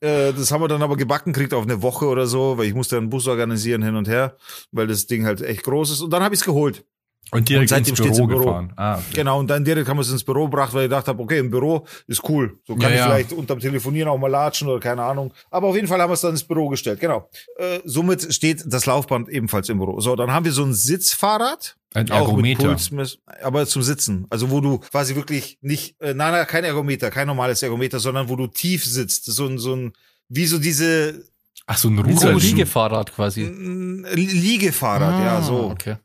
Äh, 0.05 0.33
Das 0.33 0.51
haben 0.53 0.61
wir 0.63 0.69
dann 0.69 0.83
aber 0.83 0.97
gebacken 0.97 1.33
kriegt 1.33 1.55
auf 1.55 1.65
eine 1.65 1.81
Woche 1.83 2.07
oder 2.07 2.27
so, 2.27 2.59
weil 2.59 2.67
ich 2.67 2.75
musste 2.75 2.97
einen 2.97 3.11
Bus 3.11 3.27
organisieren 3.29 3.83
hin 3.83 3.97
und 3.97 4.09
her, 4.09 4.37
weil 4.73 4.87
das 4.87 5.07
Ding 5.07 5.25
halt 5.25 5.41
echt 5.41 5.63
groß 5.65 5.91
ist. 5.93 6.01
Und 6.01 6.11
dann 6.11 6.23
habe 6.23 6.35
ich 6.35 6.41
es 6.41 6.45
geholt. 6.45 6.85
Und 7.31 7.49
direkt 7.49 7.73
Und 7.73 7.79
ins 7.89 7.93
Büro, 8.01 8.17
im 8.19 8.29
Büro. 8.29 8.39
gefahren. 8.45 8.73
Ah, 8.77 8.97
okay. 8.97 9.05
Genau, 9.15 9.41
und 9.41 9.49
dann 9.49 9.65
direkt 9.65 9.89
haben 9.89 9.97
wir 9.97 10.03
es 10.03 10.11
ins 10.11 10.23
Büro 10.23 10.45
gebracht, 10.45 10.75
weil 10.75 10.83
ich 10.83 10.91
gedacht 10.91 11.09
habe, 11.09 11.23
okay, 11.23 11.39
im 11.39 11.51
Büro 11.51 11.87
ist 12.07 12.23
cool. 12.29 12.59
So 12.67 12.75
kann 12.77 12.83
Ja, 12.83 12.89
ich 12.91 12.97
ja. 12.97 13.05
vielleicht 13.07 13.33
unterm 13.33 13.59
Telefonieren 13.61 14.09
auch 14.11 14.19
mal 14.19 14.29
latschen 14.31 14.69
oder 14.69 14.79
keine 14.79 15.03
Ahnung. 15.03 15.33
Aber 15.51 15.69
auf 15.69 15.75
jeden 15.75 15.89
Fall 15.89 16.01
haben 16.01 16.11
wir 16.11 16.15
es 16.15 16.21
dann 16.21 16.33
ins 16.33 16.45
Büro 16.45 16.69
gestellt. 16.69 17.01
Genau. 17.01 17.29
Äh, 17.57 17.81
somit 17.85 18.33
steht 18.33 18.63
das 18.67 18.85
Laufband 18.87 19.31
ebenfalls 19.31 19.69
im 19.71 19.79
Büro. 19.79 19.99
So, 20.01 20.15
dann 20.17 20.33
haben 20.33 20.45
wir 20.45 20.53
so 20.53 20.65
ein 20.65 20.75
Sitzfahrrad. 20.75 21.77
Ein 21.95 22.11
Auch 22.11 22.19
mit 22.37 22.47
Ergometer. 22.47 22.69
Pulsmess, 22.69 23.19
aber 23.43 23.67
zum 23.67 23.83
Sitzen. 23.83 24.27
Also 24.29 24.51
wo 24.51 24.61
du 24.61 24.79
quasi 24.79 25.15
wirklich 25.15 25.59
nicht, 25.63 26.01
äh, 26.01 26.13
nein, 26.13 26.33
nein, 26.33 26.47
kein 26.47 26.65
Ergometer, 26.65 27.11
kein 27.11 27.27
normales 27.29 27.63
Ergometer, 27.63 28.01
sondern 28.01 28.29
wo 28.29 28.37
du 28.37 28.49
tief 28.49 28.85
sitzt. 28.85 29.27
So 29.27 29.47
ein, 29.47 29.59
so 29.59 29.75
ein, 29.77 29.93
wie 30.29 30.47
so 30.47 30.59
diese 30.59 31.25
Ach, 31.67 31.79
so 31.79 31.89
ein 31.89 31.97
Wie 32.07 32.13
so 32.15 32.27
ein 32.29 32.35
Ruder. 32.35 32.45
Liegefahrrad 32.45 33.15
quasi. 33.15 33.45
Liegefahrrad, 33.45 35.25
ja, 35.25 35.39
Ah, 35.39 35.43
so. 35.43 35.71
Okay. 35.71 35.97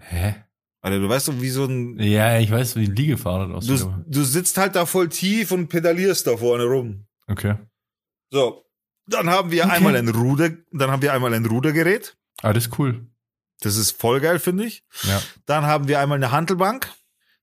Hä? 0.00 0.34
Also 0.82 0.98
du 0.98 1.08
weißt 1.08 1.28
doch, 1.28 1.40
wie 1.40 1.50
so 1.50 1.66
ein, 1.66 1.98
Ja, 2.00 2.38
ich 2.38 2.50
weiß, 2.50 2.76
wie 2.76 2.86
ein 2.86 2.96
Liegefahrrad 2.96 3.50
aussieht. 3.50 3.80
du, 3.80 4.04
du 4.06 4.24
sitzt 4.24 4.56
halt 4.56 4.74
da 4.76 4.86
voll 4.86 5.08
tief 5.10 5.52
und 5.52 5.68
pedalierst 5.68 6.26
da 6.26 6.36
vorne 6.38 6.64
rum. 6.64 7.04
Okay. 7.28 7.54
So. 8.30 8.64
Dann 9.06 9.28
haben 9.28 9.50
wir 9.50 9.64
Okay. 9.64 9.72
einmal 9.74 9.96
ein 9.96 10.08
Ruder, 10.08 10.50
dann 10.72 10.90
haben 10.90 11.02
wir 11.02 11.12
einmal 11.12 11.34
ein 11.34 11.44
Rudergerät. 11.44 12.16
Ah, 12.42 12.52
das 12.52 12.66
ist 12.66 12.78
cool. 12.78 13.06
Das 13.60 13.76
ist 13.76 14.00
voll 14.00 14.20
geil, 14.20 14.38
finde 14.38 14.64
ich. 14.64 14.84
Ja. 15.02 15.20
Dann 15.46 15.66
haben 15.66 15.86
wir 15.88 16.00
einmal 16.00 16.16
eine 16.16 16.32
Hantelbank. 16.32 16.90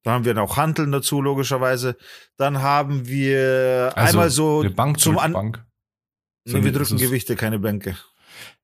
Dann 0.03 0.13
haben 0.13 0.25
wir 0.25 0.41
auch 0.41 0.57
Hanteln 0.57 0.91
dazu, 0.91 1.21
logischerweise. 1.21 1.97
Dann 2.37 2.61
haben 2.61 3.07
wir 3.07 3.91
Also, 3.95 4.09
einmal 4.17 4.29
so 4.29 4.59
eine 4.61 4.69
Bank 4.69 4.99
zum 4.99 5.17
An 5.19 5.33
Bank. 5.33 5.65
Nee, 6.45 6.63
wir 6.63 6.71
drücken 6.71 6.97
Gewichte, 6.97 7.35
keine 7.35 7.59
Bänke. 7.59 7.97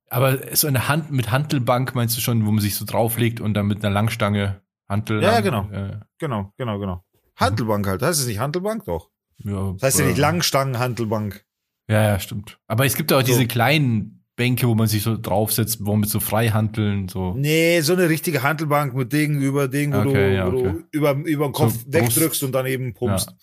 Aber 0.10 0.56
so 0.56 0.68
eine 0.68 0.88
Hand 0.88 1.12
mit 1.12 1.32
Hantelbank 1.32 1.96
meinst 1.96 2.16
du 2.16 2.22
schon, 2.22 2.46
wo 2.46 2.52
man 2.52 2.62
sich 2.62 2.76
so 2.76 2.86
drauflegt 2.86 3.42
und 3.42 3.56
dann 3.56 3.66
mit 3.68 3.84
einer 3.84 3.94
Langstange 3.94 4.62
Hantel. 4.88 5.22
Ja, 5.22 5.40
genau. 5.42 5.70
Äh, 5.72 6.00
Genau, 6.20 6.54
genau, 6.58 6.80
genau. 6.80 7.04
Hantelbank 7.36 7.86
halt. 7.88 8.02
Heißt 8.02 8.22
es 8.22 8.28
nicht 8.28 8.40
Hantelbank? 8.40 8.86
Doch. 8.86 9.10
ja, 9.40 9.74
Das 9.74 9.82
heißt 9.84 10.00
ja 10.00 10.06
nicht 10.06 10.18
Langstangen-Hantelbank. 10.20 11.44
Ja, 11.90 12.02
ja, 12.04 12.20
stimmt. 12.20 12.60
Aber 12.68 12.86
es 12.86 12.96
gibt 12.96 13.12
auch 13.12 13.20
So. 13.22 13.26
diese 13.26 13.46
kleinen 13.48 14.23
Bänke, 14.36 14.68
wo 14.68 14.74
man 14.76 14.88
sich 14.88 15.04
so 15.04 15.16
draufsetzt, 15.16 15.78
wo 15.82 15.92
man 15.92 16.02
mit 16.02 16.10
so 16.10 16.20
Freihanteln 16.20 17.08
so. 17.08 17.34
Nee, 17.36 17.82
so 17.82 17.94
eine 17.94 18.10
richtige 18.10 18.42
Hantelbank 18.42 18.96
mit 18.96 19.14
Ding 19.14 19.42
über 19.42 19.68
Ding, 19.68 19.94
wo, 19.94 19.98
Okay, 20.00 20.30
du, 20.32 20.36
ja, 20.36 20.52
wo 20.52 20.58
okay. 20.58 20.72
du 20.92 20.98
über, 20.98 21.12
über 21.14 21.46
den 21.48 21.54
Kopf 21.54 21.74
So 21.86 21.94
wegdrückst 21.94 22.20
Brust. 22.20 22.44
und 22.44 22.52
dann 22.54 22.66
eben 22.66 22.94
pumpst. 22.94 23.30
Ja. 23.30 23.36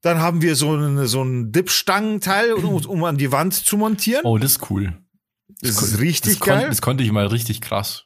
Dann 0.00 0.18
haben 0.20 0.42
wir 0.42 0.54
so, 0.56 0.72
eine, 0.72 1.06
so 1.06 1.22
ein 1.22 1.52
Dipstangenteil, 1.52 2.52
um, 2.54 2.76
um 2.86 3.04
an 3.04 3.16
die 3.18 3.30
Wand 3.32 3.54
zu 3.54 3.76
montieren. 3.76 4.22
Oh, 4.24 4.38
das 4.38 4.52
ist 4.52 4.70
cool. 4.70 4.96
das 5.60 5.76
kon- 5.76 5.88
ist 5.88 6.00
richtig 6.00 6.32
das 6.32 6.40
kon- 6.40 6.48
geil. 6.54 6.66
Das 6.68 6.80
konnte 6.82 7.04
ich 7.04 7.12
mal 7.12 7.26
richtig 7.26 7.60
krass. 7.60 8.04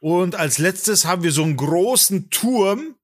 Und 0.00 0.36
als 0.36 0.58
letztes 0.58 1.06
haben 1.06 1.22
wir 1.22 1.32
so 1.32 1.42
einen 1.42 1.56
großen 1.56 2.30
Turm, 2.30 2.94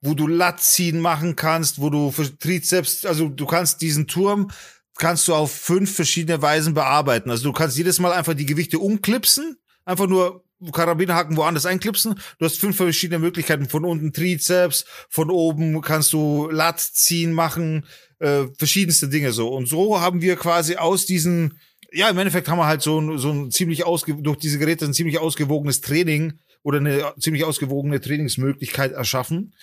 wo 0.00 0.14
du 0.14 0.26
Latziehen 0.26 1.00
machen 1.00 1.36
kannst, 1.36 1.80
wo 1.80 1.90
du 1.90 2.10
für 2.10 2.36
Trizeps, 2.38 3.06
also 3.06 3.28
du 3.28 3.46
kannst 3.46 3.80
diesen 3.82 4.06
Turm, 4.08 4.50
kannst 4.98 5.28
du 5.28 5.34
auf 5.34 5.52
fünf 5.52 5.94
verschiedene 5.94 6.42
Weisen 6.42 6.74
bearbeiten. 6.74 7.30
Also 7.30 7.44
du 7.44 7.52
kannst 7.52 7.76
jedes 7.76 7.98
Mal 7.98 8.12
einfach 8.12 8.34
die 8.34 8.46
Gewichte 8.46 8.78
umklipsen, 8.78 9.56
einfach 9.84 10.06
nur 10.06 10.44
Karabinerhaken 10.70 11.36
woanders 11.36 11.66
einklipsen. 11.66 12.14
Du 12.38 12.44
hast 12.44 12.58
fünf 12.58 12.76
verschiedene 12.76 13.18
Möglichkeiten. 13.18 13.68
Von 13.68 13.84
unten 13.84 14.12
Trizeps, 14.12 14.84
von 15.08 15.30
oben 15.30 15.80
kannst 15.80 16.12
du 16.12 16.48
Latziehen 16.50 17.32
machen, 17.32 17.86
äh, 18.20 18.44
verschiedenste 18.58 19.08
Dinge 19.08 19.32
so. 19.32 19.48
Und 19.48 19.66
so 19.66 20.00
haben 20.00 20.22
wir 20.22 20.36
quasi 20.36 20.76
aus 20.76 21.06
diesen, 21.06 21.58
ja, 21.90 22.08
im 22.08 22.18
Endeffekt 22.18 22.48
haben 22.48 22.58
wir 22.58 22.66
halt 22.66 22.82
so 22.82 23.00
ein, 23.00 23.18
so 23.18 23.30
ein 23.30 23.50
ziemlich 23.50 23.84
ausge, 23.84 24.14
durch 24.14 24.38
diese 24.38 24.58
Geräte 24.58 24.84
ein 24.84 24.94
ziemlich 24.94 25.18
ausgewogenes 25.18 25.80
Training 25.80 26.34
oder 26.62 26.78
eine 26.78 27.14
ziemlich 27.18 27.44
ausgewogene 27.44 28.00
Trainingsmöglichkeit 28.00 28.92
erschaffen 28.92 29.54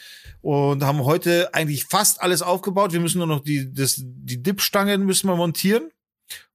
und 0.42 0.84
haben 0.84 1.06
heute 1.06 1.54
eigentlich 1.54 1.86
fast 1.86 2.22
alles 2.22 2.42
aufgebaut. 2.42 2.94
Wir 2.94 3.00
müssen 3.00 3.20
nur 3.20 3.28
noch 3.28 3.44
die, 3.44 3.74
das, 3.74 3.96
die 4.04 4.42
Dipstangen 4.42 5.06
müssen 5.06 5.28
wir 5.28 5.36
montieren. 5.36 5.92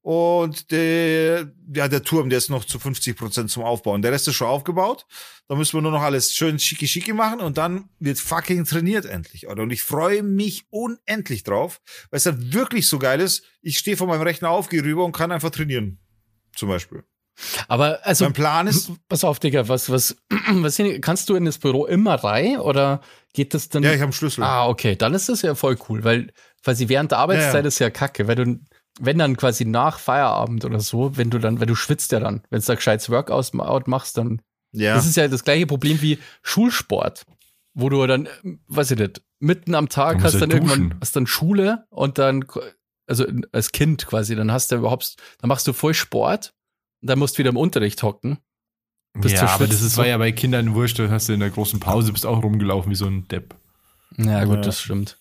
Und 0.02 0.70
der, 0.70 1.50
ja, 1.74 1.88
der 1.88 2.02
Turm, 2.02 2.28
der 2.28 2.36
ist 2.36 2.50
noch 2.50 2.66
zu 2.66 2.78
50 2.78 3.16
Prozent 3.16 3.50
zum 3.50 3.62
Aufbauen. 3.62 4.02
Der 4.02 4.12
Rest 4.12 4.28
ist 4.28 4.34
schon 4.34 4.48
aufgebaut. 4.48 5.06
Da 5.48 5.54
müssen 5.54 5.78
wir 5.78 5.80
nur 5.80 5.92
noch 5.92 6.02
alles 6.02 6.34
schön 6.34 6.58
schicki 6.58 6.86
schicki 6.86 7.14
machen 7.14 7.40
und 7.40 7.56
dann 7.56 7.88
wird 8.00 8.18
fucking 8.18 8.66
trainiert 8.66 9.06
endlich. 9.06 9.46
Und 9.46 9.70
ich 9.70 9.82
freue 9.82 10.22
mich 10.22 10.66
unendlich 10.68 11.42
drauf, 11.42 11.80
weil 12.10 12.18
es 12.18 12.24
dann 12.24 12.52
wirklich 12.52 12.86
so 12.86 12.98
geil 12.98 13.18
ist. 13.20 13.44
Ich 13.62 13.78
stehe 13.78 13.96
vor 13.96 14.06
meinem 14.06 14.20
Rechner 14.20 14.50
auf, 14.50 14.68
gehe 14.68 14.84
rüber 14.84 15.06
und 15.06 15.12
kann 15.12 15.32
einfach 15.32 15.50
trainieren. 15.50 15.98
Zum 16.54 16.68
Beispiel. 16.68 17.02
Aber 17.68 18.00
also, 18.02 18.24
mein 18.24 18.32
Plan 18.32 18.66
ist, 18.66 18.92
pass 19.08 19.24
auf, 19.24 19.40
Digga, 19.40 19.68
was, 19.68 19.90
was, 19.90 20.16
was 20.30 20.80
kannst 21.00 21.28
du 21.28 21.34
in 21.34 21.44
das 21.44 21.58
Büro 21.58 21.86
immer 21.86 22.14
rein 22.14 22.58
oder 22.58 23.00
geht 23.32 23.54
das 23.54 23.68
dann? 23.68 23.82
ja, 23.82 23.90
ich 23.90 23.96
habe 23.96 24.04
einen 24.04 24.12
Schlüssel. 24.12 24.44
ah, 24.44 24.68
okay, 24.68 24.96
dann 24.96 25.14
ist 25.14 25.28
das 25.28 25.42
ja 25.42 25.54
voll 25.54 25.76
cool, 25.88 26.04
weil 26.04 26.32
quasi 26.62 26.88
während 26.88 27.10
der 27.10 27.18
Arbeitszeit 27.18 27.54
Ja, 27.54 27.60
ja. 27.60 27.66
ist 27.66 27.78
ja 27.78 27.90
kacke, 27.90 28.28
weil 28.28 28.36
du, 28.36 28.60
wenn 29.00 29.18
dann 29.18 29.36
quasi 29.36 29.64
nach 29.64 29.98
Feierabend 29.98 30.64
oder 30.64 30.80
so, 30.80 31.16
wenn 31.16 31.30
du 31.30 31.38
dann, 31.38 31.60
wenn 31.60 31.68
du 31.68 31.74
schwitzt 31.74 32.12
ja 32.12 32.20
dann, 32.20 32.42
wenn 32.50 32.60
du 32.60 32.66
da 32.66 32.74
gescheites 32.74 33.10
Workout 33.10 33.88
machst, 33.88 34.16
dann 34.16 34.40
ja. 34.74 34.96
Das 34.96 35.06
ist 35.06 35.16
ja 35.16 35.28
das 35.28 35.44
gleiche 35.44 35.66
Problem 35.66 36.02
wie 36.02 36.18
Schulsport, 36.42 37.24
wo 37.74 37.88
du 37.88 38.04
dann, 38.06 38.28
weiß 38.66 38.90
ich 38.90 38.98
nicht, 38.98 39.22
mitten 39.38 39.74
am 39.74 39.88
Tag 39.88 40.22
hast 40.22 40.34
ja 40.34 40.40
dann 40.40 40.50
irgendwann 40.50 40.82
duschen. 40.88 41.00
hast 41.00 41.16
dann 41.16 41.26
Schule 41.26 41.86
und 41.90 42.18
dann, 42.18 42.44
also 43.06 43.24
als 43.52 43.70
Kind 43.70 44.06
quasi, 44.06 44.34
dann 44.34 44.50
hast 44.50 44.72
du 44.72 44.76
überhaupt, 44.76 45.16
dann 45.40 45.48
machst 45.48 45.66
du 45.68 45.72
voll 45.72 45.94
Sport 45.94 46.52
dann 47.04 47.18
musst 47.18 47.34
du 47.36 47.38
wieder 47.40 47.50
im 47.50 47.56
Unterricht 47.56 48.02
hocken. 48.02 48.38
Bist 49.16 49.36
ja, 49.36 49.46
aber 49.46 49.68
das 49.68 49.80
ist, 49.80 49.96
war 49.96 50.06
ja 50.08 50.18
bei 50.18 50.32
Kindern 50.32 50.74
wurscht, 50.74 50.98
da 50.98 51.08
hast 51.08 51.28
du 51.28 51.34
in 51.34 51.40
der 51.40 51.50
großen 51.50 51.78
Pause 51.78 52.12
bist 52.12 52.26
auch 52.26 52.42
rumgelaufen 52.42 52.90
wie 52.90 52.96
so 52.96 53.06
ein 53.06 53.28
Depp. 53.28 53.54
Ja, 54.16 54.44
gut, 54.44 54.56
Ja. 54.56 54.62
das 54.62 54.80
stimmt. 54.80 55.18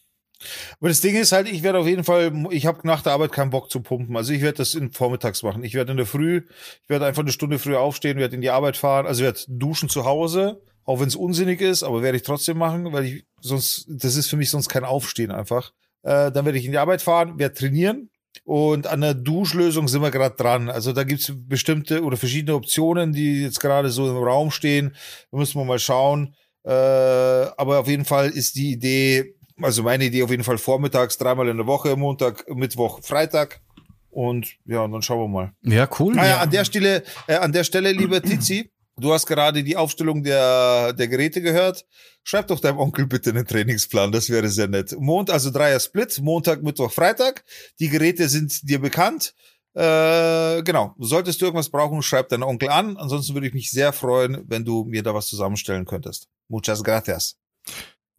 Aber 0.79 0.89
das 0.89 0.99
Ding 0.99 1.15
ist 1.15 1.31
halt, 1.31 1.47
ich 1.47 1.63
werde 1.63 1.79
auf 1.79 1.87
jeden 1.87 2.03
Fall, 2.03 2.33
ich 2.49 2.65
habe 2.65 2.79
nach 2.85 3.01
der 3.01 3.13
Arbeit 3.13 3.31
keinen 3.31 3.51
Bock 3.51 3.69
zu 3.71 3.81
pumpen. 3.81 4.17
Also 4.17 4.33
ich 4.33 4.41
werde 4.41 4.57
das 4.57 4.75
in 4.75 4.91
vormittags 4.91 5.43
machen. 5.43 5.63
Ich 5.63 5.73
werde 5.73 5.91
in 5.91 5.97
der 5.97 6.05
Früh, 6.05 6.41
ich 6.83 6.89
werde 6.89 7.05
einfach 7.05 7.21
eine 7.21 7.31
Stunde 7.31 7.59
früher 7.59 7.79
aufstehen, 7.79 8.17
werde 8.17 8.35
in 8.35 8.41
die 8.41 8.49
Arbeit 8.49 8.75
fahren, 8.75 9.05
also 9.05 9.23
werde 9.23 9.39
duschen 9.47 9.89
zu 9.89 10.03
Hause, 10.05 10.61
auch 10.85 10.99
wenn 10.99 11.07
es 11.07 11.15
unsinnig 11.15 11.61
ist, 11.61 11.83
aber 11.83 12.01
werde 12.01 12.17
ich 12.17 12.23
trotzdem 12.23 12.57
machen, 12.57 12.91
weil 12.91 13.05
ich 13.05 13.25
sonst, 13.39 13.85
das 13.87 14.15
ist 14.15 14.27
für 14.27 14.37
mich 14.37 14.49
sonst 14.49 14.67
kein 14.69 14.83
Aufstehen 14.83 15.31
einfach. 15.31 15.71
Äh, 16.01 16.31
dann 16.31 16.45
werde 16.45 16.57
ich 16.57 16.65
in 16.65 16.71
die 16.71 16.77
Arbeit 16.77 17.01
fahren, 17.01 17.39
werde 17.39 17.55
trainieren. 17.55 18.09
Und 18.45 18.87
an 18.87 19.01
der 19.01 19.13
Duschlösung 19.13 19.87
sind 19.87 20.01
wir 20.01 20.11
gerade 20.11 20.35
dran. 20.35 20.69
Also 20.69 20.91
da 20.91 21.03
gibt's 21.03 21.31
bestimmte 21.35 22.03
oder 22.03 22.17
verschiedene 22.17 22.55
Optionen, 22.55 23.13
die 23.13 23.43
jetzt 23.43 23.59
gerade 23.59 23.89
so 23.89 24.09
im 24.09 24.17
Raum 24.17 24.51
stehen. 24.51 24.95
Da 25.31 25.37
müssen 25.37 25.59
wir 25.59 25.65
mal 25.65 25.79
schauen. 25.79 26.35
Äh, 26.63 26.71
aber 26.71 27.79
auf 27.79 27.87
jeden 27.87 28.05
Fall 28.05 28.29
ist 28.29 28.55
die 28.55 28.71
Idee, 28.71 29.35
also 29.61 29.83
meine 29.83 30.05
Idee 30.05 30.23
auf 30.23 30.31
jeden 30.31 30.43
Fall 30.43 30.57
vormittags, 30.57 31.17
dreimal 31.17 31.47
in 31.47 31.57
der 31.57 31.67
Woche, 31.67 31.95
Montag, 31.95 32.45
Mittwoch, 32.49 33.01
Freitag. 33.03 33.61
Und 34.09 34.55
ja, 34.65 34.81
und 34.81 34.91
dann 34.91 35.01
schauen 35.01 35.19
wir 35.19 35.27
mal. 35.27 35.53
Ja, 35.63 35.87
cool. 35.99 36.17
Ah 36.17 36.27
ja, 36.27 36.39
an 36.39 36.51
der 36.51 36.65
Stelle, 36.65 37.03
äh, 37.27 37.35
an 37.35 37.51
der 37.51 37.63
Stelle, 37.63 37.91
lieber 37.91 38.21
Tizi, 38.21 38.71
Du 38.99 39.11
hast 39.11 39.25
gerade 39.25 39.63
die 39.63 39.75
Aufstellung 39.75 40.23
der, 40.23 40.93
der 40.93 41.07
Geräte 41.07 41.41
gehört. 41.41 41.85
Schreib 42.23 42.47
doch 42.47 42.59
deinem 42.59 42.77
Onkel 42.77 43.07
bitte 43.07 43.31
einen 43.31 43.45
Trainingsplan, 43.45 44.11
das 44.11 44.29
wäre 44.29 44.47
sehr 44.49 44.67
nett. 44.67 44.95
Mond, 44.99 45.31
also 45.31 45.49
Dreier 45.49 45.79
Split, 45.79 46.21
Montag, 46.21 46.61
Mittwoch, 46.61 46.91
Freitag. 46.91 47.43
Die 47.79 47.89
Geräte 47.89 48.29
sind 48.29 48.69
dir 48.69 48.79
bekannt. 48.79 49.33
Äh, 49.73 50.61
genau. 50.61 50.93
Solltest 50.99 51.41
du 51.41 51.45
irgendwas 51.45 51.69
brauchen, 51.69 52.03
schreib 52.03 52.29
deinen 52.29 52.43
Onkel 52.43 52.69
an. 52.69 52.97
Ansonsten 52.97 53.33
würde 53.33 53.47
ich 53.47 53.53
mich 53.53 53.71
sehr 53.71 53.93
freuen, 53.93 54.43
wenn 54.47 54.63
du 54.63 54.85
mir 54.85 55.01
da 55.01 55.15
was 55.15 55.27
zusammenstellen 55.27 55.85
könntest. 55.85 56.27
Muchas 56.47 56.83
gracias. 56.83 57.37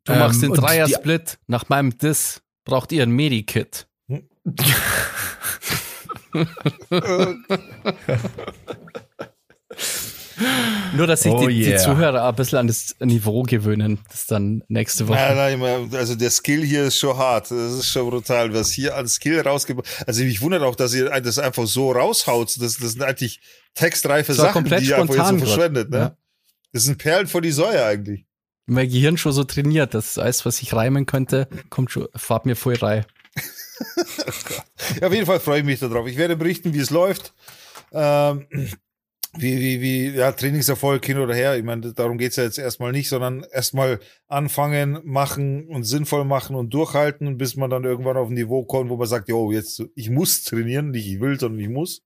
Du 0.03 0.13
ähm, 0.13 0.19
machst 0.19 0.43
den 0.43 0.53
Dreier-Split. 0.53 1.39
Nach 1.47 1.69
meinem 1.69 1.97
Diss 1.97 2.43
braucht 2.65 2.91
ihr 2.91 3.05
ein 3.05 3.11
Medikit. 3.11 3.87
Hm? 4.09 4.29
Nur, 10.97 11.07
dass 11.07 11.23
sich 11.23 11.33
oh 11.33 11.47
die, 11.47 11.62
yeah. 11.62 11.79
die, 11.79 11.85
Zuhörer 11.85 12.29
ein 12.29 12.35
bisschen 12.35 12.59
an 12.59 12.66
das 12.66 12.97
Niveau 13.01 13.42
gewöhnen. 13.42 13.99
Das 14.11 14.27
dann 14.27 14.62
nächste 14.68 15.09
Woche. 15.09 15.18
Nein, 15.18 15.59
nein, 15.59 15.88
also 15.94 16.14
der 16.14 16.31
Skill 16.31 16.64
hier 16.64 16.85
ist 16.85 16.99
schon 16.99 17.16
hart. 17.16 17.51
Das 17.51 17.73
ist 17.73 17.88
schon 17.88 18.09
brutal, 18.11 18.53
was 18.55 18.70
hier 18.70 18.97
an 18.97 19.09
Skill 19.09 19.40
rausgeht. 19.40 19.77
Also 20.07 20.23
ich 20.23 20.40
wundere 20.40 20.66
auch, 20.66 20.77
dass 20.77 20.94
ihr 20.94 21.09
das 21.20 21.38
einfach 21.38 21.66
so 21.66 21.92
raushaut. 21.92 22.61
Das, 22.61 22.77
das 22.79 22.92
sind 22.92 23.03
eigentlich 23.03 23.40
textreife 23.75 24.35
Sachen, 24.35 24.64
die 24.64 24.87
ihr 24.87 24.99
einfach 24.99 25.14
jetzt 25.14 25.29
so 25.29 25.38
verschwendet. 25.38 25.90
Ne? 25.90 25.99
Ja. 25.99 26.16
Das 26.73 26.85
sind 26.85 26.99
Perlen 26.99 27.27
vor 27.27 27.40
die 27.40 27.53
Säue 27.53 27.85
eigentlich. 27.85 28.27
Mein 28.66 28.88
Gehirn 28.88 29.18
schon 29.18 29.33
so 29.33 29.44
trainiert, 29.44 29.94
dass 29.94 30.18
alles, 30.18 30.47
was 30.47 30.62
ich 30.62 30.73
reimen 30.73 31.07
könnte, 31.07 31.49
kommt 31.68 31.90
schon, 31.90 32.09
fahrt 32.14 32.47
mir 32.47 32.57
voll 32.57 32.75
rein. 32.75 33.05
ja, 35.01 35.07
auf 35.07 35.12
jeden 35.12 35.27
Fall 35.27 35.40
freue 35.40 35.61
ich 35.61 35.64
mich 35.64 35.81
darauf. 35.81 36.07
Ich 36.07 36.16
werde 36.16 36.37
berichten, 36.37 36.73
wie 36.73 36.79
es 36.79 36.90
läuft. 36.90 37.35
Ähm, 37.92 38.47
wie, 39.37 39.61
wie, 39.61 39.81
wie, 39.81 40.09
ja, 40.11 40.33
Trainingserfolg 40.33 41.05
hin 41.05 41.18
oder 41.18 41.35
her. 41.35 41.57
Ich 41.57 41.64
meine, 41.64 41.92
darum 41.92 42.18
geht's 42.18 42.37
ja 42.37 42.44
jetzt 42.44 42.59
erstmal 42.59 42.92
nicht, 42.92 43.09
sondern 43.09 43.44
erstmal 43.53 44.01
anfangen, 44.29 45.01
machen 45.05 45.66
und 45.68 45.85
sinnvoll 45.85 46.25
machen 46.25 46.57
und 46.57 46.73
durchhalten, 46.73 47.37
bis 47.37 47.57
man 47.57 47.70
dann 47.70 47.85
irgendwann 47.85 48.16
auf 48.16 48.29
ein 48.29 48.35
Niveau 48.35 48.64
kommt, 48.64 48.90
wo 48.90 48.97
man 48.97 49.09
sagt, 49.09 49.29
jo, 49.29 49.51
jetzt, 49.51 49.83
ich 49.94 50.11
muss 50.11 50.44
trainieren, 50.44 50.90
nicht 50.90 51.07
ich 51.07 51.20
will, 51.20 51.38
sondern 51.38 51.61
ich 51.61 51.68
muss. 51.68 52.03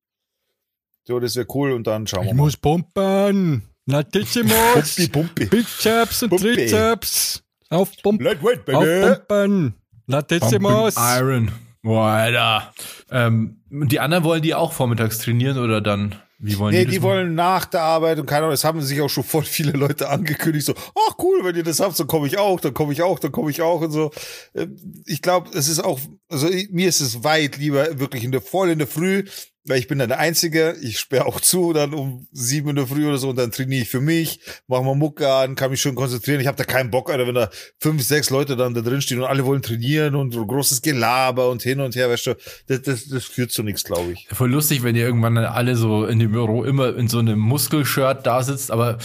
So, 1.04 1.20
das 1.20 1.36
wäre 1.36 1.46
cool 1.54 1.72
und 1.72 1.86
dann 1.86 2.06
schauen 2.06 2.24
wir 2.24 2.30
ich 2.30 2.34
mal. 2.34 2.42
Ich 2.42 2.44
muss 2.44 2.56
pumpen. 2.56 3.62
Latissimus. 3.86 4.52
Pumpi, 4.74 5.08
Pumpi. 5.08 5.46
Bizeps 5.46 6.22
und 6.22 6.30
Pumpi. 6.30 6.54
Trizeps. 6.54 7.42
Aufpumpen. 7.70 8.24
Lightweight, 8.24 8.64
baby. 8.64 8.76
Aufpumpen. 8.76 9.74
Latissimus. 10.06 10.94
Iron. 10.96 11.50
Boah, 11.82 12.08
Alter. 12.08 12.74
Ähm, 13.10 13.62
die 13.70 14.00
anderen 14.00 14.24
wollen 14.24 14.42
die 14.42 14.54
auch 14.54 14.72
vormittags 14.72 15.18
trainieren 15.18 15.58
oder 15.58 15.80
dann? 15.80 16.14
Wie 16.40 16.56
wollen 16.56 16.72
nee, 16.72 16.84
die, 16.84 16.92
die 16.92 17.02
wollen 17.02 17.34
nach 17.34 17.66
der 17.66 17.82
Arbeit 17.82 18.20
und 18.20 18.26
keine 18.26 18.42
Ahnung, 18.42 18.52
das 18.52 18.62
haben 18.62 18.80
sich 18.80 19.00
auch 19.00 19.08
schon 19.08 19.24
voll 19.24 19.42
viele 19.42 19.72
Leute 19.72 20.08
angekündigt, 20.08 20.66
so, 20.66 20.74
ach 20.76 21.16
cool, 21.18 21.40
wenn 21.42 21.56
ihr 21.56 21.64
das 21.64 21.80
habt, 21.80 21.98
dann 21.98 22.06
komme 22.06 22.28
ich 22.28 22.38
auch, 22.38 22.60
dann 22.60 22.74
komme 22.74 22.92
ich 22.92 23.02
auch, 23.02 23.18
dann 23.18 23.32
komme 23.32 23.50
ich 23.50 23.60
auch 23.60 23.80
und 23.80 23.90
so. 23.90 24.12
Ähm, 24.54 24.76
ich 25.04 25.20
glaube, 25.20 25.50
es 25.54 25.66
ist 25.66 25.80
auch, 25.80 25.98
also 26.28 26.48
mir 26.70 26.88
ist 26.88 27.00
es 27.00 27.24
weit 27.24 27.56
lieber 27.56 27.98
wirklich 27.98 28.22
in 28.22 28.30
der, 28.30 28.40
voll 28.40 28.70
in 28.70 28.78
der 28.78 28.86
Früh, 28.86 29.24
weil 29.68 29.78
ich 29.78 29.88
bin 29.88 29.98
dann 29.98 30.08
der 30.08 30.18
Einzige, 30.18 30.76
ich 30.82 30.98
sperre 30.98 31.26
auch 31.26 31.40
zu, 31.40 31.72
dann 31.72 31.94
um 31.94 32.26
sieben 32.32 32.70
in 32.70 32.76
der 32.76 32.86
Früh 32.86 33.06
oder 33.06 33.18
so 33.18 33.30
und 33.30 33.36
dann 33.36 33.50
trainiere 33.50 33.82
ich 33.82 33.88
für 33.88 34.00
mich, 34.00 34.40
mache 34.66 34.82
mal 34.82 34.94
Mucke 34.94 35.32
an, 35.32 35.54
kann 35.54 35.70
mich 35.70 35.80
schön 35.80 35.94
konzentrieren. 35.94 36.40
Ich 36.40 36.46
habe 36.46 36.56
da 36.56 36.64
keinen 36.64 36.90
Bock, 36.90 37.10
Alter, 37.10 37.26
wenn 37.26 37.34
da 37.34 37.50
fünf, 37.78 38.02
sechs 38.02 38.30
Leute 38.30 38.56
dann 38.56 38.74
da 38.74 38.80
drin 38.80 39.00
stehen 39.00 39.20
und 39.20 39.26
alle 39.26 39.44
wollen 39.44 39.62
trainieren 39.62 40.14
und 40.14 40.34
großes 40.34 40.82
Gelaber 40.82 41.50
und 41.50 41.62
hin 41.62 41.80
und 41.80 41.94
her, 41.96 42.08
weißt 42.10 42.28
du, 42.28 42.34
das, 42.66 42.82
das, 42.82 43.08
das 43.08 43.24
führt 43.24 43.50
zu 43.50 43.62
nichts, 43.62 43.84
glaube 43.84 44.12
ich. 44.12 44.26
Voll 44.30 44.50
lustig, 44.50 44.82
wenn 44.82 44.96
ihr 44.96 45.04
irgendwann 45.04 45.38
alle 45.38 45.76
so 45.76 46.06
in 46.06 46.18
dem 46.18 46.32
Büro 46.32 46.64
immer 46.64 46.96
in 46.96 47.08
so 47.08 47.18
einem 47.18 47.38
Muskelshirt 47.38 48.26
da 48.26 48.42
sitzt, 48.42 48.70
aber 48.70 48.98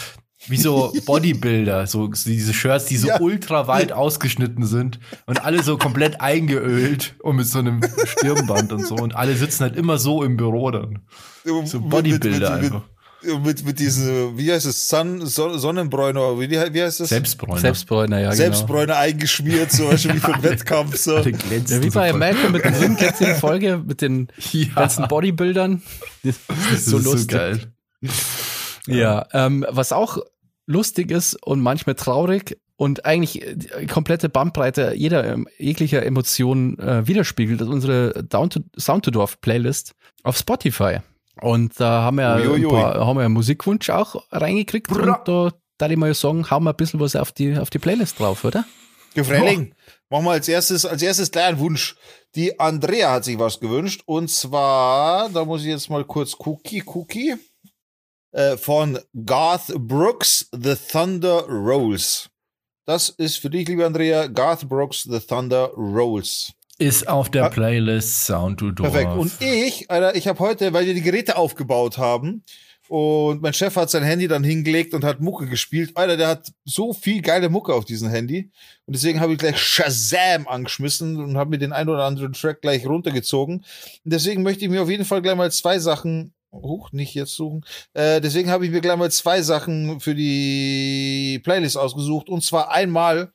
wie 0.47 0.58
so 0.58 0.93
Bodybuilder, 1.06 1.88
so, 1.88 2.08
diese 2.08 2.53
Shirts, 2.53 2.86
die 2.86 2.97
so 2.97 3.08
ja. 3.08 3.19
ultra 3.19 3.67
weit 3.67 3.91
ausgeschnitten 3.91 4.65
sind 4.65 4.99
und 5.25 5.43
alle 5.43 5.63
so 5.63 5.77
komplett 5.77 6.21
eingeölt 6.21 7.15
und 7.21 7.38
mit 7.38 7.47
so 7.47 7.60
einem 7.60 7.82
Stirnband 8.06 8.71
und 8.73 8.86
so. 8.86 8.95
Und 8.95 9.15
alle 9.15 9.36
sitzen 9.36 9.63
halt 9.63 9.75
immer 9.75 9.97
so 9.97 10.23
im 10.23 10.38
Büro 10.38 10.71
dann. 10.71 10.99
So 11.65 11.79
Bodybuilder 11.79 12.29
mit, 12.29 12.62
mit, 12.62 12.71
einfach. 12.71 12.82
Mit, 13.23 13.43
mit, 13.43 13.65
mit 13.65 13.79
diesen, 13.79 14.38
wie 14.38 14.51
heißt 14.51 14.65
es, 14.65 14.89
Sun, 14.89 15.25
Sonnenbräuner, 15.25 16.39
wie, 16.39 16.49
wie 16.49 16.82
heißt 16.82 16.99
das? 16.99 17.10
Selbstbräuner. 17.10 17.62
Selbstbräuner, 17.62 18.17
ja, 18.17 18.23
genau. 18.25 18.36
Selbstbräuner 18.36 18.97
eingeschmiert, 18.97 19.71
so 19.71 19.89
wie 19.91 20.19
vom 20.19 20.43
Wettkampf, 20.43 20.97
so. 20.97 21.19
Ja, 21.19 21.25
wie 21.25 21.89
bei 21.89 22.12
Malcolm 22.12 22.51
mit 22.51 22.65
der 22.65 22.89
letzten 22.89 23.36
Folge, 23.36 23.82
mit 23.86 24.01
den 24.01 24.27
ja. 24.51 24.67
ganzen 24.75 25.08
Bodybuildern. 25.08 25.82
Das 26.23 26.36
ist 26.73 26.86
so 26.86 26.97
das 26.97 27.06
ist 27.06 27.32
lustig. 27.32 27.32
So 27.32 27.38
geil. 27.38 27.60
Ja, 28.88 29.27
ähm, 29.32 29.65
was 29.69 29.93
auch 29.93 30.17
lustig 30.65 31.12
ist 31.12 31.36
und 31.43 31.62
manchmal 31.62 31.95
traurig 31.95 32.58
und 32.76 33.06
eigentlich 33.06 33.45
die 33.54 33.88
komplette 33.88 34.30
Bandbreite 34.30 34.93
jeder 34.95 35.26
ähm, 35.26 35.47
jeglicher 35.58 36.04
Emotion 36.06 36.78
äh, 36.80 37.08
widerspiegelt, 37.08 37.62
ist 37.62 37.67
unsere 37.67 38.23
Down 38.23 38.49
to, 38.49 38.62
Sound 38.78 39.06
to 39.06 39.12
Dorf 39.12 39.39
Playlist 39.41 39.93
auf 40.23 40.38
Spotify. 40.38 40.99
Und 41.41 41.80
da 41.80 42.04
haben 42.04 42.17
wir, 42.17 42.36
ein 42.36 42.67
paar, 42.67 43.06
haben 43.06 43.17
wir 43.17 43.26
einen 43.26 43.34
Musikwunsch 43.34 43.89
auch 43.89 44.23
reingekriegt 44.32 44.88
Bra. 44.88 45.17
und 45.17 45.28
da 45.28 45.58
da 45.78 45.89
ich 45.89 45.97
mal 45.97 46.13
sagen, 46.13 46.49
hauen 46.49 46.63
wir 46.63 46.71
ein 46.71 46.78
bisschen 46.78 46.99
was 46.99 47.15
auf 47.15 47.32
die, 47.32 47.58
auf 47.58 47.69
die 47.69 47.80
Playlist 47.80 48.19
drauf, 48.19 48.43
oder? 48.43 48.65
Gefreiling. 49.15 49.76
Machen 50.10 50.26
wir 50.26 50.32
als 50.32 50.47
erstes, 50.47 50.86
als 50.86 51.02
erstes 51.02 51.32
gleich 51.32 51.47
einen 51.47 51.60
Wunsch. 51.60 51.95
Die 52.36 52.60
Andrea 52.60 53.12
hat 53.12 53.26
sich 53.26 53.38
was 53.38 53.60
gewünscht 53.60 54.02
und 54.06 54.30
zwar, 54.30 55.30
da 55.30 55.45
muss 55.45 55.62
ich 55.62 55.67
jetzt 55.67 55.89
mal 55.89 56.04
kurz 56.06 56.36
Cookie, 56.39 56.84
Cookie. 56.86 57.36
Äh, 58.33 58.57
von 58.57 58.99
Garth 59.25 59.73
Brooks, 59.77 60.49
The 60.51 60.75
Thunder 60.75 61.45
Rolls. 61.47 62.29
Das 62.85 63.09
ist 63.09 63.37
für 63.37 63.49
dich, 63.49 63.67
lieber 63.67 63.85
Andrea, 63.85 64.27
Garth 64.27 64.67
Brooks, 64.67 65.03
The 65.03 65.19
Thunder 65.19 65.67
Rolls. 65.75 66.51
Ist 66.79 67.07
auf 67.07 67.29
der 67.29 67.49
Playlist 67.49 68.25
Sound 68.25 68.59
to 68.59 68.71
Dorf. 68.71 68.91
Perfekt. 68.91 69.13
Und 69.13 69.31
ich, 69.39 69.89
Alter, 69.91 70.15
ich 70.15 70.27
habe 70.27 70.39
heute, 70.39 70.73
weil 70.73 70.87
wir 70.87 70.95
die 70.95 71.01
Geräte 71.01 71.37
aufgebaut 71.37 71.99
haben 71.99 72.43
und 72.89 73.41
mein 73.41 73.53
Chef 73.53 73.75
hat 73.75 73.89
sein 73.89 74.03
Handy 74.03 74.27
dann 74.27 74.43
hingelegt 74.43 74.93
und 74.93 75.03
hat 75.03 75.21
Mucke 75.21 75.47
gespielt. 75.47 75.91
Alter, 75.95 76.17
der 76.17 76.27
hat 76.27 76.51
so 76.65 76.93
viel 76.93 77.21
geile 77.21 77.49
Mucke 77.49 77.73
auf 77.73 77.85
diesem 77.85 78.09
Handy. 78.09 78.51
Und 78.85 78.95
deswegen 78.95 79.19
habe 79.19 79.33
ich 79.33 79.39
gleich 79.39 79.57
Shazam 79.57 80.47
angeschmissen 80.47 81.19
und 81.19 81.37
habe 81.37 81.51
mir 81.51 81.59
den 81.59 81.71
ein 81.71 81.87
oder 81.87 82.03
anderen 82.03 82.33
Track 82.33 82.61
gleich 82.61 82.85
runtergezogen. 82.85 83.57
Und 84.03 84.13
deswegen 84.13 84.43
möchte 84.43 84.65
ich 84.65 84.71
mir 84.71 84.81
auf 84.81 84.89
jeden 84.89 85.05
Fall 85.05 85.21
gleich 85.21 85.35
mal 85.35 85.51
zwei 85.51 85.79
Sachen 85.79 86.33
Huch, 86.53 86.91
nicht 86.91 87.13
jetzt 87.15 87.33
suchen. 87.33 87.65
Äh, 87.93 88.21
deswegen 88.21 88.49
habe 88.49 88.65
ich 88.65 88.71
mir 88.71 88.81
gleich 88.81 88.97
mal 88.97 89.11
zwei 89.11 89.41
Sachen 89.41 89.99
für 89.99 90.15
die 90.15 91.41
Playlist 91.43 91.77
ausgesucht. 91.77 92.29
Und 92.29 92.43
zwar 92.43 92.71
einmal, 92.71 93.33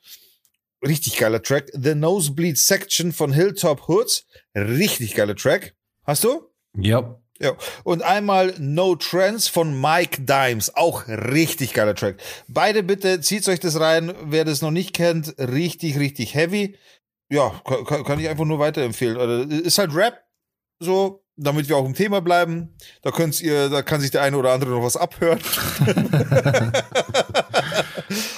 richtig 0.85 1.17
geiler 1.17 1.41
Track, 1.41 1.69
The 1.73 1.95
Nosebleed 1.95 2.57
Section 2.57 3.11
von 3.11 3.33
Hilltop 3.33 3.87
Hoods. 3.87 4.25
Richtig 4.55 5.15
geiler 5.15 5.35
Track. 5.35 5.75
Hast 6.03 6.23
du? 6.23 6.49
Ja. 6.77 7.19
Ja. 7.41 7.55
Und 7.83 8.03
einmal 8.03 8.53
No 8.59 8.95
Trends 8.95 9.47
von 9.47 9.79
Mike 9.79 10.23
Dimes. 10.23 10.75
Auch 10.75 11.07
richtig 11.07 11.73
geiler 11.73 11.95
Track. 11.95 12.21
Beide 12.47 12.83
bitte, 12.83 13.21
zieht 13.21 13.47
euch 13.47 13.59
das 13.59 13.79
rein. 13.79 14.13
Wer 14.23 14.43
das 14.43 14.61
noch 14.61 14.71
nicht 14.71 14.93
kennt, 14.93 15.35
richtig, 15.37 15.97
richtig 15.99 16.35
heavy. 16.35 16.75
Ja, 17.29 17.61
kann, 17.65 18.03
kann 18.03 18.19
ich 18.19 18.27
einfach 18.27 18.45
nur 18.45 18.59
weiterempfehlen. 18.59 19.17
Also, 19.17 19.43
ist 19.55 19.77
halt 19.77 19.93
Rap. 19.95 20.23
So, 20.79 21.23
damit 21.39 21.69
wir 21.69 21.77
auch 21.77 21.85
im 21.85 21.93
Thema 21.93 22.21
bleiben. 22.21 22.75
Da 23.01 23.11
könnt 23.11 23.39
ihr, 23.41 23.69
da 23.69 23.81
kann 23.81 24.01
sich 24.01 24.11
der 24.11 24.21
eine 24.21 24.37
oder 24.37 24.51
andere 24.51 24.71
noch 24.71 24.83
was 24.83 24.97
abhören. 24.97 25.39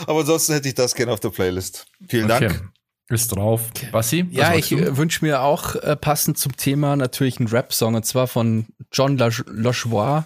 Aber 0.08 0.20
ansonsten 0.20 0.54
hätte 0.54 0.68
ich 0.68 0.76
das 0.76 0.96
gerne 0.96 1.12
auf 1.12 1.20
der 1.20 1.30
Playlist. 1.30 1.86
Vielen 2.08 2.32
okay. 2.32 2.48
Dank. 2.48 2.70
Ist 3.10 3.36
drauf. 3.36 3.72
Bassi? 3.92 4.26
Ja, 4.32 4.54
ich 4.54 4.72
äh, 4.72 4.96
wünsche 4.96 5.26
mir 5.26 5.42
auch 5.42 5.76
äh, 5.76 5.98
passend 5.98 6.38
zum 6.38 6.56
Thema 6.56 6.96
natürlich 6.96 7.40
einen 7.40 7.50
Rap-Song 7.50 7.96
und 7.96 8.06
zwar 8.06 8.28
von 8.28 8.68
John 8.92 9.18
Lajoie, 9.18 10.24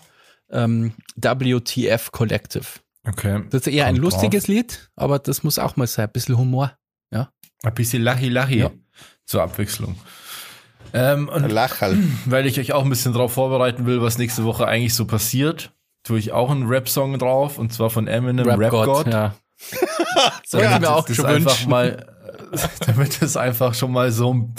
ähm, 0.52 0.94
WTF 1.16 2.12
Collective. 2.12 2.66
Okay. 3.08 3.44
Das 3.50 3.62
ist 3.62 3.68
eher 3.68 3.86
Kommt 3.86 3.98
ein 3.98 4.02
lustiges 4.02 4.44
drauf. 4.44 4.56
Lied, 4.56 4.90
aber 4.96 5.18
das 5.20 5.44
muss 5.44 5.58
auch 5.58 5.78
mal 5.78 5.88
sein. 5.88 6.06
Ein 6.06 6.12
bisschen 6.12 6.38
Humor. 6.38 6.78
Ja. 7.12 7.32
Ein 7.64 7.74
bisschen 7.74 8.04
Lachi-Lachi 8.04 8.60
ja. 8.60 8.72
zur 9.26 9.42
Abwechslung. 9.42 9.96
Ähm, 10.94 11.30
und 11.30 11.52
Lachal. 11.52 11.98
Weil 12.26 12.46
ich 12.46 12.60
euch 12.60 12.74
auch 12.74 12.84
ein 12.84 12.90
bisschen 12.90 13.14
darauf 13.14 13.34
vorbereiten 13.34 13.86
will, 13.86 14.02
was 14.02 14.18
nächste 14.18 14.44
Woche 14.44 14.68
eigentlich 14.68 14.94
so 14.94 15.06
passiert, 15.06 15.72
tue 16.04 16.20
ich 16.20 16.32
auch 16.32 16.52
einen 16.52 16.68
Rap-Song 16.68 17.18
drauf 17.20 17.58
und 17.58 17.74
zwar 17.74 17.90
von 17.90 18.08
Eminem, 18.08 18.48
Rap, 18.48 18.60
Rap 18.60 18.72
God. 18.72 18.86
God. 18.86 19.08
Ja. 19.08 19.36
so 20.46 20.60
ja, 20.60 20.80
mir 20.80 20.92
auch 20.92 21.08
schon 21.08 21.26
einfach 21.26 21.66
mal, 21.66 22.06
damit 22.86 23.22
es 23.22 23.38
einfach 23.38 23.74
schon 23.74 23.92
mal 23.92 24.12
so, 24.12 24.50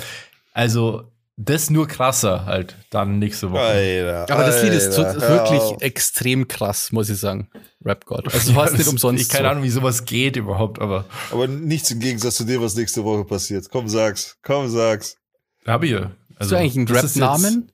also 0.53 1.05
das 1.37 1.69
nur 1.69 1.87
krasser 1.87 2.47
halt 2.47 2.77
dann 2.91 3.19
nächste 3.19 3.53
Woche. 3.53 3.61
Alter, 3.61 4.33
Aber 4.33 4.45
das 4.45 4.63
Lied 4.63 4.73
ist 4.73 4.99
Alter, 4.99 5.21
wirklich 5.21 5.61
ja. 5.61 5.77
extrem 5.81 6.49
krass, 6.49 6.93
muss 6.93 7.11
ich 7.11 7.19
sagen. 7.19 7.51
Rap 7.85 8.07
God. 8.07 8.33
Also 8.33 8.53
du 8.55 8.61
hast 8.61 8.77
nicht 8.77 8.89
umsonst. 8.89 9.23
Ich 9.23 9.29
keine 9.29 9.45
so. 9.45 9.51
Ahnung, 9.51 9.63
wie 9.63 9.69
sowas 9.69 10.07
geht 10.07 10.37
überhaupt, 10.37 10.81
aber. 10.81 11.05
Aber 11.31 11.47
nichts 11.47 11.91
im 11.91 12.01
Gegensatz 12.01 12.37
zu 12.37 12.45
dem, 12.45 12.63
was 12.63 12.75
nächste 12.75 13.05
Woche 13.05 13.25
passiert. 13.25 13.69
Komm, 13.71 13.89
sag's. 13.89 14.39
Komm, 14.43 14.69
sag's. 14.69 15.19
Hab 15.67 15.83
ich. 15.83 15.95
Also, 15.95 16.11
Hast 16.39 16.51
du 16.53 16.57
eigentlich 16.57 16.77
einen 16.77 16.89
Rap-Namen? 16.89 17.73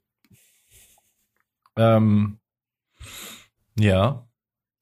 Ähm, 1.76 2.38
ja. 3.78 4.26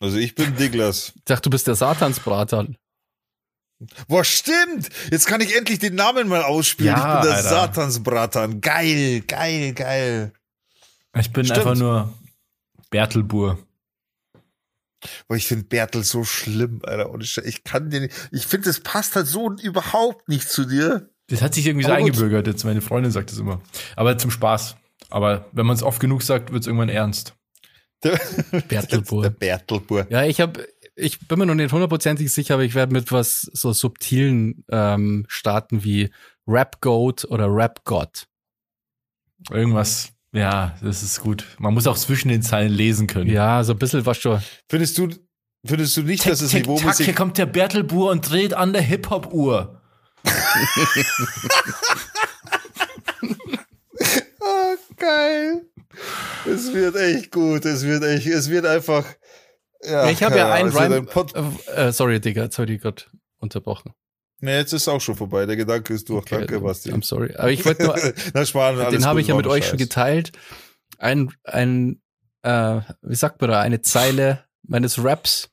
Also 0.01 0.17
ich 0.17 0.35
bin 0.35 0.57
Diglas. 0.57 1.13
Ich 1.17 1.25
dachte, 1.25 1.43
du 1.43 1.51
bist 1.51 1.67
der 1.67 1.75
Satansbratan. 1.75 2.77
Boah, 4.09 4.25
stimmt! 4.25 4.91
Jetzt 5.11 5.27
kann 5.27 5.41
ich 5.41 5.57
endlich 5.57 5.79
den 5.79 5.95
Namen 5.95 6.29
mal 6.29 6.43
ausspielen. 6.43 6.95
Ja, 6.95 6.99
ich 6.99 7.21
bin 7.21 7.31
der 7.31 7.37
Alter. 7.39 7.49
Satansbratan. 7.49 8.61
Geil, 8.61 9.23
geil, 9.27 9.73
geil. 9.73 10.33
Ich 11.19 11.33
bin 11.33 11.45
stimmt. 11.47 11.61
einfach 11.61 11.77
nur 11.77 12.13
Bertelbur. 12.91 13.59
Boah, 15.29 15.37
ich 15.37 15.47
finde 15.47 15.65
Bertel 15.65 16.05
so 16.05 16.25
schlimm, 16.25 16.83
Alter. 16.85 17.11
Und 17.11 17.23
ich 17.23 17.65
kann 17.65 17.89
den, 17.89 18.11
ich 18.33 18.47
finde, 18.47 18.69
das 18.69 18.81
passt 18.81 19.17
halt 19.17 19.27
so 19.27 19.51
überhaupt 19.57 20.29
nicht 20.29 20.49
zu 20.51 20.67
dir. 20.67 21.11
Das 21.31 21.43
hat 21.43 21.55
sich 21.55 21.67
irgendwie 21.67 21.87
so 21.87 21.93
eingebürgert 21.93 22.47
jetzt. 22.47 22.65
Meine 22.65 22.81
Freundin 22.81 23.13
sagt 23.13 23.31
das 23.31 23.39
immer. 23.39 23.61
Aber 23.97 24.19
zum 24.19 24.31
Spaß. 24.31 24.77
Aber 25.09 25.47
wenn 25.53 25.67
man 25.67 25.77
es 25.77 25.83
oft 25.83 26.01
genug 26.01 26.23
sagt, 26.23 26.53
wird 26.53 26.63
es 26.63 26.67
irgendwann 26.67 26.89
ernst. 26.89 27.35
Bertelbur. 28.69 29.23
Der 29.23 29.31
Bertelbur. 29.31 30.07
Ja, 30.11 30.25
ich 30.25 30.41
habe, 30.41 30.67
ich 30.97 31.27
bin 31.29 31.39
mir 31.39 31.47
noch 31.47 31.55
nicht 31.55 31.73
hundertprozentig 31.73 32.33
sicher, 32.33 32.55
aber 32.55 32.65
ich 32.65 32.75
werde 32.75 32.93
mit 32.93 33.13
was 33.13 33.43
so 33.53 33.73
subtilen 33.73 34.65
ähm, 34.71 35.25
starten 35.29 35.85
wie 35.85 36.11
Rap 36.47 36.81
Goat 36.81 37.25
oder 37.27 37.47
Rap 37.49 37.85
God. 37.85 38.27
Irgendwas. 39.51 40.13
Ja, 40.33 40.77
das 40.83 41.03
ist 41.03 41.21
gut. 41.21 41.45
Man 41.59 41.75
muss 41.75 41.87
auch 41.87 41.97
zwischen 41.97 42.29
den 42.29 42.43
Zeilen 42.43 42.73
lesen 42.73 43.07
können. 43.07 43.31
Ja, 43.31 43.65
so 43.65 43.73
ein 43.73 43.79
bisschen 43.79 44.07
was 44.07 44.19
schon. 44.19 44.41
Findest 44.69 44.97
du, 44.99 45.09
findest 45.67 45.97
du 45.97 46.03
nicht, 46.03 46.23
tick, 46.23 46.33
dass 46.33 46.41
es 46.41 46.53
Niveau 46.53 46.79
tack, 46.79 46.97
Hier 46.99 47.15
kommt 47.15 47.37
der 47.37 47.47
Bertelbur 47.47 48.11
und 48.11 48.31
dreht 48.31 48.55
an 48.55 48.73
der 48.73 48.83
Hip-Hop-Uhr. 48.83 49.80
Oh, 54.41 54.77
geil. 54.97 55.67
Es 56.47 56.73
wird 56.73 56.97
echt 56.97 57.31
gut. 57.31 57.65
Es 57.65 57.85
wird 57.85 58.05
echt, 58.05 58.27
es 58.27 58.51
wird 58.51 58.67
einfach. 58.67 59.05
Ja, 59.83 60.11
ich 60.11 60.23
habe 60.23 60.37
ja 60.37 60.53
einen 60.53 60.71
Rhyme. 60.71 61.07
Äh, 61.75 61.93
sorry, 61.93 62.21
Digga, 62.21 62.43
jetzt 62.45 62.59
habe 62.59 62.73
ich 62.73 62.81
gerade 62.81 63.03
unterbrochen. 63.39 63.93
Nee, 64.41 64.57
jetzt 64.57 64.73
ist 64.73 64.89
auch 64.89 65.01
schon 65.01 65.17
vorbei. 65.17 65.47
Der 65.47 65.57
Gedanke 65.57 65.93
ist 65.93 66.09
durch. 66.09 66.23
Okay, 66.23 66.39
Danke, 66.39 66.61
Basti. 66.61 66.93
I'm 66.93 67.05
sorry. 67.05 67.35
Aber 67.37 67.51
ich 67.51 67.65
wollte 67.65 67.85
nur. 67.85 67.97
Na, 68.35 68.45
Spahn, 68.45 68.77
den 68.91 69.05
habe 69.05 69.21
ich 69.21 69.29
ja 69.29 69.35
mit 69.35 69.47
euch 69.47 69.65
Scheiß. 69.65 69.71
schon 69.71 69.79
geteilt. 69.79 70.33
Ein, 70.99 71.33
ein, 71.45 72.01
äh, 72.43 72.81
wie 73.03 73.15
sagt 73.15 73.41
man 73.41 73.51
da, 73.51 73.61
eine 73.61 73.83
Zeile 73.83 74.45
meines 74.63 75.03
Raps. 75.03 75.51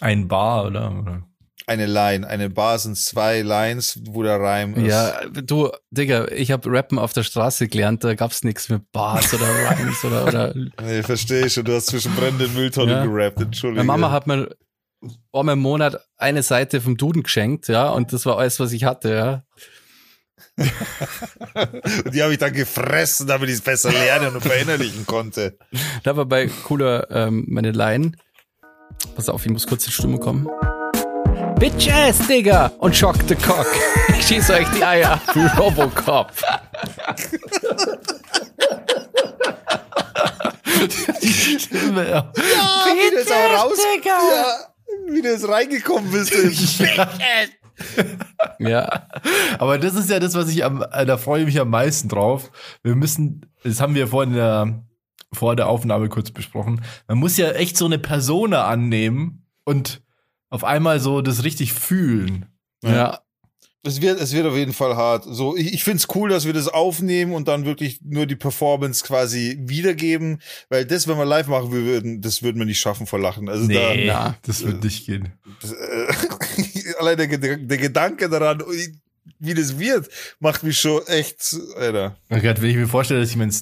Ein 0.00 0.28
Bar, 0.28 0.66
oder? 0.66 1.22
Eine 1.70 1.86
Line. 1.86 2.26
Eine 2.26 2.50
Bar 2.50 2.80
sind 2.80 2.96
zwei 2.96 3.42
Lines, 3.42 4.00
wo 4.04 4.24
der 4.24 4.40
Reim 4.40 4.74
ist. 4.74 4.90
Ja, 4.90 5.20
du, 5.28 5.70
Digga, 5.90 6.26
ich 6.26 6.50
habe 6.50 6.68
Rappen 6.68 6.98
auf 6.98 7.12
der 7.12 7.22
Straße 7.22 7.68
gelernt, 7.68 8.02
da 8.02 8.14
gab's 8.14 8.42
nichts 8.42 8.68
mit 8.68 8.90
Bars 8.90 9.32
oder 9.32 9.46
Rhymes 9.70 10.04
oder, 10.04 10.26
oder. 10.26 10.54
Nee, 10.82 11.04
verstehe 11.04 11.48
schon, 11.48 11.64
du 11.64 11.74
hast 11.74 11.86
zwischen 11.86 12.12
brennenden 12.16 12.52
Mülltonnen 12.54 12.96
ja. 12.96 13.06
gerappt, 13.06 13.40
Entschuldigung. 13.40 13.86
Meine 13.86 14.00
Mama 14.00 14.12
hat 14.12 14.26
mir 14.26 14.48
einmal 15.32 15.52
im 15.52 15.60
Monat 15.60 16.04
eine 16.16 16.42
Seite 16.42 16.80
vom 16.80 16.96
Duden 16.96 17.22
geschenkt, 17.22 17.68
ja, 17.68 17.88
und 17.90 18.12
das 18.12 18.26
war 18.26 18.36
alles, 18.36 18.58
was 18.58 18.72
ich 18.72 18.82
hatte, 18.82 19.14
ja. 19.14 19.44
und 22.04 22.12
die 22.12 22.22
habe 22.22 22.32
ich 22.32 22.38
dann 22.38 22.52
gefressen, 22.52 23.28
damit 23.28 23.48
ich 23.48 23.54
es 23.54 23.60
besser 23.60 23.92
lernen 23.92 24.34
und 24.34 24.42
verinnerlichen 24.42 25.06
konnte. 25.06 25.56
Da 26.02 26.16
war 26.16 26.26
bei 26.26 26.50
cooler 26.64 27.08
ähm, 27.10 27.44
meine 27.48 27.70
Line. 27.70 28.12
Pass 29.14 29.28
auf, 29.28 29.46
ich 29.46 29.52
muss 29.52 29.66
kurz 29.66 29.86
in 29.86 29.92
Stimme 29.92 30.18
kommen. 30.18 30.48
Bitch-Ass, 31.60 32.26
Digga! 32.26 32.72
Und 32.78 32.96
Shock 32.96 33.16
the 33.28 33.34
Cock. 33.34 33.66
Ich 34.18 34.26
schieß 34.26 34.48
euch 34.48 34.66
die 34.70 34.82
Eier 34.82 35.20
wie 35.34 35.44
Robocop. 35.60 36.32
die 41.22 41.60
Stimme, 41.60 42.08
ja. 42.08 42.32
Ja, 42.34 42.36
wie 42.94 43.10
du 43.10 43.18
jetzt 43.18 43.30
auch 43.30 43.62
raus, 43.62 43.78
Digga. 43.94 44.08
Ja, 44.08 45.12
wie 45.12 45.20
du 45.20 45.28
jetzt 45.28 45.46
reingekommen 45.46 46.10
bist. 46.10 46.32
ja. 48.58 49.06
Aber 49.58 49.78
das 49.78 49.96
ist 49.96 50.08
ja 50.08 50.18
das, 50.18 50.34
was 50.34 50.48
ich 50.48 50.64
am, 50.64 50.78
da 50.78 51.18
freue 51.18 51.40
ich 51.40 51.46
mich 51.46 51.60
am 51.60 51.68
meisten 51.68 52.08
drauf. 52.08 52.50
Wir 52.82 52.94
müssen, 52.94 53.52
das 53.64 53.82
haben 53.82 53.94
wir 53.94 54.08
vorhin 54.08 54.30
in 54.30 54.36
der, 54.36 54.82
vor 55.34 55.56
der 55.56 55.68
Aufnahme 55.68 56.08
kurz 56.08 56.30
besprochen. 56.30 56.80
Man 57.06 57.18
muss 57.18 57.36
ja 57.36 57.50
echt 57.50 57.76
so 57.76 57.84
eine 57.84 57.98
Persona 57.98 58.64
annehmen 58.64 59.44
und 59.64 60.00
auf 60.50 60.64
einmal 60.64 61.00
so 61.00 61.22
das 61.22 61.44
richtig 61.44 61.72
fühlen. 61.72 62.46
Ja. 62.82 62.90
ja. 62.90 63.20
Es 63.82 64.02
wird, 64.02 64.20
es 64.20 64.34
wird 64.34 64.46
auf 64.46 64.56
jeden 64.56 64.74
Fall 64.74 64.94
hart. 64.94 65.24
So, 65.26 65.56
ich, 65.56 65.72
ich 65.72 65.84
finde 65.84 65.96
es 65.98 66.14
cool, 66.14 66.28
dass 66.28 66.44
wir 66.44 66.52
das 66.52 66.68
aufnehmen 66.68 67.32
und 67.32 67.48
dann 67.48 67.64
wirklich 67.64 68.00
nur 68.02 68.26
die 68.26 68.36
Performance 68.36 69.02
quasi 69.02 69.56
wiedergeben, 69.62 70.42
weil 70.68 70.84
das, 70.84 71.08
wenn 71.08 71.16
wir 71.16 71.24
live 71.24 71.46
machen 71.46 71.72
würden, 71.72 72.20
das 72.20 72.42
würden 72.42 72.58
wir 72.58 72.66
nicht 72.66 72.78
schaffen 72.78 73.06
vor 73.06 73.18
Lachen. 73.18 73.48
Also 73.48 73.64
nee, 73.64 74.06
da, 74.06 74.24
na, 74.24 74.36
das 74.42 74.66
wird 74.66 74.84
nicht 74.84 75.06
gehen. 75.06 75.32
Das, 75.62 75.72
äh, 75.72 76.12
allein 76.98 77.16
der, 77.16 77.56
der, 77.56 77.78
Gedanke 77.78 78.28
daran, 78.28 78.62
wie 79.38 79.54
das 79.54 79.78
wird, 79.78 80.10
macht 80.40 80.62
mich 80.62 80.78
schon 80.78 81.00
echt, 81.06 81.56
Alter. 81.74 82.16
Oh 82.28 82.38
Gott, 82.38 82.60
wenn 82.60 82.68
ich 82.68 82.76
mir 82.76 82.86
vorstelle, 82.86 83.20
dass 83.20 83.30
ich 83.30 83.36
meinen 83.36 83.54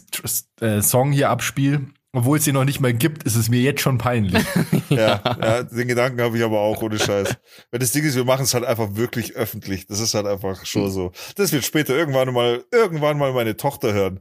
äh, 0.61 0.83
Song 0.83 1.13
hier 1.13 1.31
abspiele 1.31 1.87
obwohl 2.13 2.39
es 2.39 2.45
sie 2.45 2.53
noch 2.53 2.65
nicht 2.65 2.81
mal 2.81 2.95
gibt, 2.95 3.25
ist 3.25 3.37
es 3.37 3.51
mir 3.51 3.61
jetzt 3.61 3.83
schon 3.83 3.99
peinlich. 3.99 4.45
ja, 4.89 5.21
ja, 5.25 5.63
den 5.63 5.89
Gedanken 5.89 6.23
habe 6.23 6.39
ich 6.39 6.45
aber 6.45 6.61
auch 6.61 6.83
ohne 6.83 6.99
Scheiß. 6.99 7.37
Weil 7.71 7.81
das 7.81 7.93
Ding 7.93 8.05
ist, 8.05 8.17
wir 8.17 8.25
machen 8.25 8.45
es 8.45 8.55
halt 8.55 8.65
einfach 8.65 8.97
wirklich 8.97 9.37
öffentlich. 9.37 9.87
Das 9.87 10.01
ist 10.01 10.15
halt 10.15 10.27
einfach 10.27 10.65
schon 10.65 10.91
so. 10.91 11.13
Das 11.37 11.53
wird 11.53 11.65
später 11.65 11.95
irgendwann 11.95 12.33
mal, 12.33 12.65
irgendwann 12.73 13.19
mal 13.19 13.33
meine 13.33 13.57
Tochter 13.57 13.93
hören. 13.93 14.21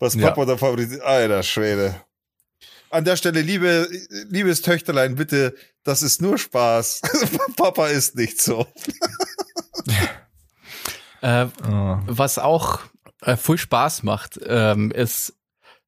Was 0.00 0.16
Papa 0.16 0.40
ja. 0.42 0.46
da 0.46 0.56
favorisiert. 0.56 1.02
Alter 1.02 1.42
Schwede. 1.42 1.94
An 2.90 3.04
der 3.04 3.16
Stelle, 3.16 3.42
liebe, 3.42 3.88
liebes 4.28 4.62
Töchterlein, 4.62 5.14
bitte, 5.14 5.54
das 5.84 6.02
ist 6.02 6.22
nur 6.22 6.38
Spaß. 6.38 7.02
Papa 7.56 7.88
ist 7.88 8.16
nicht 8.16 8.40
so. 8.40 8.66
äh, 11.22 11.46
oh. 11.68 11.98
Was 12.06 12.38
auch 12.38 12.80
äh, 13.20 13.36
voll 13.36 13.58
Spaß 13.58 14.02
macht, 14.02 14.40
ähm, 14.46 14.90
ist 14.90 15.34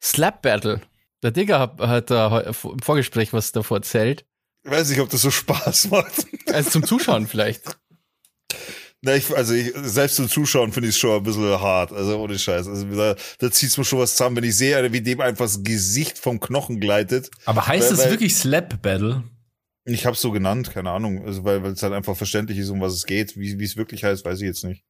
Slap 0.03 0.42
Battle. 0.42 0.80
Der 1.23 1.31
Digger 1.31 1.59
hat, 1.59 1.81
hat 1.81 2.11
da 2.11 2.41
im 2.41 2.55
Vorgespräch 2.55 3.33
was 3.33 3.53
davor 3.53 3.79
erzählt. 3.79 4.25
Ich 4.64 4.71
weiß 4.71 4.91
nicht, 4.91 5.01
ob 5.01 5.09
das 5.11 5.23
so 5.23 5.31
Spaß 5.31 5.91
macht. 5.91 6.27
Also 6.53 6.71
zum 6.71 6.85
Zuschauen 6.85 7.27
vielleicht. 7.27 7.62
Na, 9.03 9.16
ich, 9.16 9.35
also 9.35 9.55
ich, 9.55 9.73
selbst 9.75 10.16
zum 10.16 10.29
Zuschauen 10.29 10.73
finde 10.73 10.91
ich 10.91 10.95
es 10.95 11.01
schon 11.01 11.16
ein 11.16 11.23
bisschen 11.23 11.59
hart. 11.59 11.91
Also 11.91 12.21
ohne 12.21 12.39
Scheiß. 12.39 12.68
Also 12.68 12.85
da, 12.95 13.16
da 13.39 13.51
zieht 13.51 13.71
es 13.71 13.79
mir 13.79 13.85
schon 13.85 13.99
was 13.99 14.14
zusammen, 14.14 14.37
wenn 14.37 14.45
ich 14.45 14.57
sehe, 14.57 14.93
wie 14.93 15.01
dem 15.01 15.23
einfach 15.23 15.47
das 15.47 15.62
Gesicht 15.62 16.18
vom 16.18 16.39
Knochen 16.39 16.81
gleitet. 16.81 17.31
Aber 17.47 17.66
heißt 17.66 17.91
es 17.91 18.11
wirklich 18.11 18.37
Slap 18.37 18.83
Battle? 18.83 19.23
Ich 19.87 20.05
habe 20.05 20.14
es 20.14 20.21
so 20.21 20.31
genannt, 20.31 20.71
keine 20.73 20.91
Ahnung. 20.91 21.25
Also 21.25 21.45
weil 21.45 21.64
es 21.64 21.83
halt 21.83 21.95
einfach 21.95 22.14
verständlich 22.14 22.59
ist, 22.59 22.68
um 22.68 22.83
was 22.83 22.93
es 22.93 23.07
geht. 23.07 23.39
Wie 23.39 23.64
es 23.64 23.77
wirklich 23.77 24.05
heißt, 24.05 24.23
weiß 24.25 24.41
ich 24.41 24.47
jetzt 24.47 24.64
nicht. 24.64 24.85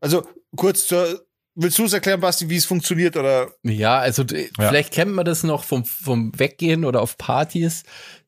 Also 0.00 0.26
kurz 0.56 0.86
zur 0.86 1.26
Willst 1.62 1.78
du 1.78 1.84
es 1.84 1.92
erklären, 1.92 2.20
Basti, 2.20 2.48
wie 2.48 2.56
es 2.56 2.64
funktioniert 2.64 3.18
oder? 3.18 3.52
Ja, 3.62 3.98
also 3.98 4.22
ja. 4.22 4.46
vielleicht 4.56 4.94
kennt 4.94 5.12
man 5.12 5.26
das 5.26 5.42
noch 5.42 5.64
vom, 5.64 5.84
vom 5.84 6.32
Weggehen 6.38 6.86
oder 6.86 7.02
auf 7.02 7.18
Partys. 7.18 7.82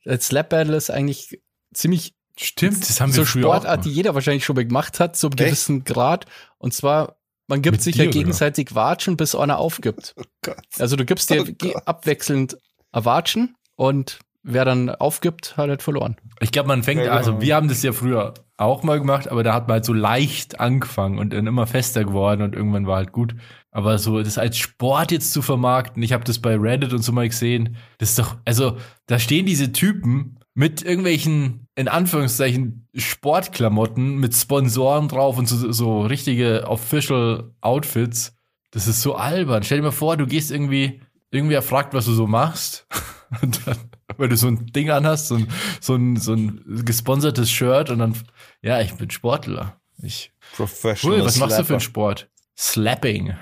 Das 0.04 0.26
Slap 0.26 0.50
Battle 0.50 0.76
ist 0.76 0.90
eigentlich 0.90 1.40
ziemlich 1.72 2.14
Stimmt, 2.38 2.88
das 2.88 3.00
haben 3.00 3.14
wir 3.14 3.24
so 3.24 3.26
Sportart, 3.26 3.84
die 3.84 3.90
jeder 3.90 4.14
wahrscheinlich 4.14 4.44
schon 4.44 4.56
mal 4.56 4.64
gemacht 4.64 5.00
hat, 5.00 5.16
zu 5.16 5.28
einem 5.28 5.38
Echt? 5.38 5.44
gewissen 5.44 5.84
Grad. 5.84 6.26
Und 6.58 6.72
zwar, 6.74 7.16
man 7.46 7.62
gibt 7.62 7.76
Mit 7.76 7.82
sich 7.82 7.96
dir, 7.96 8.04
ja 8.04 8.10
gegenseitig 8.10 8.72
oder? 8.72 8.76
Watschen, 8.76 9.16
bis 9.16 9.34
einer 9.34 9.58
aufgibt. 9.58 10.14
Oh 10.48 10.52
also 10.80 10.96
du 10.96 11.04
gibst 11.04 11.30
dir 11.30 11.44
oh 11.46 11.72
abwechselnd 11.84 12.58
Watschen 12.90 13.54
und 13.76 14.18
wer 14.42 14.64
dann 14.64 14.90
aufgibt, 14.90 15.56
hat 15.56 15.68
halt 15.68 15.82
verloren. 15.82 16.16
Ich 16.40 16.50
glaube, 16.50 16.66
man 16.66 16.82
fängt, 16.82 17.04
ja, 17.04 17.12
also 17.12 17.32
genau. 17.32 17.42
wir 17.42 17.54
haben 17.54 17.68
das 17.68 17.82
ja 17.84 17.92
früher 17.92 18.34
auch 18.62 18.82
mal 18.82 18.98
gemacht, 18.98 19.28
aber 19.28 19.42
da 19.42 19.54
hat 19.54 19.68
man 19.68 19.74
halt 19.74 19.84
so 19.84 19.92
leicht 19.92 20.60
angefangen 20.60 21.18
und 21.18 21.32
dann 21.32 21.46
immer 21.46 21.66
fester 21.66 22.04
geworden 22.04 22.42
und 22.42 22.54
irgendwann 22.54 22.86
war 22.86 22.96
halt 22.96 23.12
gut. 23.12 23.34
Aber 23.70 23.98
so 23.98 24.22
das 24.22 24.38
als 24.38 24.58
Sport 24.58 25.12
jetzt 25.12 25.32
zu 25.32 25.42
vermarkten, 25.42 26.02
ich 26.02 26.12
habe 26.12 26.24
das 26.24 26.38
bei 26.38 26.56
Reddit 26.56 26.92
und 26.92 27.02
so 27.02 27.12
mal 27.12 27.28
gesehen, 27.28 27.76
das 27.98 28.10
ist 28.10 28.18
doch, 28.18 28.36
also 28.44 28.76
da 29.06 29.18
stehen 29.18 29.46
diese 29.46 29.72
Typen 29.72 30.38
mit 30.54 30.82
irgendwelchen, 30.82 31.66
in 31.74 31.88
Anführungszeichen, 31.88 32.88
Sportklamotten 32.94 34.18
mit 34.18 34.34
Sponsoren 34.34 35.08
drauf 35.08 35.38
und 35.38 35.48
so, 35.48 35.72
so 35.72 36.02
richtige 36.02 36.68
Official 36.68 37.52
Outfits. 37.62 38.36
Das 38.70 38.86
ist 38.86 39.02
so 39.02 39.14
albern. 39.14 39.62
Stell 39.62 39.78
dir 39.78 39.84
mal 39.84 39.90
vor, 39.92 40.16
du 40.16 40.26
gehst 40.26 40.50
irgendwie, 40.50 41.00
irgendwer 41.30 41.62
fragt, 41.62 41.94
was 41.94 42.04
du 42.04 42.12
so 42.12 42.26
machst. 42.26 42.86
Und 43.40 43.66
dann 43.66 43.78
weil 44.16 44.28
du 44.28 44.36
so 44.36 44.48
ein 44.48 44.66
Ding 44.66 44.90
anhast, 44.90 45.28
so 45.28 45.36
ein, 45.36 45.48
so 45.80 45.94
ein, 45.94 46.16
so 46.16 46.34
ein 46.34 46.82
gesponsertes 46.84 47.50
Shirt 47.50 47.90
und 47.90 47.98
dann, 47.98 48.14
ja, 48.62 48.80
ich 48.80 48.94
bin 48.94 49.10
Sportler. 49.10 49.80
Ich, 50.02 50.32
Professional. 50.54 51.18
Cool, 51.18 51.26
was 51.26 51.36
machst 51.36 51.58
du 51.58 51.64
für 51.64 51.74
einen 51.74 51.80
Sport? 51.80 52.28
Slapping. 52.56 53.34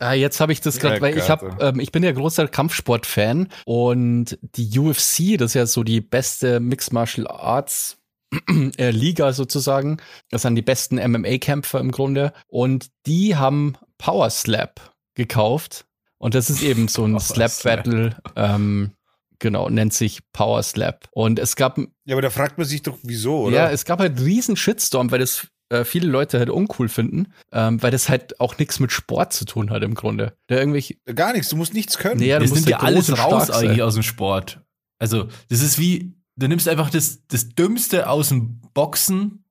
Ah, 0.00 0.12
jetzt 0.12 0.40
habe 0.40 0.52
ich 0.52 0.60
das 0.60 0.78
gerade, 0.78 0.96
ja, 0.96 1.00
weil 1.02 1.16
ich 1.16 1.30
habe, 1.30 1.56
ähm, 1.60 1.78
ich 1.78 1.92
bin 1.92 2.02
ja 2.02 2.10
großer 2.10 2.48
Kampfsport-Fan 2.48 3.48
und 3.64 4.38
die 4.56 4.78
UFC, 4.78 5.38
das 5.38 5.50
ist 5.50 5.54
ja 5.54 5.66
so 5.66 5.84
die 5.84 6.00
beste 6.00 6.58
Mixed 6.58 6.92
Martial 6.92 7.28
Arts 7.28 7.98
äh, 8.76 8.90
Liga 8.90 9.32
sozusagen. 9.32 9.98
Das 10.30 10.42
sind 10.42 10.56
die 10.56 10.62
besten 10.62 10.96
MMA-Kämpfer 10.96 11.78
im 11.78 11.92
Grunde 11.92 12.32
und 12.48 12.90
die 13.06 13.36
haben 13.36 13.76
Power 13.98 14.30
Slap 14.30 14.80
gekauft 15.14 15.86
und 16.18 16.34
das 16.34 16.50
ist 16.50 16.62
eben 16.62 16.88
so 16.88 17.04
ein 17.04 17.18
Slap 17.20 17.52
Battle. 17.62 18.16
Ähm, 18.34 18.92
Genau, 19.42 19.68
nennt 19.68 19.92
sich 19.92 20.20
Power 20.32 20.62
Slap. 20.62 21.08
Und 21.10 21.40
es 21.40 21.56
gab. 21.56 21.76
Ja, 21.76 22.14
aber 22.14 22.22
da 22.22 22.30
fragt 22.30 22.58
man 22.58 22.66
sich 22.66 22.82
doch, 22.82 22.96
wieso, 23.02 23.40
oder? 23.40 23.56
Ja, 23.56 23.70
es 23.70 23.84
gab 23.84 23.98
halt 23.98 24.16
einen 24.16 24.24
riesen 24.24 24.54
Shitstorm, 24.54 25.10
weil 25.10 25.18
das 25.18 25.48
äh, 25.68 25.84
viele 25.84 26.06
Leute 26.06 26.38
halt 26.38 26.48
uncool 26.48 26.88
finden, 26.88 27.32
ähm, 27.50 27.82
weil 27.82 27.90
das 27.90 28.08
halt 28.08 28.38
auch 28.38 28.56
nichts 28.58 28.78
mit 28.78 28.92
Sport 28.92 29.32
zu 29.32 29.44
tun 29.44 29.70
hat 29.70 29.82
im 29.82 29.94
Grunde. 29.94 30.34
Der 30.48 30.60
irgendwelche 30.60 30.94
Gar 31.12 31.32
nichts, 31.32 31.48
du 31.48 31.56
musst 31.56 31.74
nichts 31.74 31.98
können. 31.98 32.20
Nee, 32.20 32.28
ja, 32.28 32.38
das 32.38 32.52
nimmt 32.52 32.68
ja 32.68 32.78
halt 32.78 32.86
alles 32.86 33.18
raus 33.18 33.50
eigentlich 33.50 33.82
aus 33.82 33.94
dem 33.94 34.04
Sport. 34.04 34.60
Also, 35.00 35.26
das 35.48 35.60
ist 35.60 35.80
wie, 35.80 36.14
du 36.36 36.46
nimmst 36.46 36.68
einfach 36.68 36.88
das, 36.88 37.26
das 37.26 37.48
Dümmste 37.48 38.08
aus 38.08 38.28
dem 38.28 38.60
Boxen 38.74 39.41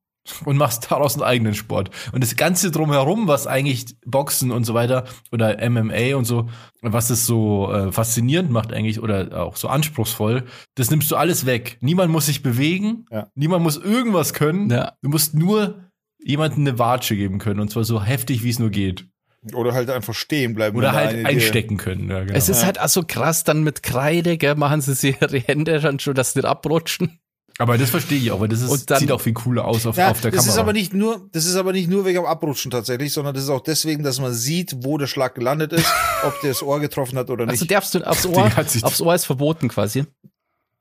und 0.45 0.57
machst 0.57 0.91
daraus 0.91 1.15
einen 1.15 1.23
eigenen 1.23 1.55
Sport. 1.55 1.89
Und 2.11 2.23
das 2.23 2.35
Ganze 2.35 2.71
drumherum, 2.71 3.27
was 3.27 3.47
eigentlich 3.47 3.97
Boxen 4.05 4.51
und 4.51 4.65
so 4.65 4.73
weiter 4.73 5.05
oder 5.31 5.57
MMA 5.69 6.15
und 6.15 6.25
so, 6.25 6.49
was 6.81 7.09
es 7.09 7.25
so 7.25 7.71
äh, 7.71 7.91
faszinierend 7.91 8.51
macht 8.51 8.71
eigentlich 8.71 9.01
oder 9.01 9.43
auch 9.43 9.55
so 9.55 9.67
anspruchsvoll, 9.67 10.43
das 10.75 10.91
nimmst 10.91 11.09
du 11.11 11.15
alles 11.15 11.45
weg. 11.45 11.77
Niemand 11.81 12.11
muss 12.11 12.27
sich 12.27 12.43
bewegen, 12.43 13.05
ja. 13.11 13.27
niemand 13.35 13.63
muss 13.63 13.77
irgendwas 13.77 14.33
können. 14.33 14.69
Ja. 14.69 14.93
Du 15.01 15.09
musst 15.09 15.33
nur 15.33 15.85
jemanden 16.23 16.67
eine 16.67 16.77
Watsche 16.77 17.15
geben 17.15 17.39
können 17.39 17.59
und 17.59 17.71
zwar 17.71 17.83
so 17.83 18.03
heftig, 18.03 18.43
wie 18.43 18.49
es 18.49 18.59
nur 18.59 18.69
geht. 18.69 19.07
Oder 19.53 19.73
halt 19.73 19.89
einfach 19.89 20.13
stehen 20.13 20.53
bleiben. 20.53 20.77
Oder 20.77 20.91
halt 20.91 21.25
einstecken 21.25 21.77
können. 21.77 22.11
Ja, 22.11 22.19
genau. 22.19 22.33
Es 22.33 22.47
ist 22.47 22.63
halt 22.63 22.79
auch 22.79 22.87
so 22.87 23.03
krass, 23.03 23.43
dann 23.43 23.63
mit 23.63 23.81
Kreide, 23.81 24.37
gell, 24.37 24.53
machen 24.53 24.81
sie 24.81 25.15
ihre 25.19 25.39
Hände 25.47 25.79
dann 25.79 25.97
schon, 25.97 26.13
dass 26.13 26.33
sie 26.33 26.39
nicht 26.39 26.47
abrutschen. 26.47 27.19
Aber 27.61 27.77
das 27.77 27.91
verstehe 27.91 28.17
ich 28.17 28.31
auch, 28.31 28.39
weil 28.39 28.47
das 28.47 28.63
ist, 28.63 28.89
dann, 28.89 28.99
sieht 28.99 29.11
auch 29.11 29.21
viel 29.21 29.33
cooler 29.33 29.65
aus 29.65 29.85
auf, 29.85 29.95
ja, 29.95 30.09
auf 30.09 30.19
der 30.19 30.31
das 30.31 30.39
Kamera. 30.39 30.53
Ist 30.55 30.59
aber 30.59 30.73
nicht 30.73 30.95
nur, 30.95 31.29
das 31.31 31.45
ist 31.45 31.55
aber 31.55 31.73
nicht 31.73 31.91
nur 31.91 32.05
wegen 32.05 32.15
dem 32.15 32.25
Abrutschen 32.25 32.71
tatsächlich, 32.71 33.13
sondern 33.13 33.35
das 33.35 33.43
ist 33.43 33.51
auch 33.51 33.61
deswegen, 33.61 34.01
dass 34.01 34.19
man 34.19 34.33
sieht, 34.33 34.77
wo 34.79 34.97
der 34.97 35.05
Schlag 35.05 35.35
gelandet 35.35 35.71
ist, 35.71 35.85
ob 36.23 36.41
der 36.41 36.49
das 36.49 36.63
Ohr 36.63 36.79
getroffen 36.79 37.19
hat 37.19 37.29
oder 37.29 37.47
also 37.47 37.51
nicht. 37.51 37.61
Also 37.71 37.91
darfst 37.91 37.93
du 37.93 38.07
aufs 38.07 38.25
Ohr, 38.25 38.51
aufs 38.81 39.01
Ohr 39.01 39.13
ist 39.13 39.25
verboten 39.25 39.67
quasi. 39.67 40.05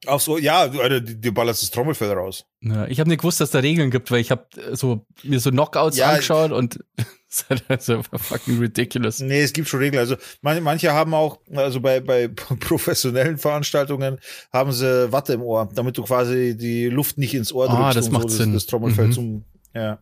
Aufs 0.06 0.26
Ohr, 0.26 0.40
ja, 0.40 0.68
du, 0.68 1.02
du 1.02 1.32
ballerst 1.32 1.62
das 1.62 1.70
Trommelfell 1.70 2.12
raus. 2.12 2.46
Ja, 2.62 2.86
ich 2.86 2.98
habe 2.98 3.10
nicht 3.10 3.18
gewusst, 3.18 3.42
dass 3.42 3.50
da 3.50 3.58
Regeln 3.58 3.90
gibt, 3.90 4.10
weil 4.10 4.20
ich 4.20 4.30
habe 4.30 4.46
so, 4.72 5.04
mir 5.22 5.38
so 5.38 5.50
Knockouts 5.50 5.98
ja, 5.98 6.08
angeschaut 6.08 6.50
und 6.50 6.82
das 7.48 7.60
ist 7.60 7.68
halt 7.68 7.82
so 7.82 8.02
fucking 8.02 8.58
ridiculous. 8.58 9.20
Nee, 9.20 9.42
es 9.42 9.52
gibt 9.52 9.68
schon 9.68 9.80
Regeln. 9.80 10.00
Also 10.00 10.16
manche, 10.42 10.60
manche 10.60 10.92
haben 10.92 11.14
auch, 11.14 11.38
also 11.54 11.80
bei, 11.80 12.00
bei 12.00 12.28
professionellen 12.60 13.38
Veranstaltungen 13.38 14.18
haben 14.52 14.72
sie 14.72 15.12
Watte 15.12 15.34
im 15.34 15.42
Ohr, 15.42 15.68
damit 15.72 15.96
du 15.96 16.02
quasi 16.02 16.56
die 16.56 16.86
Luft 16.86 17.18
nicht 17.18 17.34
ins 17.34 17.52
Ohr 17.52 17.68
drückst. 17.68 17.82
Ah, 17.82 17.92
das 17.92 18.10
macht 18.10 18.30
so 18.30 18.36
Sinn. 18.36 18.52
Das, 18.52 18.64
das 18.64 18.70
Trommelfell 18.70 19.06
mhm. 19.06 19.12
zum, 19.12 19.44
ja. 19.74 19.98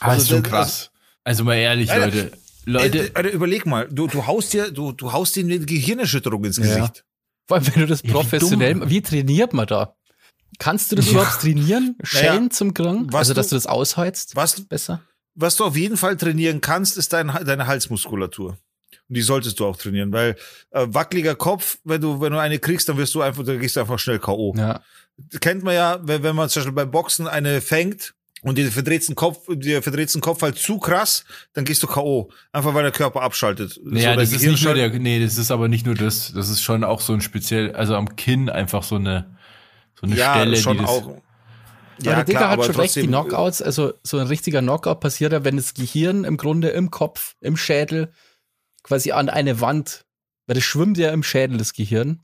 Ah, 0.00 0.08
also, 0.08 0.14
das 0.14 0.22
ist 0.22 0.28
schon 0.28 0.42
krass. 0.42 0.90
Also 1.24 1.44
mal 1.44 1.54
ehrlich, 1.54 1.90
Alter, 1.90 2.06
Leute. 2.06 2.32
Leute. 2.66 3.10
Alter, 3.14 3.30
überleg 3.30 3.64
mal, 3.64 3.88
du, 3.90 4.06
du 4.06 4.26
haust 4.26 4.52
dir, 4.52 4.70
du, 4.70 4.92
du 4.92 5.12
haust 5.12 5.34
dir 5.36 5.44
eine 5.44 5.58
Gehirnerschütterung 5.58 6.44
ins 6.44 6.56
Gesicht. 6.56 6.76
Ja. 6.78 7.02
Vor 7.46 7.56
allem, 7.56 7.66
wenn 7.68 7.80
du 7.82 7.86
das 7.86 8.02
professionell, 8.02 8.78
ja, 8.78 8.86
wie, 8.86 8.90
wie 8.90 9.02
trainiert 9.02 9.54
man 9.54 9.66
da? 9.66 9.96
Kannst 10.58 10.92
du 10.92 10.96
das 10.96 11.06
ja. 11.06 11.12
überhaupt 11.12 11.40
trainieren? 11.40 11.96
Schellen 12.02 12.44
ja. 12.44 12.50
zum 12.50 12.74
Grung? 12.74 13.08
Also, 13.14 13.32
dass 13.32 13.48
du, 13.48 13.54
du 13.54 13.56
das 13.56 13.66
ausheizt? 13.66 14.36
Was, 14.36 14.60
besser? 14.60 15.02
Was 15.34 15.56
du 15.56 15.64
auf 15.64 15.76
jeden 15.76 15.96
Fall 15.96 16.16
trainieren 16.16 16.60
kannst, 16.60 16.96
ist 16.98 17.12
dein, 17.12 17.28
deine 17.44 17.66
Halsmuskulatur. 17.66 18.58
Und 19.08 19.16
die 19.16 19.22
solltest 19.22 19.60
du 19.60 19.66
auch 19.66 19.76
trainieren, 19.76 20.12
weil 20.12 20.36
äh, 20.70 20.86
wackeliger 20.88 21.34
Kopf, 21.34 21.78
wenn 21.84 22.00
du, 22.00 22.20
wenn 22.20 22.32
du 22.32 22.38
eine 22.38 22.58
kriegst, 22.58 22.88
dann 22.88 22.96
wirst 22.96 23.14
du 23.14 23.22
einfach, 23.22 23.44
dann 23.44 23.58
gehst 23.58 23.76
du 23.76 23.80
einfach 23.80 23.98
schnell 23.98 24.18
K.O. 24.18 24.54
Ja. 24.56 24.80
Kennt 25.40 25.62
man 25.62 25.74
ja, 25.74 26.00
wenn, 26.02 26.22
wenn 26.22 26.36
man 26.36 26.48
zum 26.48 26.60
Beispiel 26.60 26.74
beim 26.74 26.90
Boxen 26.90 27.28
eine 27.28 27.60
fängt 27.60 28.14
und 28.42 28.58
dir 28.58 28.70
verdreht 28.72 29.06
den 29.08 29.14
Kopf, 29.14 29.46
dir 29.48 29.82
verdreht 29.82 30.14
den 30.14 30.20
Kopf 30.20 30.42
halt 30.42 30.58
zu 30.58 30.78
krass, 30.78 31.24
dann 31.52 31.64
gehst 31.64 31.82
du 31.82 31.86
K.O. 31.86 32.30
Einfach 32.52 32.74
weil 32.74 32.82
der 32.82 32.92
Körper 32.92 33.22
abschaltet. 33.22 33.80
Ja, 33.84 34.14
so, 34.14 34.20
das 34.20 34.32
ist 34.32 34.42
nicht 34.42 34.64
nur 34.64 34.74
der, 34.74 34.90
nee, 34.90 35.22
das 35.22 35.38
ist 35.38 35.50
aber 35.50 35.68
nicht 35.68 35.86
nur 35.86 35.94
das, 35.94 36.32
das 36.32 36.48
ist 36.48 36.62
schon 36.62 36.84
auch 36.84 37.00
so 37.00 37.12
ein 37.12 37.20
speziell, 37.20 37.74
also 37.74 37.96
am 37.96 38.16
Kinn 38.16 38.48
einfach 38.48 38.82
so 38.82 38.96
eine, 38.96 39.36
so 39.94 40.06
eine 40.06 40.16
ja, 40.16 40.34
Stelle, 40.34 40.56
schon 40.56 40.78
die 40.78 40.84
das, 40.84 40.90
auch 40.90 41.16
ja, 42.10 42.16
der 42.16 42.24
Digger 42.24 42.50
hat 42.50 42.64
schon 42.64 42.76
recht, 42.76 42.96
die 42.96 43.06
Knockouts, 43.06 43.62
also 43.62 43.92
so 44.02 44.18
ein 44.18 44.26
richtiger 44.26 44.60
Knockout 44.60 45.00
passiert 45.00 45.32
ja, 45.32 45.44
wenn 45.44 45.56
das 45.56 45.74
Gehirn 45.74 46.24
im 46.24 46.36
Grunde 46.36 46.68
im 46.68 46.90
Kopf, 46.90 47.34
im 47.40 47.56
Schädel 47.56 48.12
quasi 48.82 49.12
an 49.12 49.28
eine 49.28 49.60
Wand, 49.60 50.04
weil 50.46 50.54
das 50.54 50.64
schwimmt 50.64 50.98
ja 50.98 51.10
im 51.10 51.22
Schädel, 51.22 51.58
das 51.58 51.72
Gehirn. 51.72 52.22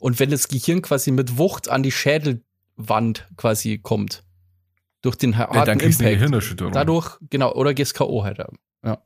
Und 0.00 0.20
wenn 0.20 0.30
das 0.30 0.48
Gehirn 0.48 0.82
quasi 0.82 1.10
mit 1.10 1.38
Wucht 1.38 1.68
an 1.68 1.82
die 1.82 1.90
Schädelwand 1.90 3.28
quasi 3.36 3.78
kommt, 3.78 4.24
durch 5.02 5.16
den 5.16 5.36
harten 5.36 5.54
ja, 5.54 5.64
dann 5.64 5.80
Impact, 5.80 6.74
dadurch, 6.74 7.18
genau, 7.30 7.52
oder 7.54 7.74
gehst 7.74 7.94
K.O. 7.94 8.24
halt. 8.24 8.38
Ja. 8.84 9.02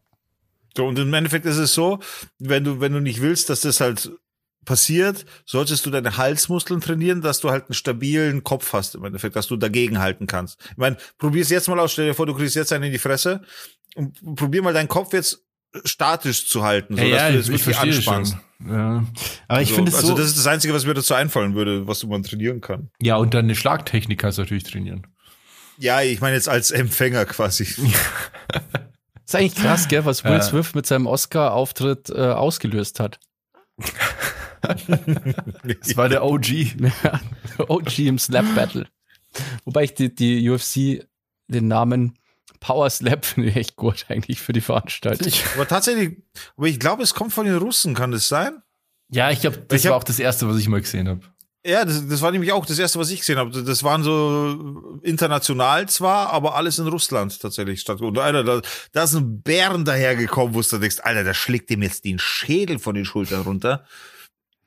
So, 0.77 0.87
und 0.87 0.99
im 0.99 1.13
Endeffekt 1.13 1.45
ist 1.45 1.59
es 1.59 1.75
so, 1.75 1.99
wenn 2.39 2.65
du, 2.65 2.81
wenn 2.81 2.93
du 2.93 3.01
nicht 3.01 3.21
willst, 3.21 3.51
dass 3.51 3.61
das 3.61 3.81
halt 3.81 4.11
passiert, 4.65 5.25
solltest 5.45 5.85
du 5.87 5.91
deine 5.91 6.17
Halsmuskeln 6.17 6.81
trainieren, 6.81 7.21
dass 7.21 7.41
du 7.41 7.51
halt 7.51 7.65
einen 7.65 7.75
stabilen 7.75 8.45
Kopf 8.45 8.73
hast 8.73 8.95
im 8.95 9.05
Endeffekt, 9.05 9.37
dass 9.37 9.47
du 9.47 9.57
dagegen 9.57 9.99
halten 9.99 10.27
kannst. 10.27 10.61
Ich 10.71 10.77
meine, 10.77 10.97
probier's 11.19 11.51
jetzt 11.51 11.69
mal 11.69 11.79
aus, 11.79 11.93
stell 11.93 12.07
dir 12.07 12.15
vor, 12.15 12.27
du 12.27 12.35
kriegst 12.35 12.55
jetzt 12.55 12.73
einen 12.73 12.85
in 12.85 12.93
die 12.93 12.99
Fresse 12.99 13.43
und 13.95 14.37
probier 14.37 14.63
mal 14.63 14.73
deinen 14.73 14.89
Kopf 14.89 15.13
jetzt 15.13 15.45
statisch 15.85 16.49
zu 16.49 16.63
halten, 16.63 16.97
so 16.97 17.03
ja, 17.03 17.11
dass 17.11 17.21
ja, 17.21 17.31
du 17.31 17.39
das 17.39 17.49
wirklich 17.49 17.79
anspannst. 17.79 18.37
Ja. 18.67 19.05
Aber 19.49 19.63
ich 19.63 19.69
also, 19.69 19.75
finde 19.75 19.91
es 19.91 19.97
also 19.97 20.09
so. 20.09 20.13
Also 20.13 20.23
das 20.23 20.31
ist 20.31 20.39
das 20.39 20.47
Einzige, 20.47 20.75
was 20.75 20.87
mir 20.87 20.95
dazu 20.95 21.15
einfallen 21.15 21.55
würde, 21.55 21.87
was 21.87 22.01
du 22.01 22.07
mal 22.07 22.23
trainieren 22.23 22.61
kann. 22.61 22.91
Ja, 23.01 23.17
und 23.17 23.35
dann 23.35 23.47
eine 23.47 23.55
Schlagtechnik 23.55 24.19
kannst 24.21 24.39
du 24.39 24.43
natürlich 24.43 24.65
trainieren. 24.65 25.07
Ja, 25.79 26.03
ich 26.03 26.21
meine 26.21 26.37
jetzt 26.37 26.49
als 26.49 26.71
Empfänger 26.71 27.25
quasi. 27.25 27.65
ist 29.25 29.35
eigentlich 29.35 29.55
krass, 29.55 29.89
gell, 29.89 30.05
was 30.05 30.25
Will 30.25 30.43
Smith 30.43 30.75
mit 30.75 30.87
seinem 30.87 31.07
Oscar-Auftritt 31.07 32.11
äh, 32.11 32.29
ausgelöst 32.29 33.01
hat. 33.01 33.19
das 35.81 35.97
war 35.97 36.09
der 36.09 36.25
OG. 36.25 36.47
OG 37.69 37.99
im 38.01 38.19
Slap 38.19 38.55
Battle. 38.55 38.87
Wobei 39.65 39.85
ich 39.85 39.95
die, 39.95 40.15
die 40.15 40.49
UFC 40.49 41.07
den 41.49 41.69
Namen 41.69 42.19
Power 42.61 42.89
Slap 42.89 43.25
finde 43.27 43.51
ich 43.51 43.57
echt 43.57 43.77
gut 43.77 44.07
eigentlich 44.09 44.41
für 44.41 44.53
die 44.53 44.61
Veranstaltung. 44.61 45.33
Aber 45.55 45.69
tatsächlich, 45.69 46.17
aber 46.57 46.67
ich 46.67 46.81
glaube, 46.81 47.03
es 47.03 47.15
kommt 47.15 47.33
von 47.33 47.45
den 47.45 47.57
Russen, 47.57 47.95
kann 47.95 48.13
das 48.13 48.29
sein? 48.29 48.63
Ja, 49.11 49.31
ich 49.31 49.41
glaube, 49.41 49.59
das 49.69 49.81
ich 49.81 49.85
war 49.87 49.95
hab, 49.95 50.03
auch 50.03 50.05
das 50.05 50.19
erste, 50.19 50.49
was 50.49 50.57
ich 50.57 50.69
mal 50.69 50.81
gesehen 50.81 51.09
habe. 51.09 51.21
Ja, 51.65 51.85
das, 51.85 52.09
das 52.09 52.23
war 52.23 52.33
nämlich 52.33 52.51
auch 52.51 52.67
das 52.67 52.79
erste, 52.79 52.99
was 52.99 53.11
ich 53.11 53.21
gesehen 53.21 53.37
habe. 53.37 53.63
Das 53.63 53.85
waren 53.85 54.03
so 54.03 54.99
international 55.03 55.89
zwar, 55.89 56.31
aber 56.31 56.57
alles 56.57 56.79
in 56.79 56.89
Russland 56.89 57.41
tatsächlich 57.41 57.81
statt. 57.81 58.01
Und 58.01 58.19
Alter, 58.19 58.43
da, 58.43 58.63
da 58.93 59.05
ist 59.05 59.15
ein 59.15 59.43
Bären 59.43 59.85
dahergekommen, 59.85 60.55
wo 60.55 60.63
du 60.63 60.79
denkst, 60.79 61.01
Alter, 61.03 61.25
der 61.25 61.35
schlägt 61.35 61.71
dem 61.71 61.83
jetzt 61.83 62.05
den 62.05 62.19
Schädel 62.19 62.79
von 62.79 62.95
den 62.95 63.05
Schultern 63.05 63.43
runter 63.43 63.85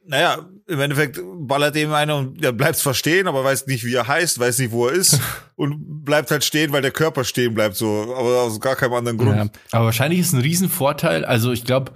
naja, 0.08 0.46
im 0.68 0.80
Endeffekt 0.80 1.20
ballert 1.24 1.76
dem 1.76 1.92
einer 1.94 2.18
und 2.18 2.44
der 2.44 2.52
bleibt 2.52 2.78
zwar 2.78 2.94
stehen, 2.94 3.28
aber 3.28 3.44
weiß 3.44 3.68
nicht, 3.68 3.86
wie 3.86 3.94
er 3.94 4.08
heißt, 4.08 4.40
weiß 4.40 4.60
nicht, 4.60 4.72
wo 4.72 4.88
er 4.88 4.94
ist 4.94 5.20
und 5.56 6.04
bleibt 6.04 6.32
halt 6.32 6.44
stehen, 6.44 6.72
weil 6.72 6.82
der 6.82 6.92
Körper 6.92 7.24
stehen 7.24 7.54
bleibt, 7.54 7.76
so, 7.76 8.16
aber 8.16 8.42
aus 8.44 8.60
gar 8.60 8.76
keinem 8.76 8.94
anderen 8.94 9.18
Grund. 9.18 9.36
Ja, 9.36 9.50
aber 9.72 9.86
wahrscheinlich 9.86 10.20
ist 10.20 10.34
ein 10.34 10.42
Riesenvorteil, 10.42 11.26
also 11.26 11.52
ich 11.52 11.66
glaube, 11.66 11.94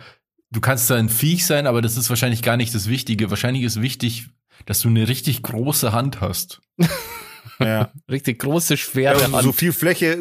du 0.52 0.62
kannst 0.62 0.90
da 0.90 0.96
ein 0.96 1.10
Viech 1.10 1.46
sein, 1.46 1.68
aber 1.68 1.82
das 1.82 1.98
ist 1.98 2.10
wahrscheinlich 2.10 2.42
gar 2.42 2.58
nicht 2.58 2.74
das 2.74 2.90
Wichtige. 2.90 3.30
Wahrscheinlich 3.30 3.64
ist 3.64 3.82
wichtig, 3.82 4.28
dass 4.66 4.82
du 4.82 4.90
eine 4.90 5.08
richtig 5.08 5.44
große 5.44 5.92
Hand 5.92 6.22
hast. 6.22 6.62
ja. 7.60 7.92
richtig 8.10 8.40
große, 8.40 8.78
schwere 8.78 9.20
ja, 9.20 9.32
Hand. 9.32 9.44
So 9.44 9.52
viel 9.52 9.74
Fläche, 9.74 10.20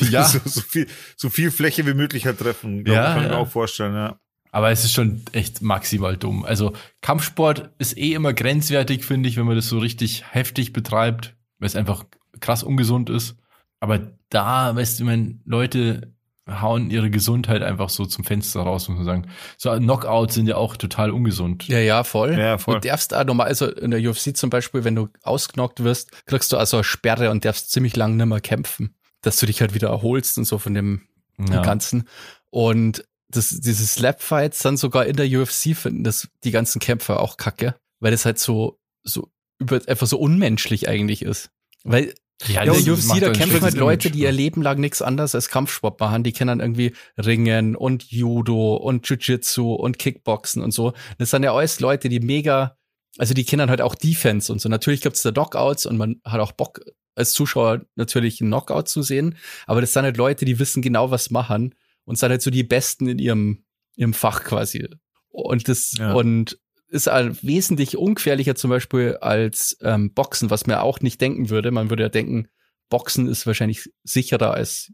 ja. 0.00 0.24
so, 0.24 0.40
so, 0.44 0.60
viel, 0.60 0.86
so 1.16 1.30
viel 1.30 1.50
Fläche 1.50 1.86
wie 1.86 1.94
möglich 1.94 2.26
halt 2.26 2.38
treffen, 2.38 2.84
glaub, 2.84 2.96
ja, 2.96 3.14
kann 3.14 3.24
ich 3.24 3.30
mir 3.30 3.36
auch 3.36 3.50
vorstellen, 3.50 3.94
ja. 3.94 4.18
Aber 4.54 4.70
es 4.70 4.84
ist 4.84 4.92
schon 4.92 5.20
echt 5.32 5.62
maximal 5.62 6.16
dumm. 6.16 6.44
Also 6.44 6.74
Kampfsport 7.00 7.70
ist 7.78 7.98
eh 7.98 8.14
immer 8.14 8.32
grenzwertig, 8.32 9.04
finde 9.04 9.28
ich, 9.28 9.36
wenn 9.36 9.46
man 9.46 9.56
das 9.56 9.68
so 9.68 9.80
richtig 9.80 10.32
heftig 10.32 10.72
betreibt, 10.72 11.34
weil 11.58 11.66
es 11.66 11.74
einfach 11.74 12.04
krass 12.38 12.62
ungesund 12.62 13.10
ist. 13.10 13.36
Aber 13.80 14.12
da, 14.28 14.76
weißt 14.76 15.00
du, 15.00 15.06
wenn 15.06 15.42
Leute 15.44 16.14
hauen 16.48 16.92
ihre 16.92 17.10
Gesundheit 17.10 17.62
einfach 17.62 17.88
so 17.88 18.06
zum 18.06 18.22
Fenster 18.22 18.60
raus, 18.60 18.88
muss 18.88 18.98
man 18.98 19.04
sagen. 19.04 19.26
So 19.58 19.72
Knockouts 19.72 20.34
sind 20.34 20.46
ja 20.46 20.54
auch 20.54 20.76
total 20.76 21.10
ungesund. 21.10 21.66
Ja, 21.66 21.80
ja, 21.80 22.04
voll. 22.04 22.38
Ja, 22.38 22.56
voll. 22.56 22.78
Du 22.78 22.86
darfst 22.86 23.12
auch 23.12 23.24
normal, 23.24 23.48
also 23.48 23.68
in 23.68 23.90
der 23.90 24.08
UFC 24.08 24.36
zum 24.36 24.50
Beispiel, 24.50 24.84
wenn 24.84 24.94
du 24.94 25.08
ausgenockt 25.24 25.82
wirst, 25.82 26.26
kriegst 26.26 26.52
du 26.52 26.58
also 26.58 26.76
eine 26.76 26.84
Sperre 26.84 27.32
und 27.32 27.44
darfst 27.44 27.72
ziemlich 27.72 27.96
lang 27.96 28.16
nicht 28.16 28.26
mehr 28.26 28.40
kämpfen, 28.40 28.94
dass 29.20 29.36
du 29.38 29.46
dich 29.46 29.60
halt 29.60 29.74
wieder 29.74 29.88
erholst 29.88 30.38
und 30.38 30.44
so 30.44 30.58
von 30.58 30.74
dem 30.74 31.08
ja. 31.50 31.60
Ganzen. 31.62 32.04
Und 32.50 33.04
das, 33.36 33.60
diese 33.60 33.86
Slap-Fights 33.86 34.60
dann 34.60 34.76
sogar 34.76 35.06
in 35.06 35.16
der 35.16 35.26
UFC 35.26 35.76
finden 35.76 36.04
das 36.04 36.28
die 36.44 36.50
ganzen 36.50 36.80
Kämpfer 36.80 37.20
auch 37.20 37.36
kacke, 37.36 37.74
weil 38.00 38.10
das 38.10 38.24
halt 38.24 38.38
so, 38.38 38.78
so 39.02 39.30
über, 39.58 39.80
einfach 39.86 40.06
so 40.06 40.18
unmenschlich 40.18 40.88
eigentlich 40.88 41.22
ist. 41.22 41.50
Weil 41.84 42.14
ja, 42.46 42.62
in 42.62 42.84
der 42.84 42.94
UFC, 42.94 43.20
da 43.20 43.30
kämpfen 43.30 43.62
halt 43.62 43.74
Leute, 43.74 44.10
die 44.10 44.20
ihr 44.20 44.32
Leben 44.32 44.60
lang 44.60 44.80
nichts 44.80 45.02
anderes 45.02 45.34
als 45.34 45.48
Kampfsport 45.48 46.00
machen. 46.00 46.24
Die 46.24 46.32
kennen 46.32 46.58
dann 46.58 46.60
irgendwie 46.60 46.94
Ringen 47.16 47.76
und 47.76 48.04
Judo 48.10 48.76
und 48.76 49.08
Jiu-Jitsu 49.08 49.72
und 49.72 49.98
Kickboxen 49.98 50.62
und 50.62 50.72
so. 50.72 50.92
Das 51.18 51.30
sind 51.30 51.44
ja 51.44 51.54
alles 51.54 51.80
Leute, 51.80 52.08
die 52.08 52.20
mega, 52.20 52.76
also 53.18 53.34
die 53.34 53.44
kennen 53.44 53.70
halt 53.70 53.80
auch 53.80 53.94
Defense 53.94 54.52
und 54.52 54.60
so. 54.60 54.68
Natürlich 54.68 55.00
gibt's 55.00 55.22
da 55.22 55.30
Knockouts 55.30 55.86
und 55.86 55.96
man 55.96 56.20
hat 56.24 56.40
auch 56.40 56.52
Bock 56.52 56.80
als 57.14 57.32
Zuschauer 57.32 57.82
natürlich 57.94 58.40
einen 58.40 58.50
Knockout 58.50 58.88
zu 58.88 59.02
sehen. 59.02 59.36
Aber 59.66 59.80
das 59.80 59.92
sind 59.92 60.02
halt 60.02 60.16
Leute, 60.16 60.44
die 60.44 60.58
wissen 60.58 60.82
genau, 60.82 61.12
was 61.12 61.30
machen 61.30 61.74
und 62.04 62.18
sind 62.18 62.30
halt 62.30 62.42
so 62.42 62.50
die 62.50 62.64
Besten 62.64 63.08
in 63.08 63.18
ihrem, 63.18 63.64
ihrem 63.96 64.14
Fach 64.14 64.44
quasi. 64.44 64.88
Und 65.28 65.68
das, 65.68 65.92
ja. 65.98 66.12
und 66.12 66.58
ist 66.88 67.06
wesentlich 67.06 67.96
ungefährlicher 67.96 68.54
zum 68.54 68.70
Beispiel 68.70 69.16
als 69.20 69.76
ähm, 69.82 70.12
Boxen, 70.14 70.50
was 70.50 70.66
man 70.66 70.76
auch 70.76 71.00
nicht 71.00 71.20
denken 71.20 71.50
würde. 71.50 71.70
Man 71.72 71.90
würde 71.90 72.04
ja 72.04 72.08
denken, 72.08 72.48
Boxen 72.88 73.26
ist 73.26 73.46
wahrscheinlich 73.46 73.90
sicherer 74.04 74.54
als 74.54 74.92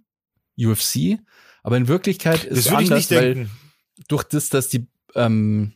UFC. 0.58 1.18
Aber 1.62 1.76
in 1.76 1.88
Wirklichkeit 1.88 2.44
ist 2.44 2.66
es 2.66 2.72
anders, 2.72 3.10
weil 3.10 3.50
durch 4.08 4.24
das, 4.24 4.48
dass 4.48 4.68
die 4.68 4.86
ähm, 5.14 5.74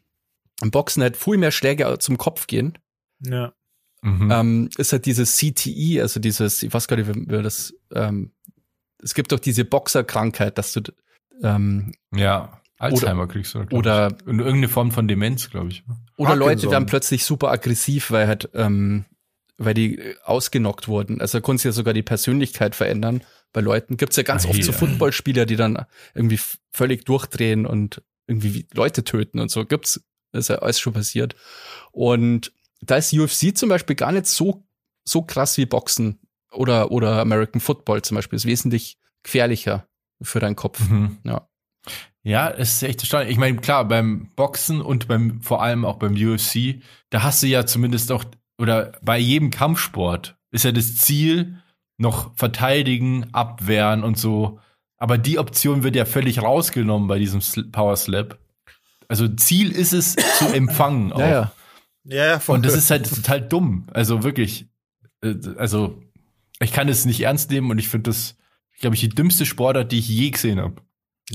im 0.62 0.70
Boxen 0.70 1.02
halt 1.02 1.16
viel 1.16 1.36
mehr 1.36 1.50
Schläge 1.50 1.98
zum 1.98 2.16
Kopf 2.16 2.46
gehen, 2.46 2.78
ja. 3.20 3.52
Mhm. 4.02 4.30
Ähm, 4.30 4.70
ist 4.76 4.92
halt 4.92 5.06
dieses 5.06 5.36
CTE, 5.36 6.02
also 6.02 6.20
dieses, 6.20 6.62
ich 6.62 6.72
weiß 6.72 6.88
gar 6.88 6.96
nicht, 6.96 7.08
wie 7.08 7.42
das, 7.42 7.74
ähm, 7.92 8.32
es 9.02 9.14
gibt 9.14 9.32
doch 9.32 9.40
diese 9.40 9.64
Boxerkrankheit, 9.64 10.58
dass 10.58 10.74
du 10.74 10.82
ähm, 11.42 11.92
ja 12.14 12.60
Alzheimer 12.84 13.26
kriegst 13.26 13.54
du. 13.54 13.60
Oder 13.70 14.16
ich. 14.20 14.26
irgendeine 14.26 14.68
Form 14.68 14.90
von 14.90 15.08
Demenz, 15.08 15.50
glaube 15.50 15.70
ich. 15.70 15.84
Oder 16.16 16.30
Parkinson. 16.30 16.38
Leute 16.38 16.70
werden 16.70 16.86
plötzlich 16.86 17.24
super 17.24 17.50
aggressiv, 17.50 18.10
weil 18.10 18.26
halt, 18.26 18.50
ähm, 18.54 19.04
weil 19.56 19.74
die 19.74 20.14
ausgenockt 20.24 20.88
wurden. 20.88 21.20
Also 21.20 21.40
du 21.64 21.68
ja 21.68 21.72
sogar 21.72 21.94
die 21.94 22.02
Persönlichkeit 22.02 22.74
verändern. 22.74 23.22
Bei 23.52 23.60
Leuten 23.60 23.96
gibt's 23.96 24.16
ja 24.16 24.22
ganz 24.24 24.46
ah, 24.46 24.50
oft 24.50 24.64
so 24.64 24.72
Footballspieler, 24.72 25.46
die 25.46 25.56
dann 25.56 25.86
irgendwie 26.14 26.40
völlig 26.72 27.04
durchdrehen 27.04 27.66
und 27.66 28.02
irgendwie 28.26 28.66
Leute 28.74 29.04
töten 29.04 29.38
und 29.38 29.50
so. 29.50 29.64
Gibt's, 29.64 30.02
ist 30.32 30.48
ja 30.48 30.56
alles 30.56 30.80
schon 30.80 30.92
passiert. 30.92 31.36
Und 31.92 32.52
da 32.80 32.96
ist 32.96 33.12
UFC 33.12 33.56
zum 33.56 33.68
Beispiel 33.68 33.96
gar 33.96 34.10
nicht 34.10 34.26
so, 34.26 34.66
so 35.04 35.22
krass 35.22 35.56
wie 35.56 35.66
Boxen 35.66 36.18
oder, 36.50 36.90
oder 36.90 37.20
American 37.20 37.60
Football 37.60 38.02
zum 38.02 38.16
Beispiel. 38.16 38.36
Ist 38.36 38.46
wesentlich 38.46 38.98
gefährlicher 39.22 39.86
für 40.24 40.40
deinen 40.40 40.56
Kopf. 40.56 40.80
Mhm. 40.88 41.18
Ja. 41.24 41.48
Ja, 42.22 42.48
es 42.48 42.76
ist 42.76 42.82
echt 42.82 43.00
erstaunlich. 43.00 43.32
Ich 43.32 43.38
meine, 43.38 43.58
klar, 43.58 43.86
beim 43.86 44.30
Boxen 44.34 44.80
und 44.80 45.08
beim, 45.08 45.42
vor 45.42 45.62
allem 45.62 45.84
auch 45.84 45.96
beim 45.96 46.14
UFC, 46.14 46.80
da 47.10 47.22
hast 47.22 47.42
du 47.42 47.46
ja 47.46 47.66
zumindest 47.66 48.10
auch, 48.10 48.24
oder 48.58 48.92
bei 49.02 49.18
jedem 49.18 49.50
Kampfsport 49.50 50.36
ist 50.50 50.64
ja 50.64 50.72
das 50.72 50.96
Ziel 50.96 51.58
noch 51.98 52.34
verteidigen, 52.36 53.26
abwehren 53.32 54.02
und 54.02 54.18
so. 54.18 54.58
Aber 54.96 55.18
die 55.18 55.38
Option 55.38 55.82
wird 55.82 55.96
ja 55.96 56.06
völlig 56.06 56.42
rausgenommen 56.42 57.08
bei 57.08 57.18
diesem 57.18 57.40
Power 57.70 57.96
Slap. 57.96 58.38
Also 59.08 59.28
Ziel 59.28 59.70
ist 59.70 59.92
es 59.92 60.16
zu 60.38 60.46
empfangen. 60.46 61.12
Auch. 61.12 61.20
Ja, 61.20 61.28
ja. 61.28 61.52
Ja, 62.04 62.26
ja, 62.26 62.38
voll. 62.38 62.56
Und 62.56 62.66
das 62.66 62.74
ist 62.74 62.90
halt 62.90 63.08
total 63.08 63.40
dumm. 63.40 63.86
Also 63.92 64.22
wirklich, 64.22 64.66
äh, 65.22 65.34
also 65.56 66.02
ich 66.60 66.72
kann 66.72 66.88
es 66.88 67.04
nicht 67.04 67.20
ernst 67.20 67.50
nehmen 67.50 67.70
und 67.70 67.78
ich 67.78 67.88
finde 67.88 68.10
das, 68.10 68.36
glaube 68.80 68.96
ich, 68.96 69.00
die 69.00 69.08
dümmste 69.08 69.46
Sportart, 69.46 69.92
die 69.92 69.98
ich 69.98 70.08
je 70.08 70.30
gesehen 70.30 70.60
habe. 70.60 70.76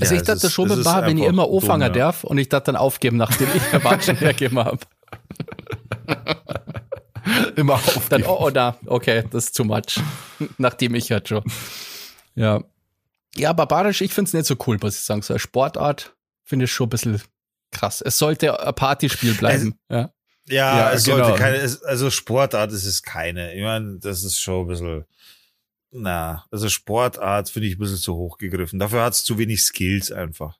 Also 0.00 0.14
ja, 0.14 0.20
ich 0.20 0.26
dachte 0.26 0.46
ist, 0.46 0.52
schon 0.52 0.68
mit 0.68 0.84
wenn 0.84 1.18
ich 1.18 1.24
immer 1.24 1.48
O-Fanger 1.48 1.86
ja. 1.86 1.92
darf 1.92 2.24
und 2.24 2.38
ich 2.38 2.48
dachte 2.48 2.66
dann 2.66 2.76
aufgeben, 2.76 3.16
nachdem 3.16 3.48
ich 3.54 3.62
der 3.72 3.82
Watschen 3.82 4.16
hergeben 4.18 4.58
habe. 4.58 4.78
immer 7.56 7.74
aufgeben. 7.74 8.04
Dann, 8.08 8.22
oh, 8.24 8.46
oh, 8.46 8.50
da, 8.50 8.78
okay, 8.86 9.24
das 9.30 9.46
ist 9.46 9.56
too 9.56 9.64
much. 9.64 10.00
nachdem 10.58 10.94
ich 10.94 11.10
halt 11.10 11.28
schon. 11.28 11.42
Ja. 12.34 12.62
Ja, 13.36 13.52
barbarisch, 13.52 14.00
ich 14.00 14.12
finde 14.12 14.28
es 14.28 14.34
nicht 14.34 14.46
so 14.46 14.56
cool, 14.66 14.78
muss 14.80 14.96
ich 14.96 15.02
sagen. 15.02 15.22
So 15.22 15.34
eine 15.34 15.38
Sportart 15.38 16.14
finde 16.44 16.64
ich 16.64 16.72
schon 16.72 16.86
ein 16.86 16.90
bisschen 16.90 17.22
krass. 17.70 18.00
Es 18.00 18.18
sollte 18.18 18.60
ein 18.64 18.74
Partyspiel 18.74 19.34
bleiben. 19.34 19.74
Es, 19.88 19.96
ja. 19.96 20.10
Ja, 20.48 20.78
ja 20.78 20.92
es 20.92 21.04
genau. 21.04 21.24
sollte 21.24 21.38
keine, 21.38 21.78
also 21.84 22.10
Sportart 22.10 22.72
ist 22.72 22.84
es 22.84 23.02
keine. 23.02 23.54
Ich 23.54 23.62
meine, 23.62 23.98
das 23.98 24.24
ist 24.24 24.38
schon 24.40 24.64
ein 24.64 24.68
bisschen, 24.68 25.04
na, 25.92 26.44
also 26.50 26.68
Sportart 26.68 27.50
finde 27.50 27.68
ich 27.68 27.76
ein 27.76 27.78
bisschen 27.78 27.96
zu 27.96 28.14
hoch 28.14 28.38
gegriffen. 28.38 28.78
Dafür 28.78 29.02
hat 29.02 29.14
es 29.14 29.24
zu 29.24 29.38
wenig 29.38 29.62
Skills 29.62 30.12
einfach. 30.12 30.58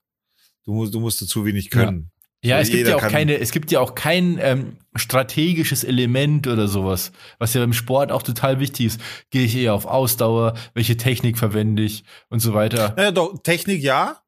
Du 0.64 0.72
musst, 0.72 0.94
du 0.94 1.00
musst 1.00 1.26
zu 1.26 1.44
wenig 1.44 1.70
können. 1.70 2.10
Ja, 2.42 2.56
ja 2.56 2.60
es 2.60 2.70
gibt 2.70 2.88
ja 2.88 2.96
auch 2.96 3.08
keine, 3.08 3.38
es 3.38 3.50
gibt 3.50 3.70
ja 3.70 3.80
auch 3.80 3.94
kein 3.94 4.38
ähm, 4.40 4.76
strategisches 4.94 5.84
Element 5.84 6.46
oder 6.46 6.68
sowas, 6.68 7.12
was 7.38 7.54
ja 7.54 7.62
im 7.62 7.72
Sport 7.72 8.12
auch 8.12 8.22
total 8.22 8.60
wichtig 8.60 8.86
ist. 8.86 9.00
Gehe 9.30 9.44
ich 9.44 9.56
eher 9.56 9.74
auf 9.74 9.84
Ausdauer, 9.84 10.54
welche 10.74 10.96
Technik 10.96 11.38
verwende 11.38 11.82
ich 11.82 12.04
und 12.28 12.40
so 12.40 12.54
weiter. 12.54 12.94
Ja, 12.98 13.10
doch, 13.10 13.42
Technik 13.42 13.82
ja, 13.82 14.22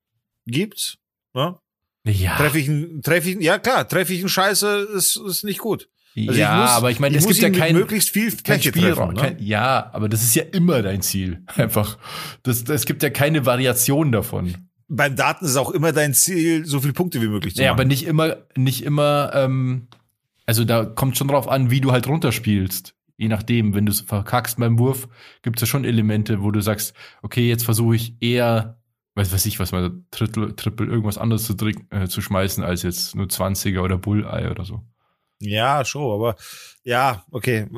gibt's. 0.47 0.99
Ne? 1.35 1.59
Ja. 2.05 2.37
Treffe 2.37 2.59
ich 2.59 2.69
einen, 2.69 3.03
treffe 3.03 3.31
ich, 3.31 3.41
ja 3.41 3.59
klar, 3.59 3.89
treffe 3.89 4.13
ich 4.13 4.21
einen 4.21 4.29
Scheiße, 4.29 4.89
ist, 4.95 5.17
ist 5.17 5.45
nicht 5.45 5.61
gut. 5.61 5.89
Also 6.17 6.39
ja, 6.39 6.61
muss, 6.61 6.71
aber 6.71 6.91
ich 6.91 7.01
meine, 7.01 7.17
es 7.17 7.27
gibt 7.27 7.41
ja 7.41 7.51
kein 7.51 7.75
möglichst 7.75 8.11
viel 8.11 8.31
Fläche 8.31 8.71
kein 8.71 8.83
treffen, 8.83 9.15
ne? 9.15 9.21
kein, 9.21 9.37
ja, 9.43 9.91
aber 9.93 10.09
das 10.09 10.23
ist 10.23 10.35
ja 10.35 10.43
immer 10.53 10.83
dein 10.83 11.01
Ziel. 11.01 11.43
Einfach. 11.57 11.99
Das, 12.43 12.65
das 12.65 12.85
gibt 12.85 13.03
ja 13.03 13.11
keine 13.11 13.47
Variation 13.47 14.13
davon. 14.13 14.69
Beim 14.89 15.17
Daten 15.17 15.47
ist 15.47 15.57
auch 15.57 15.71
immer 15.71 15.93
dein 15.93 16.13
Ziel, 16.13 16.67
so 16.67 16.81
viele 16.81 16.93
Punkte 16.93 17.23
wie 17.23 17.29
möglich 17.29 17.55
zu 17.55 17.63
ja, 17.63 17.71
machen. 17.71 17.79
Ja, 17.79 17.83
aber 17.83 17.89
nicht 17.89 18.07
immer, 18.07 18.37
nicht 18.57 18.85
immer, 18.85 19.31
ähm, 19.35 19.89
also 20.45 20.65
da 20.65 20.85
kommt 20.85 21.17
schon 21.17 21.29
drauf 21.29 21.49
an, 21.49 21.71
wie 21.71 21.81
du 21.81 21.93
halt 21.93 22.07
runterspielst. 22.07 22.95
Je 23.17 23.29
nachdem, 23.29 23.75
wenn 23.75 23.87
du 23.87 23.93
verkackst 23.93 24.59
beim 24.59 24.79
Wurf, 24.79 25.09
gibt 25.43 25.59
es 25.59 25.63
ja 25.63 25.67
schon 25.67 25.85
Elemente, 25.85 26.43
wo 26.43 26.51
du 26.51 26.61
sagst, 26.61 26.95
okay, 27.23 27.49
jetzt 27.49 27.65
versuche 27.65 27.97
ich 27.97 28.17
eher 28.21 28.79
weiß 29.15 29.33
weiß 29.33 29.47
ich, 29.47 29.61
was 29.61 29.73
mal 29.73 29.93
Triple, 30.11 30.57
Triple 30.57 30.87
irgendwas 30.87 31.19
anderes 31.19 31.45
zu, 31.45 31.55
äh, 31.91 32.09
zu 32.09 32.21
schmeißen 32.21 32.65
als 32.65 32.83
jetzt 32.83 33.15
nur 33.15 33.27
20er 33.27 33.81
oder 33.81 33.99
Bulleye 33.99 34.51
oder 34.51 34.65
so. 34.65 34.83
Ja, 35.43 35.85
schon, 35.85 36.13
aber 36.13 36.37
ja, 36.85 37.25
okay. 37.31 37.69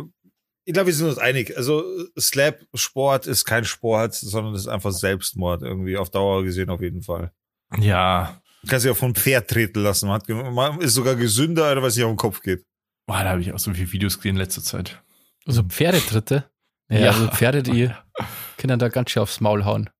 Ich 0.66 0.72
glaube, 0.72 0.86
wir 0.86 0.94
sind 0.94 1.08
uns 1.08 1.18
einig. 1.18 1.56
Also 1.56 1.84
Slap-Sport 2.18 3.26
ist 3.26 3.44
kein 3.44 3.64
Sport, 3.64 4.14
sondern 4.14 4.54
ist 4.54 4.66
einfach 4.66 4.92
Selbstmord 4.92 5.62
irgendwie 5.62 5.96
auf 5.96 6.10
Dauer 6.10 6.42
gesehen 6.42 6.70
auf 6.70 6.80
jeden 6.80 7.02
Fall. 7.02 7.32
Ja. 7.78 8.40
Du 8.62 8.68
kannst 8.68 8.86
ja 8.86 8.92
auch 8.92 8.96
vom 8.96 9.14
Pferd 9.14 9.50
treten 9.50 9.82
lassen. 9.82 10.08
Man, 10.08 10.20
hat, 10.20 10.28
man 10.28 10.80
ist 10.80 10.94
sogar 10.94 11.16
gesünder, 11.16 11.66
als 11.66 11.82
was 11.82 11.94
sich 11.94 12.04
auf 12.04 12.10
den 12.10 12.16
Kopf 12.16 12.40
geht. 12.40 12.64
Boah, 13.06 13.22
da 13.22 13.30
habe 13.30 13.42
ich 13.42 13.52
auch 13.52 13.58
so 13.58 13.74
viele 13.74 13.92
Videos 13.92 14.16
gesehen 14.16 14.36
in 14.36 14.36
letzter 14.36 14.62
Zeit. 14.62 15.02
Also 15.46 15.62
Pferdetritte? 15.62 16.50
Ja, 16.88 16.98
ja. 16.98 17.10
also 17.10 17.28
Pferde, 17.28 17.62
die 17.62 17.90
können 18.56 18.78
da 18.78 18.88
ganz 18.88 19.10
schön 19.10 19.22
aufs 19.22 19.40
Maul 19.40 19.64
hauen. 19.64 19.90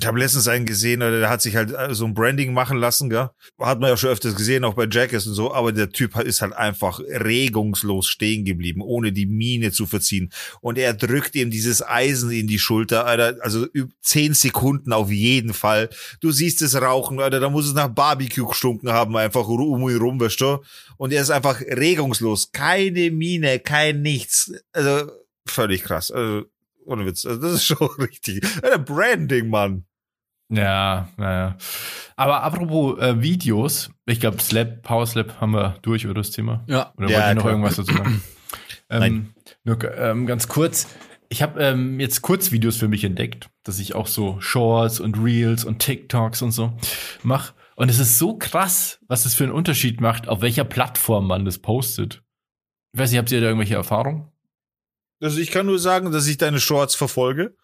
Ich 0.00 0.06
habe 0.06 0.20
letztens 0.20 0.46
einen 0.46 0.64
gesehen, 0.64 1.00
der 1.00 1.28
hat 1.28 1.42
sich 1.42 1.56
halt 1.56 1.72
äh, 1.72 1.92
so 1.92 2.04
ein 2.04 2.14
Branding 2.14 2.52
machen 2.52 2.78
lassen, 2.78 3.10
gell? 3.10 3.30
Hat 3.58 3.80
man 3.80 3.90
ja 3.90 3.96
schon 3.96 4.10
öfters 4.10 4.36
gesehen, 4.36 4.62
auch 4.62 4.74
bei 4.74 4.86
Jackass 4.88 5.26
und 5.26 5.34
so, 5.34 5.52
aber 5.52 5.72
der 5.72 5.90
Typ 5.90 6.16
ist 6.20 6.40
halt 6.40 6.52
einfach 6.52 7.00
regungslos 7.00 8.06
stehen 8.06 8.44
geblieben, 8.44 8.80
ohne 8.80 9.10
die 9.10 9.26
Miene 9.26 9.72
zu 9.72 9.86
verziehen. 9.86 10.30
Und 10.60 10.78
er 10.78 10.94
drückt 10.94 11.34
ihm 11.34 11.50
dieses 11.50 11.84
Eisen 11.84 12.30
in 12.30 12.46
die 12.46 12.60
Schulter, 12.60 13.06
Alter, 13.06 13.38
also 13.40 13.66
zehn 14.00 14.34
Sekunden 14.34 14.92
auf 14.92 15.10
jeden 15.10 15.52
Fall. 15.52 15.90
Du 16.20 16.30
siehst 16.30 16.62
es 16.62 16.80
rauchen, 16.80 17.18
Alter, 17.18 17.40
da 17.40 17.50
muss 17.50 17.66
es 17.66 17.74
nach 17.74 17.88
Barbecue 17.88 18.46
gestunken 18.46 18.92
haben, 18.92 19.16
einfach 19.16 19.48
um 19.48 19.88
ihn 19.88 19.98
rum, 19.98 20.20
weißt 20.20 20.40
du? 20.40 20.58
Und 20.96 21.12
er 21.12 21.22
ist 21.22 21.30
einfach 21.30 21.60
regungslos. 21.60 22.52
Keine 22.52 23.10
Miene, 23.10 23.58
kein 23.58 24.02
nichts. 24.02 24.52
Also, 24.70 25.10
völlig 25.44 25.82
krass. 25.82 26.12
Also, 26.12 26.44
ohne 26.86 27.04
Witz. 27.04 27.26
Also, 27.26 27.40
das 27.40 27.54
ist 27.54 27.64
schon 27.64 27.88
richtig. 27.98 28.46
Branding, 28.86 29.48
Mann. 29.48 29.87
Ja, 30.50 31.08
naja. 31.16 31.56
Aber 32.16 32.42
apropos 32.42 32.98
äh, 32.98 33.20
Videos, 33.20 33.90
ich 34.06 34.18
glaube, 34.18 34.40
Slap, 34.40 34.82
Power 34.82 35.06
Slap 35.06 35.40
haben 35.40 35.52
wir 35.52 35.76
durch, 35.82 36.06
oder 36.06 36.14
das 36.14 36.30
Thema? 36.30 36.64
Ja. 36.66 36.92
Oder 36.96 37.10
ja, 37.10 37.18
wollt 37.18 37.28
ihr 37.28 37.34
noch 37.34 37.44
irgendwas 37.46 37.76
dazu 37.76 37.94
sagen? 37.94 38.22
ähm, 38.90 39.34
nur 39.64 39.98
ähm, 39.98 40.26
ganz 40.26 40.48
kurz. 40.48 40.88
Ich 41.28 41.42
habe 41.42 41.62
ähm, 41.62 42.00
jetzt 42.00 42.22
Kurzvideos 42.22 42.76
für 42.76 42.88
mich 42.88 43.04
entdeckt, 43.04 43.50
dass 43.62 43.78
ich 43.78 43.94
auch 43.94 44.06
so 44.06 44.40
Shorts 44.40 44.98
und 44.98 45.22
Reels 45.22 45.64
und 45.64 45.80
TikToks 45.80 46.40
und 46.40 46.52
so 46.52 46.72
mache. 47.22 47.52
Und 47.76 47.90
es 47.90 47.98
ist 47.98 48.18
so 48.18 48.36
krass, 48.38 48.98
was 49.06 49.24
das 49.24 49.34
für 49.34 49.44
einen 49.44 49.52
Unterschied 49.52 50.00
macht, 50.00 50.26
auf 50.26 50.40
welcher 50.40 50.64
Plattform 50.64 51.26
man 51.26 51.44
das 51.44 51.58
postet. 51.58 52.22
Ich 52.92 53.00
weiß 53.00 53.10
nicht, 53.10 53.18
habt 53.18 53.30
ihr 53.30 53.40
da 53.40 53.48
irgendwelche 53.48 53.74
Erfahrungen? 53.74 54.32
Also 55.20 55.38
ich 55.38 55.50
kann 55.50 55.66
nur 55.66 55.78
sagen, 55.78 56.10
dass 56.10 56.26
ich 56.26 56.38
deine 56.38 56.60
Shorts 56.60 56.94
verfolge 56.94 57.56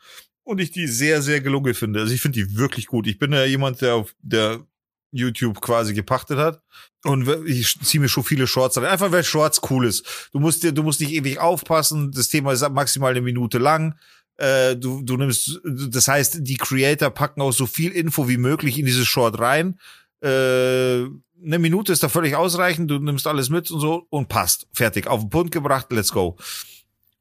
und 0.44 0.60
ich 0.60 0.70
die 0.70 0.86
sehr, 0.86 1.22
sehr 1.22 1.40
gelungen 1.40 1.74
finde. 1.74 2.00
Also 2.00 2.14
ich 2.14 2.20
finde 2.20 2.44
die 2.44 2.56
wirklich 2.56 2.86
gut. 2.86 3.06
Ich 3.06 3.18
bin 3.18 3.32
ja 3.32 3.44
jemand, 3.44 3.80
der 3.80 3.94
auf 3.94 4.14
der 4.22 4.64
YouTube 5.10 5.60
quasi 5.60 5.94
gepachtet 5.94 6.38
hat. 6.38 6.60
Und 7.04 7.28
ich 7.46 7.78
ziehe 7.80 8.00
mir 8.00 8.08
schon 8.08 8.24
viele 8.24 8.46
Shorts 8.46 8.76
an. 8.76 8.84
Einfach 8.84 9.12
weil 9.12 9.24
Shorts 9.24 9.60
cool 9.70 9.86
ist. 9.86 10.28
Du 10.32 10.40
musst 10.40 10.62
dir, 10.62 10.72
du 10.72 10.82
musst 10.82 11.00
nicht 11.00 11.12
ewig 11.12 11.38
aufpassen. 11.38 12.12
Das 12.12 12.28
Thema 12.28 12.52
ist 12.52 12.68
maximal 12.70 13.10
eine 13.10 13.20
Minute 13.20 13.58
lang. 13.58 13.94
Äh, 14.36 14.76
du, 14.76 15.02
du 15.02 15.16
nimmst, 15.16 15.60
das 15.64 16.08
heißt, 16.08 16.38
die 16.40 16.56
Creator 16.56 17.10
packen 17.10 17.40
auch 17.40 17.52
so 17.52 17.66
viel 17.66 17.92
Info 17.92 18.28
wie 18.28 18.36
möglich 18.36 18.78
in 18.78 18.86
dieses 18.86 19.06
Short 19.06 19.38
rein. 19.38 19.78
Äh, 20.20 21.04
eine 21.44 21.58
Minute 21.58 21.92
ist 21.92 22.02
da 22.02 22.08
völlig 22.08 22.34
ausreichend. 22.34 22.90
Du 22.90 22.98
nimmst 22.98 23.26
alles 23.26 23.50
mit 23.50 23.70
und 23.70 23.80
so 23.80 24.06
und 24.10 24.28
passt. 24.28 24.66
Fertig. 24.72 25.06
Auf 25.06 25.20
den 25.20 25.30
Punkt 25.30 25.52
gebracht. 25.52 25.92
Let's 25.92 26.10
go. 26.10 26.36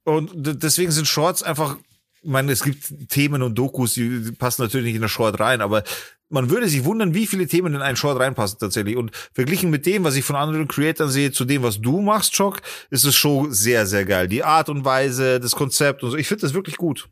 Und 0.02 0.32
deswegen 0.34 0.90
sind 0.90 1.06
Shorts 1.06 1.42
einfach 1.42 1.76
ich 2.24 2.30
meine, 2.30 2.52
es 2.52 2.62
gibt 2.62 3.10
Themen 3.10 3.42
und 3.42 3.56
Dokus, 3.56 3.94
die 3.94 4.32
passen 4.32 4.62
natürlich 4.62 4.86
nicht 4.86 4.96
in 4.96 5.02
eine 5.02 5.08
Short 5.08 5.38
rein, 5.40 5.60
aber 5.60 5.84
man 6.30 6.50
würde 6.50 6.68
sich 6.68 6.84
wundern, 6.84 7.14
wie 7.14 7.26
viele 7.26 7.46
Themen 7.46 7.74
in 7.74 7.82
einen 7.82 7.96
Short 7.96 8.18
reinpassen 8.18 8.58
tatsächlich. 8.58 8.96
Und 8.96 9.10
verglichen 9.32 9.70
mit 9.70 9.86
dem, 9.86 10.04
was 10.04 10.16
ich 10.16 10.24
von 10.24 10.36
anderen 10.36 10.66
Creators 10.66 11.12
sehe, 11.12 11.32
zu 11.32 11.44
dem, 11.44 11.62
was 11.62 11.80
du 11.80 12.00
machst, 12.00 12.32
Chock, 12.34 12.62
ist 12.90 13.04
es 13.04 13.14
schon 13.14 13.52
sehr, 13.52 13.86
sehr 13.86 14.04
geil. 14.04 14.26
Die 14.26 14.42
Art 14.42 14.68
und 14.68 14.84
Weise, 14.84 15.38
das 15.38 15.54
Konzept 15.54 16.02
und 16.02 16.10
so. 16.10 16.16
Ich 16.16 16.26
finde 16.26 16.42
das 16.42 16.54
wirklich 16.54 16.76
gut. 16.76 17.08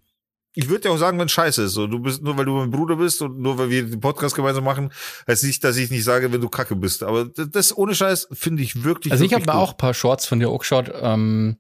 ich 0.55 0.69
würde 0.69 0.89
ja 0.89 0.95
auch 0.95 0.99
sagen, 0.99 1.19
wenn 1.19 1.29
scheiße 1.29 1.63
ist. 1.65 1.73
So, 1.73 1.87
du 1.87 1.99
bist, 1.99 2.23
nur 2.23 2.37
weil 2.37 2.45
du 2.45 2.53
mein 2.53 2.71
Bruder 2.71 2.97
bist 2.97 3.23
und 3.23 3.39
nur 3.39 3.59
weil 3.59 3.71
wir 3.71 3.85
den 3.85 4.01
Podcast 4.01 4.35
gemeinsam 4.35 4.65
machen, 4.65 4.93
heißt 5.29 5.45
nicht, 5.45 5.63
dass 5.63 5.77
ich 5.77 5.91
nicht 5.91 6.05
sage, 6.05 6.33
wenn 6.33 6.41
du 6.41 6.49
kacke 6.49 6.75
bist. 6.75 7.03
Aber 7.03 7.27
das 7.27 7.77
ohne 7.77 7.95
Scheiß 7.95 8.29
finde 8.33 8.63
ich 8.63 8.83
wirklich. 8.83 9.13
Also 9.13 9.25
ich 9.25 9.35
habe 9.35 9.45
mir 9.45 9.55
auch 9.55 9.73
ein 9.73 9.77
paar 9.77 9.95
Shorts 9.95 10.27
von 10.27 10.41
dir 10.41 10.49
auch 10.49 10.59
geschaut. 10.59 10.91
Ähm, 10.95 11.59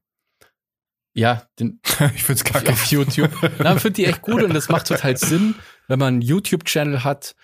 ja, 1.14 1.46
den, 1.58 1.80
ich 2.14 2.24
find's 2.24 2.44
kacke. 2.44 2.72
Auf 2.72 2.86
YouTube. 2.86 3.30
Na, 3.58 3.76
finde 3.76 3.96
die 3.96 4.06
echt 4.06 4.22
gut 4.22 4.42
und 4.42 4.54
das 4.54 4.68
macht 4.68 4.86
total 4.86 5.16
Sinn, 5.16 5.54
wenn 5.88 5.98
man 5.98 6.14
einen 6.14 6.22
YouTube-Channel 6.22 7.04
hat, 7.04 7.34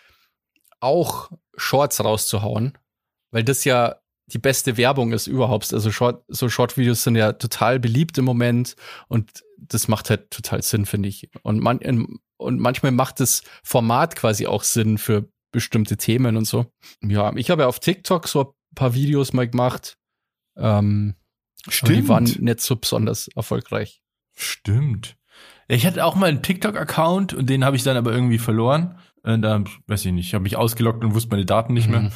auch 0.81 1.31
Shorts 1.57 2.03
rauszuhauen. 2.03 2.77
Weil 3.31 3.45
das 3.45 3.65
ja 3.65 3.97
die 4.33 4.39
beste 4.39 4.77
Werbung 4.77 5.13
ist 5.13 5.27
überhaupt. 5.27 5.73
Also 5.73 5.91
Short, 5.91 6.25
so 6.29 6.49
Short-Videos 6.49 7.03
sind 7.03 7.17
ja 7.17 7.33
total 7.33 7.81
beliebt 7.81 8.19
im 8.19 8.25
Moment 8.25 8.77
und 9.09 9.43
das 9.57 9.89
macht 9.89 10.11
halt 10.11 10.31
total 10.31 10.63
Sinn, 10.63 10.87
finde 10.87 11.09
ich. 11.09 11.31
Und, 11.43 11.61
man, 11.61 11.79
und 12.37 12.61
manchmal 12.61 12.93
macht 12.93 13.21
das 13.21 13.43
Format 13.63 14.17
quasi 14.17 14.47
auch 14.47 14.63
Sinn 14.63 14.99
für 14.99 15.29
bestimmte 15.51 15.97
Themen 15.97 16.37
und 16.37 16.45
so. 16.45 16.67
Ja, 17.03 17.35
ich 17.37 17.51
habe 17.51 17.63
ja 17.63 17.69
auf 17.69 17.81
TikTok 17.81 18.29
so 18.29 18.55
ein 18.71 18.75
paar 18.75 18.95
Videos 18.95 19.33
mal 19.33 19.49
gemacht. 19.49 19.97
Ähm, 20.57 21.15
Stimmt. 21.67 21.97
die 21.97 22.09
waren 22.09 22.25
nicht 22.25 22.61
so 22.61 22.77
besonders 22.77 23.29
erfolgreich. 23.29 24.03
Stimmt. 24.35 25.17
Ich 25.69 25.87
hatte 25.87 26.05
auch 26.05 26.15
mal 26.15 26.29
einen 26.29 26.43
TikTok-Account 26.43 27.35
und 27.35 27.51
den 27.51 27.65
habe 27.65 27.77
ich 27.77 27.83
dann 27.83 27.97
aber 27.97 28.13
irgendwie 28.13 28.39
verloren. 28.39 28.99
Und 29.23 29.43
da, 29.43 29.63
weiß 29.87 30.07
ich 30.07 30.13
nicht, 30.13 30.33
habe 30.33 30.45
mich 30.45 30.57
ausgelockt 30.57 31.05
und 31.05 31.15
wusste 31.15 31.31
meine 31.31 31.45
Daten 31.45 31.75
nicht 31.75 31.89
mhm. 31.89 31.93
mehr. 31.93 32.13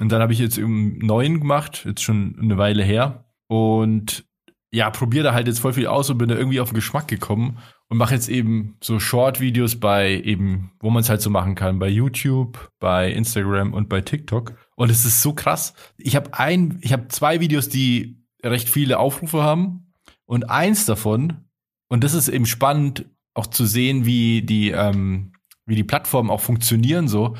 Und 0.00 0.10
dann 0.10 0.20
habe 0.20 0.32
ich 0.32 0.38
jetzt 0.38 0.58
einen 0.58 0.98
neuen 0.98 1.40
gemacht, 1.40 1.84
jetzt 1.86 2.02
schon 2.02 2.36
eine 2.40 2.58
Weile 2.58 2.82
her. 2.82 3.26
Und 3.46 4.24
ja, 4.72 4.90
probiere 4.90 5.24
da 5.24 5.34
halt 5.34 5.46
jetzt 5.46 5.60
voll 5.60 5.72
viel 5.72 5.86
aus 5.86 6.10
und 6.10 6.18
bin 6.18 6.28
da 6.28 6.34
irgendwie 6.34 6.60
auf 6.60 6.70
den 6.70 6.74
Geschmack 6.74 7.06
gekommen 7.08 7.58
und 7.88 7.98
mache 7.98 8.14
jetzt 8.14 8.28
eben 8.28 8.76
so 8.82 8.98
Short-Videos 8.98 9.78
bei 9.78 10.20
eben, 10.20 10.72
wo 10.80 10.90
man 10.90 11.02
es 11.02 11.08
halt 11.08 11.22
so 11.22 11.30
machen 11.30 11.54
kann, 11.54 11.78
bei 11.78 11.88
YouTube, 11.88 12.70
bei 12.80 13.10
Instagram 13.12 13.72
und 13.72 13.88
bei 13.88 14.00
TikTok. 14.00 14.54
Und 14.74 14.90
es 14.90 15.04
ist 15.04 15.22
so 15.22 15.32
krass. 15.32 15.74
Ich 15.96 16.16
habe 16.16 16.34
ein, 16.34 16.78
ich 16.82 16.92
habe 16.92 17.08
zwei 17.08 17.40
Videos, 17.40 17.68
die 17.68 18.25
recht 18.50 18.68
viele 18.68 18.98
Aufrufe 18.98 19.42
haben 19.42 19.92
und 20.24 20.50
eins 20.50 20.86
davon, 20.86 21.44
und 21.88 22.04
das 22.04 22.14
ist 22.14 22.28
eben 22.28 22.46
spannend, 22.46 23.06
auch 23.34 23.46
zu 23.46 23.66
sehen, 23.66 24.06
wie 24.06 24.42
die, 24.42 24.70
ähm, 24.70 25.32
wie 25.66 25.76
die 25.76 25.84
Plattformen 25.84 26.30
auch 26.30 26.40
funktionieren 26.40 27.08
so, 27.08 27.36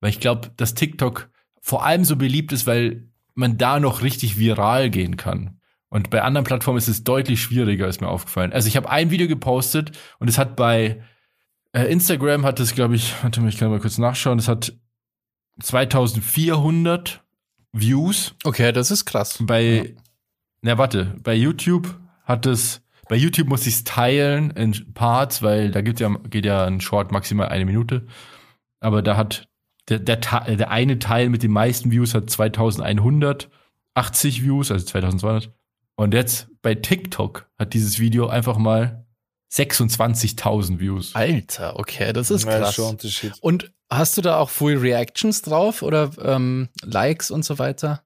weil 0.00 0.10
ich 0.10 0.20
glaube, 0.20 0.50
dass 0.56 0.74
TikTok 0.74 1.30
vor 1.60 1.84
allem 1.84 2.04
so 2.04 2.16
beliebt 2.16 2.52
ist, 2.52 2.66
weil 2.66 3.08
man 3.34 3.58
da 3.58 3.80
noch 3.80 4.02
richtig 4.02 4.38
viral 4.38 4.90
gehen 4.90 5.16
kann. 5.16 5.60
Und 5.90 6.10
bei 6.10 6.22
anderen 6.22 6.44
Plattformen 6.44 6.78
ist 6.78 6.88
es 6.88 7.04
deutlich 7.04 7.40
schwieriger, 7.40 7.88
ist 7.88 8.00
mir 8.00 8.08
aufgefallen. 8.08 8.52
Also 8.52 8.68
ich 8.68 8.76
habe 8.76 8.90
ein 8.90 9.10
Video 9.10 9.26
gepostet 9.26 9.92
und 10.18 10.28
es 10.28 10.36
hat 10.36 10.54
bei 10.54 11.02
äh, 11.72 11.84
Instagram 11.84 12.44
hat 12.44 12.60
es, 12.60 12.74
glaube 12.74 12.96
ich, 12.96 13.14
warte 13.22 13.40
mal, 13.40 13.48
ich 13.48 13.56
kann 13.56 13.70
mal 13.70 13.80
kurz 13.80 13.98
nachschauen, 13.98 14.38
es 14.38 14.48
hat 14.48 14.74
2400 15.60 17.22
Views. 17.72 18.34
Okay, 18.44 18.72
das 18.72 18.90
ist 18.90 19.06
krass. 19.06 19.38
Bei, 19.40 19.62
ja. 19.62 20.02
Na 20.62 20.78
warte, 20.78 21.14
bei 21.22 21.34
YouTube 21.34 21.98
hat 22.24 22.46
es, 22.46 22.82
bei 23.08 23.16
YouTube 23.16 23.48
muss 23.48 23.66
ich 23.66 23.74
es 23.74 23.84
teilen 23.84 24.50
in 24.50 24.92
Parts, 24.94 25.42
weil 25.42 25.70
da 25.70 25.80
gibt 25.80 26.00
ja, 26.00 26.08
geht 26.28 26.44
ja 26.44 26.64
ein 26.64 26.80
Short 26.80 27.12
maximal 27.12 27.48
eine 27.48 27.64
Minute. 27.64 28.06
Aber 28.80 29.02
da 29.02 29.16
hat 29.16 29.48
der, 29.88 29.98
der, 29.98 30.16
der 30.16 30.70
eine 30.70 30.98
Teil 30.98 31.30
mit 31.30 31.42
den 31.42 31.52
meisten 31.52 31.90
Views 31.90 32.14
hat 32.14 32.30
2180 32.30 34.42
Views, 34.42 34.70
also 34.70 34.84
2200. 34.84 35.50
Und 35.96 36.14
jetzt 36.14 36.48
bei 36.62 36.74
TikTok 36.74 37.50
hat 37.58 37.74
dieses 37.74 37.98
Video 37.98 38.28
einfach 38.28 38.58
mal 38.58 39.06
26.000 39.52 40.78
Views. 40.78 41.14
Alter, 41.14 41.78
okay, 41.78 42.12
das 42.12 42.30
ist 42.30 42.46
krass. 42.46 42.76
Ja, 42.76 42.92
und 43.40 43.72
hast 43.90 44.16
du 44.16 44.20
da 44.20 44.38
auch 44.38 44.50
Full 44.50 44.76
Reactions 44.76 45.42
drauf 45.42 45.82
oder 45.82 46.10
ähm, 46.22 46.68
Likes 46.82 47.30
und 47.30 47.44
so 47.44 47.58
weiter? 47.58 48.02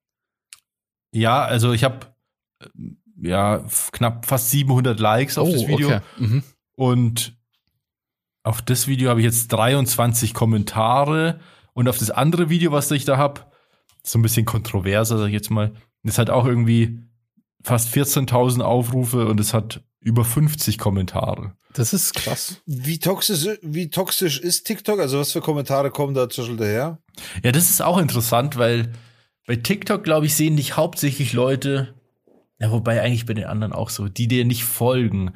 Ja, 1.12 1.44
also 1.44 1.72
ich 1.72 1.84
habe 1.84 2.11
ja 3.20 3.64
knapp 3.92 4.26
fast 4.26 4.50
700 4.50 4.98
Likes 4.98 5.38
auf 5.38 5.48
oh, 5.48 5.52
das 5.52 5.66
Video 5.66 5.88
okay. 5.88 6.00
mhm. 6.18 6.42
und 6.76 7.36
auf 8.42 8.62
das 8.62 8.88
Video 8.88 9.10
habe 9.10 9.20
ich 9.20 9.26
jetzt 9.26 9.48
23 9.48 10.34
Kommentare 10.34 11.40
und 11.74 11.88
auf 11.88 11.98
das 11.98 12.10
andere 12.10 12.50
Video, 12.50 12.72
was 12.72 12.90
ich 12.90 13.04
da 13.04 13.16
habe, 13.16 13.42
so 14.04 14.18
ein 14.18 14.22
bisschen 14.22 14.44
kontroverser, 14.44 15.18
sag 15.18 15.26
ich 15.26 15.32
jetzt 15.32 15.50
mal, 15.50 15.72
das 16.02 16.18
hat 16.18 16.30
auch 16.30 16.44
irgendwie 16.44 16.98
fast 17.62 17.94
14.000 17.94 18.60
Aufrufe 18.60 19.26
und 19.26 19.38
es 19.38 19.54
hat 19.54 19.82
über 20.00 20.24
50 20.24 20.78
Kommentare. 20.78 21.54
Das 21.74 21.92
ist 21.92 22.14
krass. 22.14 22.60
Wie 22.66 22.98
toxisch, 22.98 23.58
wie 23.62 23.88
toxisch 23.88 24.40
ist 24.40 24.64
TikTok? 24.64 24.98
Also 24.98 25.20
was 25.20 25.32
für 25.32 25.40
Kommentare 25.40 25.90
kommen 25.90 26.12
da 26.14 26.26
Beispiel 26.26 26.56
daher? 26.56 26.98
Ja, 27.44 27.52
das 27.52 27.70
ist 27.70 27.80
auch 27.80 27.98
interessant, 27.98 28.58
weil 28.58 28.92
bei 29.46 29.56
TikTok, 29.56 30.04
glaube 30.04 30.26
ich, 30.26 30.34
sehen 30.34 30.56
dich 30.56 30.76
hauptsächlich 30.76 31.32
Leute, 31.32 31.94
ja, 32.62 32.70
wobei 32.70 33.02
eigentlich 33.02 33.26
bei 33.26 33.34
den 33.34 33.46
anderen 33.46 33.72
auch 33.72 33.90
so, 33.90 34.08
die 34.08 34.28
dir 34.28 34.44
nicht 34.44 34.62
folgen. 34.62 35.32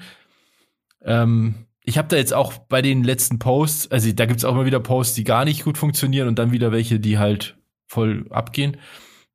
Ähm, 1.03 1.66
ich 1.83 1.99
habe 1.99 2.07
da 2.07 2.16
jetzt 2.16 2.33
auch 2.33 2.57
bei 2.57 2.83
den 2.83 3.03
letzten 3.03 3.41
Posts, 3.41 3.91
also 3.91 4.12
da 4.12 4.27
gibt's 4.27 4.45
auch 4.45 4.55
mal 4.55 4.64
wieder 4.64 4.79
Posts, 4.79 5.16
die 5.16 5.24
gar 5.24 5.45
nicht 5.45 5.64
gut 5.64 5.77
funktionieren 5.77 6.29
und 6.29 6.39
dann 6.39 6.53
wieder 6.53 6.70
welche, 6.70 7.01
die 7.01 7.18
halt 7.18 7.59
voll 7.89 8.29
abgehen. 8.31 8.77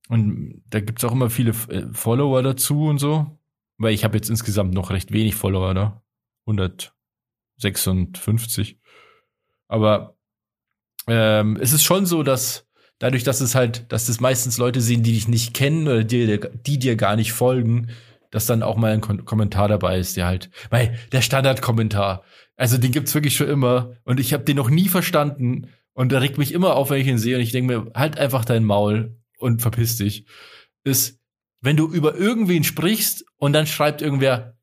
Und 0.07 0.63
da 0.69 0.79
gibt's 0.79 1.03
auch 1.03 1.11
immer 1.11 1.29
viele 1.29 1.51
äh, 1.67 1.87
Follower 1.91 2.41
dazu 2.41 2.85
und 2.85 2.99
so. 2.99 3.37
Weil 3.77 3.93
ich 3.93 4.05
habe 4.05 4.15
jetzt 4.15 4.29
insgesamt 4.29 4.73
noch 4.73 4.89
recht 4.89 5.11
wenig 5.11 5.35
Follower, 5.35 5.73
ne? 5.73 6.01
156. 6.45 8.79
Aber 9.67 10.15
ähm, 11.07 11.57
es 11.59 11.73
ist 11.73 11.83
schon 11.83 12.05
so, 12.05 12.23
dass 12.23 12.65
dadurch, 13.01 13.23
dass 13.23 13.41
es 13.41 13.55
halt, 13.55 13.91
dass 13.91 14.05
das 14.05 14.19
meistens 14.19 14.59
Leute 14.59 14.79
sehen, 14.79 15.01
die 15.01 15.13
dich 15.13 15.27
nicht 15.27 15.55
kennen 15.55 15.87
oder 15.87 16.03
die, 16.03 16.39
die 16.67 16.79
dir 16.79 16.95
gar 16.95 17.15
nicht 17.15 17.33
folgen, 17.33 17.89
dass 18.29 18.45
dann 18.45 18.61
auch 18.61 18.77
mal 18.77 18.93
ein 18.93 19.01
Kom 19.01 19.25
Kommentar 19.25 19.67
dabei 19.67 19.97
ist, 19.97 20.17
der 20.17 20.27
halt, 20.27 20.51
weil 20.69 20.97
der 21.11 21.21
Standardkommentar, 21.21 22.23
also 22.55 22.77
den 22.77 22.91
gibt's 22.91 23.15
wirklich 23.15 23.35
schon 23.35 23.49
immer 23.49 23.95
und 24.03 24.19
ich 24.19 24.33
habe 24.33 24.43
den 24.43 24.55
noch 24.55 24.69
nie 24.69 24.87
verstanden 24.87 25.67
und 25.93 26.11
der 26.11 26.21
regt 26.21 26.37
mich 26.37 26.53
immer 26.53 26.75
auf, 26.75 26.91
wenn 26.91 27.01
ich 27.01 27.07
ihn 27.07 27.17
sehe 27.17 27.35
und 27.35 27.41
ich 27.41 27.51
denke 27.51 27.75
mir, 27.75 27.91
halt 27.95 28.19
einfach 28.19 28.45
dein 28.45 28.63
Maul 28.63 29.17
und 29.39 29.63
verpiss 29.63 29.97
dich, 29.97 30.25
ist, 30.83 31.19
wenn 31.59 31.77
du 31.77 31.91
über 31.91 32.15
irgendwen 32.15 32.63
sprichst 32.63 33.25
und 33.37 33.53
dann 33.53 33.65
schreibt 33.65 34.03
irgendwer, 34.03 34.57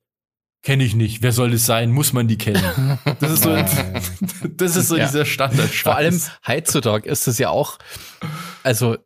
kenne 0.63 0.85
ich 0.85 0.95
nicht, 0.95 1.23
wer 1.23 1.33
soll 1.33 1.51
das 1.51 1.67
sein, 1.67 1.91
muss 1.91 2.13
man 2.13 2.29
die 2.29 2.39
kennen. 2.39 2.99
Das 3.21 3.33
ist 3.33 3.43
so, 3.45 3.57
das 4.57 4.77
ist 4.77 4.89
so 4.89 4.97
ja. 4.97 5.07
dieser 5.07 5.25
Standard. 5.25 5.71
Vor 5.71 5.97
allem 5.97 6.21
heutzutage 6.47 7.09
ist 7.09 7.27
es 7.27 7.39
ja 7.39 7.51
auch, 7.51 7.79
also 8.63 8.97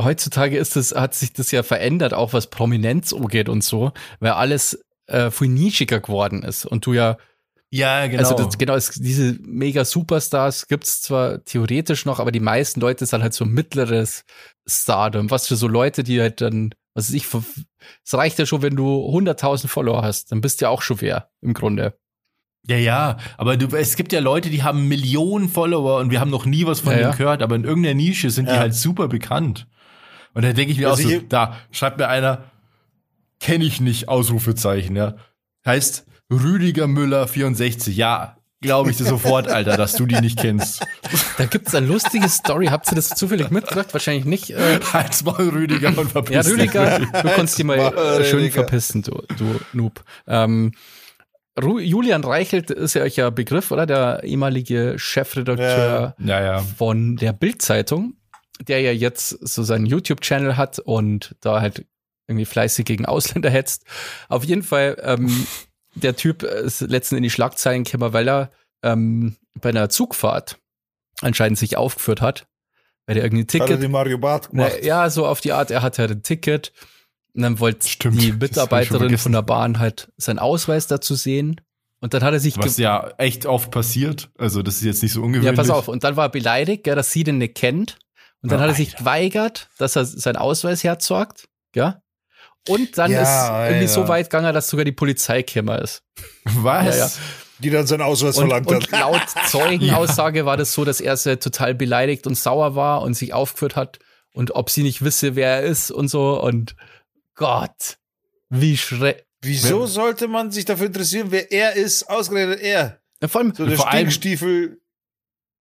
heutzutage 0.00 0.56
ist 0.56 0.76
es, 0.76 0.94
hat 0.94 1.14
sich 1.14 1.32
das 1.32 1.50
ja 1.50 1.62
verändert, 1.62 2.14
auch 2.14 2.32
was 2.32 2.48
Prominenz 2.48 3.12
umgeht 3.12 3.48
und 3.48 3.62
so, 3.62 3.92
weil 4.20 4.32
alles 4.32 4.84
äh, 5.06 5.30
viel 5.30 5.48
nischiger 5.48 6.00
geworden 6.00 6.42
ist 6.42 6.64
und 6.64 6.86
du 6.86 6.94
ja 6.94 7.16
ja, 7.74 8.06
genau. 8.06 8.20
Also 8.20 8.36
das, 8.36 8.56
genau, 8.56 8.76
es, 8.76 8.90
diese 8.90 9.36
mega 9.42 9.84
Superstars 9.84 10.68
gibt's 10.68 11.02
zwar 11.02 11.44
theoretisch 11.44 12.04
noch, 12.04 12.20
aber 12.20 12.30
die 12.30 12.38
meisten 12.38 12.80
Leute 12.80 13.04
sind 13.04 13.20
halt 13.20 13.34
so 13.34 13.44
mittleres 13.44 14.24
Stardom. 14.64 15.28
Was 15.32 15.48
für 15.48 15.56
so 15.56 15.66
Leute, 15.66 16.04
die 16.04 16.20
halt 16.20 16.40
dann, 16.40 16.72
was 16.94 17.10
ich, 17.10 17.26
es 18.04 18.14
reicht 18.14 18.38
ja 18.38 18.46
schon, 18.46 18.62
wenn 18.62 18.76
du 18.76 19.10
100.000 19.10 19.68
Follower 19.68 20.02
hast, 20.02 20.32
dann 20.32 20.40
bist 20.40 20.60
du 20.60 20.66
ja 20.66 20.68
auch 20.70 20.82
schon 20.82 21.00
wer, 21.00 21.28
im 21.40 21.52
Grunde. 21.52 21.98
Ja, 22.66 22.76
ja, 22.76 23.18
aber 23.36 23.58
du, 23.58 23.76
es 23.76 23.96
gibt 23.96 24.12
ja 24.12 24.20
Leute, 24.20 24.48
die 24.48 24.62
haben 24.62 24.88
Millionen 24.88 25.48
Follower 25.48 25.98
und 25.98 26.10
wir 26.10 26.20
haben 26.20 26.30
noch 26.30 26.46
nie 26.46 26.64
was 26.64 26.80
von 26.80 26.92
ja, 26.92 26.98
denen 26.98 27.10
ja. 27.10 27.16
gehört, 27.16 27.42
aber 27.42 27.56
in 27.56 27.64
irgendeiner 27.64 27.94
Nische 27.94 28.30
sind 28.30 28.46
ja. 28.46 28.54
die 28.54 28.58
halt 28.60 28.74
super 28.74 29.08
bekannt. 29.08 29.66
Und 30.32 30.44
da 30.44 30.52
denke 30.52 30.72
ich 30.72 30.78
mir 30.78 30.88
also 30.88 31.06
auch 31.06 31.10
so, 31.10 31.20
da 31.28 31.56
schreibt 31.70 31.98
mir 31.98 32.08
einer, 32.08 32.44
kenne 33.38 33.64
ich 33.64 33.80
nicht, 33.80 34.08
Ausrufezeichen, 34.08 34.96
ja. 34.96 35.16
Heißt, 35.66 36.06
Rüdiger 36.30 36.86
Müller 36.86 37.28
64. 37.28 37.96
Ja, 37.96 38.38
glaube 38.64 38.90
ich 38.90 38.96
dir 38.96 39.04
sofort, 39.04 39.48
Alter, 39.48 39.76
dass 39.76 39.94
du 39.94 40.06
die 40.06 40.20
nicht 40.20 40.38
kennst. 40.38 40.84
Da 41.38 41.46
gibt's 41.46 41.74
eine 41.74 41.86
lustige 41.86 42.28
Story. 42.28 42.66
Habt 42.66 42.90
ihr 42.90 42.96
das 42.96 43.10
zufällig 43.10 43.50
mitgebracht? 43.50 43.92
Wahrscheinlich 43.92 44.24
nicht. 44.24 44.50
Äh, 44.50 44.80
Halt's 44.92 45.22
mal 45.24 45.34
Rüdiger 45.34 45.96
und 45.96 46.10
verpissen. 46.10 46.34
Ja, 46.34 46.64
Rüdiger, 46.64 46.98
du 46.98 47.28
kannst 47.30 47.58
die 47.58 47.64
mal 47.64 47.78
äh, 47.78 48.24
schön 48.24 48.50
verpissen, 48.50 49.02
du, 49.02 49.22
du 49.36 49.60
Noob. 49.72 50.02
Ähm, 50.26 50.72
Julian 51.56 52.24
Reichelt 52.24 52.70
ist 52.72 52.94
ja 52.94 53.02
euch 53.02 53.16
ja 53.16 53.30
Begriff, 53.30 53.70
oder? 53.70 53.86
Der 53.86 54.24
ehemalige 54.24 54.94
Chefredakteur 54.98 56.16
ja, 56.18 56.42
ja. 56.42 56.58
von 56.58 57.16
der 57.16 57.32
Bild-Zeitung, 57.32 58.14
der 58.66 58.80
ja 58.80 58.90
jetzt 58.90 59.28
so 59.28 59.62
seinen 59.62 59.86
YouTube-Channel 59.86 60.56
hat 60.56 60.80
und 60.80 61.36
da 61.40 61.60
halt 61.60 61.86
irgendwie 62.26 62.46
fleißig 62.46 62.84
gegen 62.84 63.06
Ausländer 63.06 63.50
hetzt. 63.50 63.84
Auf 64.28 64.44
jeden 64.44 64.62
Fall 64.62 64.96
ähm, 65.02 65.46
der 65.94 66.16
Typ 66.16 66.42
ist 66.42 66.80
letztens 66.80 67.18
in 67.18 67.22
die 67.22 67.30
Schlagzeilen 67.30 67.84
gekommen, 67.84 68.12
weil 68.12 68.28
er 68.28 68.50
ähm, 68.82 69.36
bei 69.60 69.70
einer 69.70 69.88
Zugfahrt 69.88 70.58
anscheinend 71.20 71.58
sich 71.58 71.76
aufgeführt 71.76 72.20
hat, 72.20 72.46
weil 73.06 73.16
er 73.16 73.24
irgendwie 73.24 73.46
Ticket. 73.46 73.68
Hat 73.68 73.76
er 73.76 73.80
die 73.80 73.88
Mario 73.88 74.18
Bart 74.18 74.50
gemacht? 74.50 74.72
Na, 74.80 74.84
ja, 74.84 75.10
so 75.10 75.26
auf 75.26 75.40
die 75.40 75.52
Art, 75.52 75.70
er 75.70 75.82
hatte 75.82 76.04
ein 76.04 76.22
Ticket. 76.22 76.72
Und 77.34 77.42
dann 77.42 77.58
wollte 77.58 77.88
die 78.10 78.32
Mitarbeiterin 78.32 79.18
von 79.18 79.32
der 79.32 79.42
Bahn 79.42 79.80
halt 79.80 80.12
seinen 80.16 80.38
Ausweis 80.38 80.86
dazu 80.86 81.16
sehen. 81.16 81.60
Und 82.00 82.14
dann 82.14 82.22
hat 82.22 82.32
er 82.32 82.38
sich. 82.38 82.56
Was 82.58 82.76
ja 82.76 83.12
echt 83.18 83.46
oft 83.46 83.70
passiert. 83.70 84.30
Also, 84.38 84.62
das 84.62 84.76
ist 84.76 84.84
jetzt 84.84 85.02
nicht 85.02 85.12
so 85.12 85.22
ungewöhnlich. 85.22 85.50
Ja, 85.50 85.56
pass 85.56 85.70
auf. 85.70 85.88
Und 85.88 86.04
dann 86.04 86.16
war 86.16 86.26
er 86.26 86.30
beleidigt, 86.30 86.84
gell, 86.84 86.94
dass 86.94 87.10
sie 87.10 87.24
den 87.24 87.38
nicht 87.38 87.56
kennt. 87.56 87.98
Und 88.42 88.52
dann 88.52 88.60
oh, 88.60 88.62
hat 88.62 88.70
er 88.70 88.74
sich 88.74 88.90
Alter. 88.90 88.98
geweigert, 88.98 89.68
dass 89.78 89.96
er 89.96 90.04
seinen 90.04 90.36
Ausweis 90.36 90.84
herzeugt. 90.84 91.48
Ja. 91.74 92.02
Und 92.68 92.96
dann 92.96 93.10
ja, 93.10 93.22
ist 93.22 93.70
irgendwie 93.70 93.88
so 93.88 94.08
weit 94.08 94.30
gegangen, 94.30 94.54
dass 94.54 94.68
sogar 94.68 94.84
die 94.84 94.92
Polizei 94.92 95.42
gekommen 95.42 95.80
ist. 95.80 96.02
Was? 96.44 96.96
Ja, 96.96 97.06
ja. 97.06 97.10
Die 97.58 97.70
dann 97.70 97.86
seinen 97.86 98.02
Ausweis 98.02 98.36
und, 98.36 98.48
verlangt 98.48 98.70
hat. 98.70 98.74
Und 98.74 98.90
laut 98.90 99.22
Zeugenaussage 99.48 100.44
war 100.44 100.56
das 100.56 100.72
so, 100.72 100.84
dass 100.84 101.00
er 101.00 101.16
sehr 101.16 101.38
total 101.38 101.74
beleidigt 101.74 102.26
und 102.26 102.36
sauer 102.36 102.74
war 102.74 103.02
und 103.02 103.14
sich 103.14 103.32
aufgeführt 103.32 103.76
hat 103.76 103.98
und 104.32 104.54
ob 104.54 104.70
sie 104.70 104.82
nicht 104.82 105.04
wisse, 105.04 105.36
wer 105.36 105.56
er 105.56 105.62
ist 105.62 105.90
und 105.90 106.08
so. 106.08 106.40
Und 106.42 106.74
Gott, 107.34 107.98
wie 108.50 108.76
schrecklich. 108.76 109.24
Wieso 109.42 109.86
sollte 109.86 110.26
man 110.26 110.50
sich 110.50 110.64
dafür 110.64 110.86
interessieren, 110.86 111.28
wer 111.30 111.52
er 111.52 111.74
ist, 111.74 112.08
ausgerechnet 112.08 112.60
er? 112.60 113.00
Ja, 113.20 113.28
vor 113.28 113.40
allem, 113.40 113.54
so 113.54 113.66
der 113.66 113.76
vor 113.76 113.88
Stinkstiefel. 113.88 114.80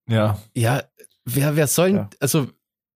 Ja. 0.07 0.41
Ja, 0.53 0.83
wer, 1.25 1.55
wer 1.55 1.67
soll, 1.67 1.95
ja. 1.95 2.09
also, 2.19 2.47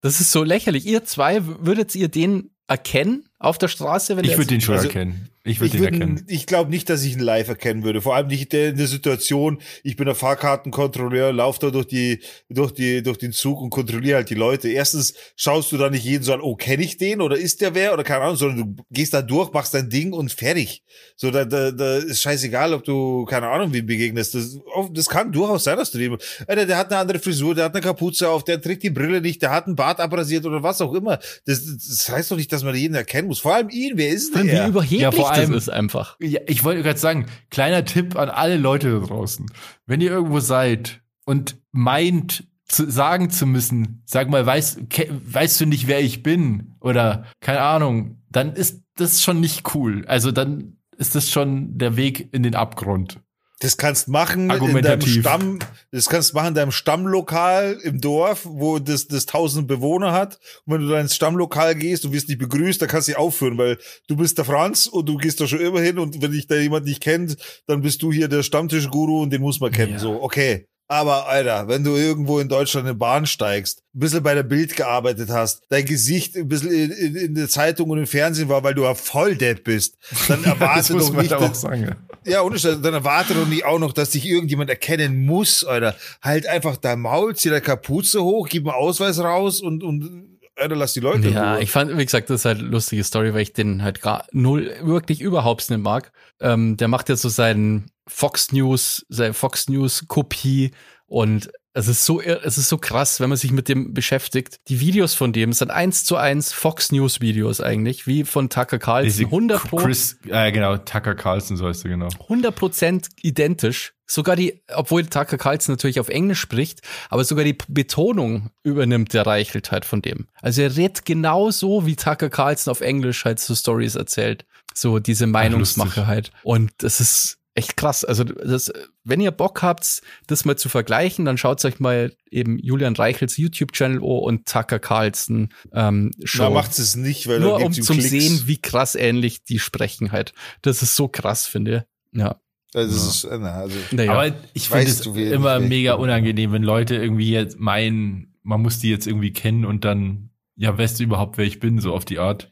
das 0.02 0.20
ist 0.20 0.32
so 0.32 0.44
lächerlich. 0.44 0.86
Ihr 0.86 1.04
zwei, 1.06 1.46
würdet 1.46 1.94
ihr 1.96 2.08
den 2.08 2.52
erkennen 2.68 3.27
auf 3.40 3.58
der 3.58 3.68
Straße? 3.68 4.18
Wenn 4.18 4.26
ich 4.26 4.38
würde 4.38 4.48
den 4.48 4.62
schon 4.62 4.76
also, 4.76 4.88
erkennen. 4.88 5.30
Ich 5.48 5.60
würde 5.60 5.78
ihn 5.78 5.84
erkennen. 5.84 6.26
Ich 6.28 6.46
glaube 6.46 6.70
nicht, 6.70 6.90
dass 6.90 7.04
ich 7.04 7.14
ihn 7.14 7.20
live 7.20 7.48
erkennen 7.48 7.84
würde. 7.84 8.02
Vor 8.02 8.16
allem 8.16 8.28
nicht 8.28 8.54
in 8.54 8.78
der 8.78 8.88
Situation, 8.88 9.60
ich 9.84 9.96
bin 9.96 10.06
der 10.06 10.16
Fahrkartenkontrolleur, 10.16 11.32
lauf 11.34 11.60
da 11.60 11.70
durch 11.70 11.88
die, 11.88 12.20
durch 12.50 12.72
die, 12.72 13.02
durch 13.04 13.18
den 13.18 13.32
Zug 13.32 13.62
und 13.62 13.70
kontrolliere 13.70 14.18
halt 14.18 14.30
die 14.30 14.36
Leute. 14.36 14.70
Erstens 14.70 15.14
schaust 15.36 15.72
du 15.72 15.78
da 15.78 15.90
nicht 15.90 16.04
jeden 16.04 16.24
so 16.24 16.34
an, 16.34 16.42
oh, 16.42 16.56
kenne 16.56 16.84
ich 16.84 16.98
den 16.98 17.22
oder 17.22 17.38
ist 17.38 17.62
der 17.62 17.76
wer 17.76 17.94
oder 17.94 18.04
keine 18.04 18.24
Ahnung, 18.24 18.36
sondern 18.36 18.76
du 18.76 18.84
gehst 18.92 19.14
da 19.14 19.22
durch, 19.22 19.52
machst 19.52 19.74
dein 19.74 19.90
Ding 19.90 20.14
und 20.14 20.32
fertig. 20.32 20.84
So, 21.16 21.32
da, 21.32 21.46
da, 21.46 21.72
da 21.72 21.98
ist 21.98 22.22
scheißegal, 22.22 22.74
ob 22.74 22.84
du, 22.84 23.26
keine 23.26 23.48
Ahnung, 23.48 23.74
wie 23.74 23.82
begegnest. 23.82 24.36
Das, 24.36 24.60
das 24.92 25.08
kann 25.08 25.32
durchaus 25.32 25.64
sein, 25.64 25.78
dass 25.78 25.92
du 25.92 25.98
dem, 25.98 26.18
Alter, 26.48 26.66
der 26.66 26.78
hat 26.78 26.92
eine 26.92 27.00
andere 27.00 27.20
Frisur, 27.20 27.56
der 27.56 27.66
hat 27.66 27.74
eine 27.74 27.82
Kapuze 27.82 28.30
auf, 28.30 28.44
der 28.44 28.62
trägt 28.62 28.84
die 28.84 28.90
Brille 28.90 29.22
nicht, 29.22 29.42
der 29.42 29.52
hat 29.52 29.68
einen 29.68 29.76
Bart 29.76 30.00
abrasiert 30.00 30.46
oder 30.46 30.62
was 30.64 30.82
auch 30.82 30.94
immer. 30.94 31.20
Das, 31.46 31.64
das 31.66 32.10
heißt 32.10 32.32
doch 32.32 32.38
nicht, 32.38 32.52
dass 32.52 32.64
man 32.64 32.76
jeden 32.76 32.96
erkennen 32.96 33.28
muss. 33.28 33.40
Vor 33.40 33.56
allem 33.56 33.70
ihn, 33.70 33.94
wer 33.96 34.10
ist 34.10 34.36
denn 34.36 34.48
der? 34.48 34.66
Wie 34.66 34.70
überheblich 34.70 35.02
ja, 35.02 35.12
vor 35.12 35.37
allem, 35.38 35.54
das 35.54 35.64
ist 35.64 35.70
einfach. 35.70 36.18
Ja, 36.20 36.40
ich 36.48 36.64
wollte 36.64 36.84
gerade 36.84 37.00
sagen, 37.00 37.28
kleiner 37.50 37.86
Tipp 37.86 38.16
an 38.16 38.30
alle 38.30 38.58
Leute 38.58 38.92
da 38.92 39.06
draußen. 39.06 39.46
Wenn 39.86 40.02
ihr 40.02 40.12
irgendwo 40.12 40.40
seid 40.40 41.02
und 41.26 41.58
meint, 41.72 42.48
zu, 42.68 42.90
sagen 42.90 43.30
zu 43.30 43.46
müssen, 43.46 44.04
sag 44.06 44.30
mal, 44.30 44.46
weißt, 44.46 44.82
weißt 45.10 45.62
du 45.62 45.66
nicht, 45.66 45.88
wer 45.88 46.02
ich 46.02 46.24
bin? 46.24 46.76
Oder 46.80 47.26
keine 47.40 47.62
Ahnung, 47.62 48.22
dann 48.30 48.54
ist 48.54 48.84
das 48.96 49.24
schon 49.24 49.40
nicht 49.40 49.74
cool. 49.74 50.06
Also 50.08 50.32
dann 50.32 50.78
ist 50.98 51.16
das 51.16 51.30
schon 51.30 51.78
der 51.78 51.96
Weg 51.96 52.34
in 52.34 52.44
den 52.44 52.56
Abgrund. 52.56 53.20
Das 53.60 53.76
kannst 53.76 54.08
machen 54.08 54.52
in 54.52 54.82
deinem 54.84 55.02
Stamm, 55.02 55.58
das 55.92 56.06
kannst 56.06 56.36
machen 56.36 56.50
in 56.50 56.54
deinem 56.54 56.72
Stammlokal 56.72 57.80
im 57.84 58.00
Dorf, 58.00 58.42
wo 58.46 58.78
das, 58.78 59.08
das 59.08 59.26
tausend 59.26 59.68
Bewohner 59.68 60.12
hat. 60.12 60.38
Und 60.66 60.74
wenn 60.74 60.82
du 60.82 60.90
da 60.90 61.02
ins 61.02 61.16
Stammlokal 61.16 61.74
gehst 61.74 62.06
und 62.06 62.12
wirst 62.12 62.28
nicht 62.28 62.38
begrüßt, 62.38 62.80
dann 62.80 62.88
kannst 62.88 63.08
du 63.08 63.14
dich 63.14 63.18
aufführen, 63.20 63.58
weil 63.58 63.80
du 64.08 64.16
bist 64.16 64.38
der 64.38 64.46
Franz 64.46 64.86
und 64.86 65.10
du 65.10 65.18
gehst 65.18 65.42
da 65.42 65.48
schon 65.48 65.60
immer 65.60 65.82
hin 65.82 65.98
und 65.98 66.22
wenn 66.22 66.32
dich 66.32 66.46
da 66.46 66.56
jemand 66.56 66.86
nicht 66.86 67.02
kennt, 67.02 67.36
dann 67.66 67.82
bist 67.82 68.04
du 68.04 68.12
hier 68.12 68.28
der 68.28 68.44
Stammtischguru 68.44 69.24
und 69.24 69.32
den 69.32 69.42
muss 69.42 69.60
man 69.60 69.72
kennen. 69.72 69.94
Ja. 69.94 70.00
So, 70.00 70.22
okay. 70.22 70.68
Aber 70.90 71.28
Alter, 71.28 71.68
wenn 71.68 71.84
du 71.84 71.96
irgendwo 71.96 72.40
in 72.40 72.48
Deutschland 72.48 72.88
in 72.88 72.94
die 72.94 72.98
Bahn 72.98 73.26
steigst, 73.26 73.84
ein 73.94 74.00
bisschen 74.00 74.24
bei 74.24 74.34
der 74.34 74.44
Bild 74.44 74.76
gearbeitet 74.76 75.30
hast, 75.30 75.64
dein 75.68 75.84
Gesicht 75.84 76.38
ein 76.38 76.48
bisschen 76.48 76.72
in, 76.72 76.92
in, 76.92 77.16
in 77.16 77.36
der 77.36 77.50
Zeitung 77.50 77.90
und 77.90 77.98
im 77.98 78.08
Fernsehen 78.08 78.48
war, 78.48 78.64
weil 78.64 78.74
du 78.74 78.84
ja 78.84 78.94
Volldead 78.94 79.66
bist, 79.66 79.98
dann 80.30 80.46
erwarte 80.46 80.94
ja, 80.94 81.00
doch 81.00 81.14
nicht, 81.14 81.34
auch 81.34 81.54
sagen, 81.54 81.96
ja, 82.24 82.42
und 82.42 82.64
dann 82.64 82.94
erwarte 82.94 83.34
doch 83.34 83.48
nicht 83.48 83.66
auch 83.66 83.80
noch, 83.80 83.92
dass 83.92 84.12
dich 84.12 84.26
irgendjemand 84.26 84.70
erkennen 84.70 85.26
muss, 85.26 85.66
Alter. 85.66 85.96
Halt 86.22 86.48
einfach 86.48 86.78
dein 86.78 87.02
Maul, 87.02 87.36
zieh 87.36 87.50
der 87.50 87.62
Kapuze 87.62 88.24
hoch, 88.24 88.48
gib 88.48 88.66
einen 88.66 88.76
Ausweis 88.76 89.20
raus 89.20 89.60
und, 89.62 89.84
und 89.84 90.38
Alter, 90.56 90.76
lass 90.76 90.94
die 90.94 91.02
Leute. 91.02 91.30
Ja, 91.30 91.60
ich 91.60 91.70
fand, 91.70 91.96
wie 91.98 92.06
gesagt, 92.06 92.30
das 92.30 92.42
ist 92.42 92.46
halt 92.46 92.60
eine 92.60 92.70
lustige 92.70 93.04
Story, 93.04 93.34
weil 93.34 93.42
ich 93.42 93.54
den 93.54 93.84
halt 93.84 94.02
gar 94.02 94.26
null, 94.32 94.74
wirklich 94.82 95.22
überhaupt 95.22 95.70
nicht 95.70 95.82
mag. 95.82 96.12
Ähm, 96.40 96.78
der 96.78 96.88
macht 96.88 97.10
ja 97.10 97.16
so 97.16 97.30
seinen 97.30 97.92
Fox 98.08 98.52
News, 98.52 99.06
seine 99.10 99.34
Fox 99.34 99.70
News 99.70 100.08
Kopie 100.08 100.72
und 101.06 101.50
es 101.78 101.88
ist 101.88 102.06
so, 102.06 102.20
es 102.22 102.58
ist 102.58 102.70
so 102.70 102.80
krass, 102.80 103.20
wenn 103.20 103.30
man 103.30 103.38
sich 103.38 103.52
mit 103.52 103.70
dem 103.70 103.94
beschäftigt. 103.94 104.58
Die 104.68 104.80
Videos 104.80 105.14
von 105.14 105.32
dem 105.32 105.54
sind 105.54 105.70
eins 105.70 106.06
zu 106.06 106.16
eins 106.16 106.52
Fox 106.52 106.92
News 106.92 107.22
Videos 107.22 107.62
eigentlich, 107.62 108.08
wie 108.08 108.24
von 108.24 108.50
Tucker 108.50 108.80
Carlson. 108.80 109.26
100 109.26 109.62
Pro, 109.62 109.76
Chris, 109.76 110.18
äh, 110.28 110.52
genau, 110.52 110.78
Tucker 110.78 111.14
Carlson, 111.14 111.56
so 111.56 111.68
heißt 111.68 111.86
er 111.86 111.92
genau. 111.92 112.10
100 112.24 112.56
Prozent 112.56 113.10
identisch. 113.22 113.94
Sogar 114.08 114.36
die, 114.36 114.64
obwohl 114.74 115.06
Tucker 115.06 115.38
Carlson 115.38 115.74
natürlich 115.74 116.00
auf 116.00 116.10
Englisch 116.10 116.40
spricht, 116.40 116.82
aber 117.10 117.24
sogar 117.24 117.44
die 117.44 117.58
Betonung 117.68 118.50
übernimmt 118.64 119.14
der 119.14 119.28
Reichelt 119.28 119.72
halt 119.72 119.86
von 119.86 120.02
dem. 120.02 120.28
Also 120.42 120.64
er 120.64 120.76
redet 120.76 121.06
genauso, 121.06 121.86
wie 121.86 121.96
Tucker 121.96 122.30
Carlson 122.30 122.72
auf 122.72 122.82
Englisch 122.82 123.24
halt 123.24 123.40
so 123.40 123.54
Stories 123.54 123.96
erzählt. 123.96 124.46
So 124.74 124.98
diese 124.98 125.28
Meinungsmache 125.28 126.04
Ach, 126.04 126.08
halt. 126.08 126.32
Und 126.44 126.72
das 126.80 127.02
ist, 127.02 127.38
echt 127.58 127.76
krass. 127.76 128.06
Also 128.06 128.24
das, 128.24 128.72
wenn 129.04 129.20
ihr 129.20 129.32
Bock 129.32 129.64
habt, 129.64 130.02
das 130.28 130.46
mal 130.46 130.58
zu 130.58 130.70
vergleichen, 130.70 131.26
dann 131.26 131.38
schaut 131.38 131.64
euch 131.66 131.80
mal 131.80 132.14
eben 132.30 132.60
Julian 132.60 132.96
Reichels 132.96 133.38
YouTube-Channel 133.38 134.00
und 134.00 134.48
Tucker 134.48 134.80
Carlson 134.80 135.50
ähm, 135.74 136.12
Show. 136.24 136.44
Da 136.44 136.50
macht 136.52 136.78
es 136.78 136.96
nicht, 136.96 137.28
weil 137.28 137.40
nur 137.40 137.60
um 137.62 137.74
zu 137.74 137.94
sehen, 137.94 138.44
wie 138.46 138.60
krass 138.60 138.96
ähnlich 138.96 139.44
die 139.44 139.60
sprechen 139.60 140.12
halt. 140.12 140.34
Das 140.62 140.84
ist 140.84 140.96
so 140.96 141.08
krass, 141.08 141.48
finde 141.48 141.88
ich. 142.14 142.20
Ja. 142.22 142.40
Also, 142.74 142.96
ja. 142.96 143.10
Ist, 143.10 143.42
na, 143.42 143.54
also 143.54 143.78
naja. 143.92 144.12
Aber 144.14 144.36
ich 144.54 144.70
finde 144.70 144.92
es 144.92 145.06
immer 145.06 145.60
mega 145.60 145.94
unangenehm, 145.94 146.52
wenn 146.52 146.64
Leute 146.64 146.96
irgendwie 146.96 147.32
jetzt 147.32 147.60
meinen, 147.60 148.36
man 148.44 148.62
muss 148.62 148.80
die 148.80 148.90
jetzt 148.90 149.08
irgendwie 149.08 149.34
kennen 149.34 149.66
und 149.66 149.84
dann, 149.84 150.30
ja, 150.56 150.78
weißt 150.78 151.00
du 151.00 151.04
überhaupt, 151.04 151.38
wer 151.38 151.46
ich 151.46 151.60
bin, 151.60 151.80
so 151.80 151.94
auf 151.94 152.06
die 152.06 152.20
Art. 152.20 152.52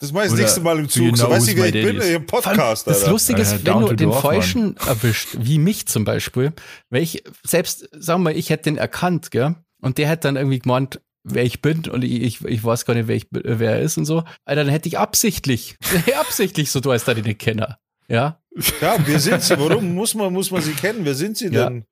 Das 0.00 0.12
mache 0.12 0.24
ich 0.24 0.30
das 0.30 0.40
nächste 0.40 0.60
Mal 0.60 0.78
im 0.78 0.88
Zug. 0.88 1.16
So 1.16 1.30
weiß 1.30 1.48
ich, 1.48 1.56
wer 1.56 1.66
ich 1.66 1.72
bin, 1.72 2.00
im 2.00 2.26
Podcast. 2.26 2.86
Das 2.86 3.06
Lustige 3.06 3.40
ist, 3.40 3.64
wenn 3.64 3.80
du 3.80 3.94
den 3.94 4.12
Falschen 4.12 4.76
erwischt, 4.76 5.36
wie 5.38 5.58
mich 5.58 5.86
zum 5.86 6.04
Beispiel, 6.04 6.52
weil 6.90 7.02
ich 7.02 7.24
selbst, 7.44 7.88
sagen 7.92 8.20
wir 8.20 8.30
mal, 8.30 8.36
ich 8.36 8.50
hätte 8.50 8.64
den 8.64 8.76
erkannt, 8.76 9.30
gell? 9.30 9.56
Und 9.80 9.98
der 9.98 10.08
hätte 10.08 10.22
dann 10.22 10.36
irgendwie 10.36 10.58
gemeint, 10.58 11.00
wer 11.22 11.44
ich 11.44 11.62
bin 11.62 11.88
und 11.88 12.04
ich, 12.04 12.22
ich, 12.22 12.44
ich 12.44 12.64
weiß 12.64 12.84
gar 12.84 12.94
nicht, 12.94 13.08
wer, 13.08 13.16
ich, 13.16 13.26
wer 13.30 13.72
er 13.72 13.80
ist 13.80 13.98
und 13.98 14.04
so. 14.04 14.24
Alter, 14.44 14.64
dann 14.64 14.70
hätte 14.70 14.88
ich 14.88 14.98
absichtlich, 14.98 15.76
absichtlich 16.20 16.70
so, 16.70 16.80
du 16.80 16.90
als 16.90 17.04
da 17.04 17.14
den 17.14 17.38
Kenner. 17.38 17.78
Ja? 18.08 18.40
Ja, 18.80 18.96
wir 19.06 19.18
sind 19.18 19.42
sie. 19.42 19.58
Warum 19.58 19.94
muss 19.94 20.14
man, 20.14 20.32
muss 20.32 20.50
man 20.50 20.62
sie 20.62 20.72
kennen? 20.72 21.00
Wer 21.04 21.14
sind 21.14 21.36
sie 21.36 21.50
denn? 21.50 21.78
Ja 21.78 21.82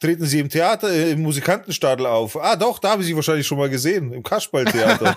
treten 0.00 0.24
Sie 0.24 0.40
im 0.40 0.48
Theater, 0.48 0.90
äh, 0.90 1.12
im 1.12 1.22
Musikantenstadel 1.22 2.06
auf. 2.06 2.40
Ah, 2.40 2.56
doch, 2.56 2.78
da 2.78 2.92
habe 2.92 3.02
ich 3.02 3.08
Sie 3.08 3.14
wahrscheinlich 3.14 3.46
schon 3.46 3.58
mal 3.58 3.68
gesehen, 3.68 4.12
im 4.12 4.22
Kasperltheater. 4.22 5.16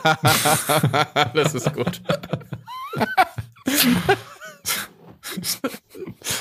das 1.34 1.56
ist 1.56 1.74
gut. 1.74 2.02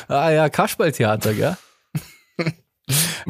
ah 0.08 0.30
ja, 0.30 0.48
Kasperltheater, 0.48 1.34
gell? 1.34 1.56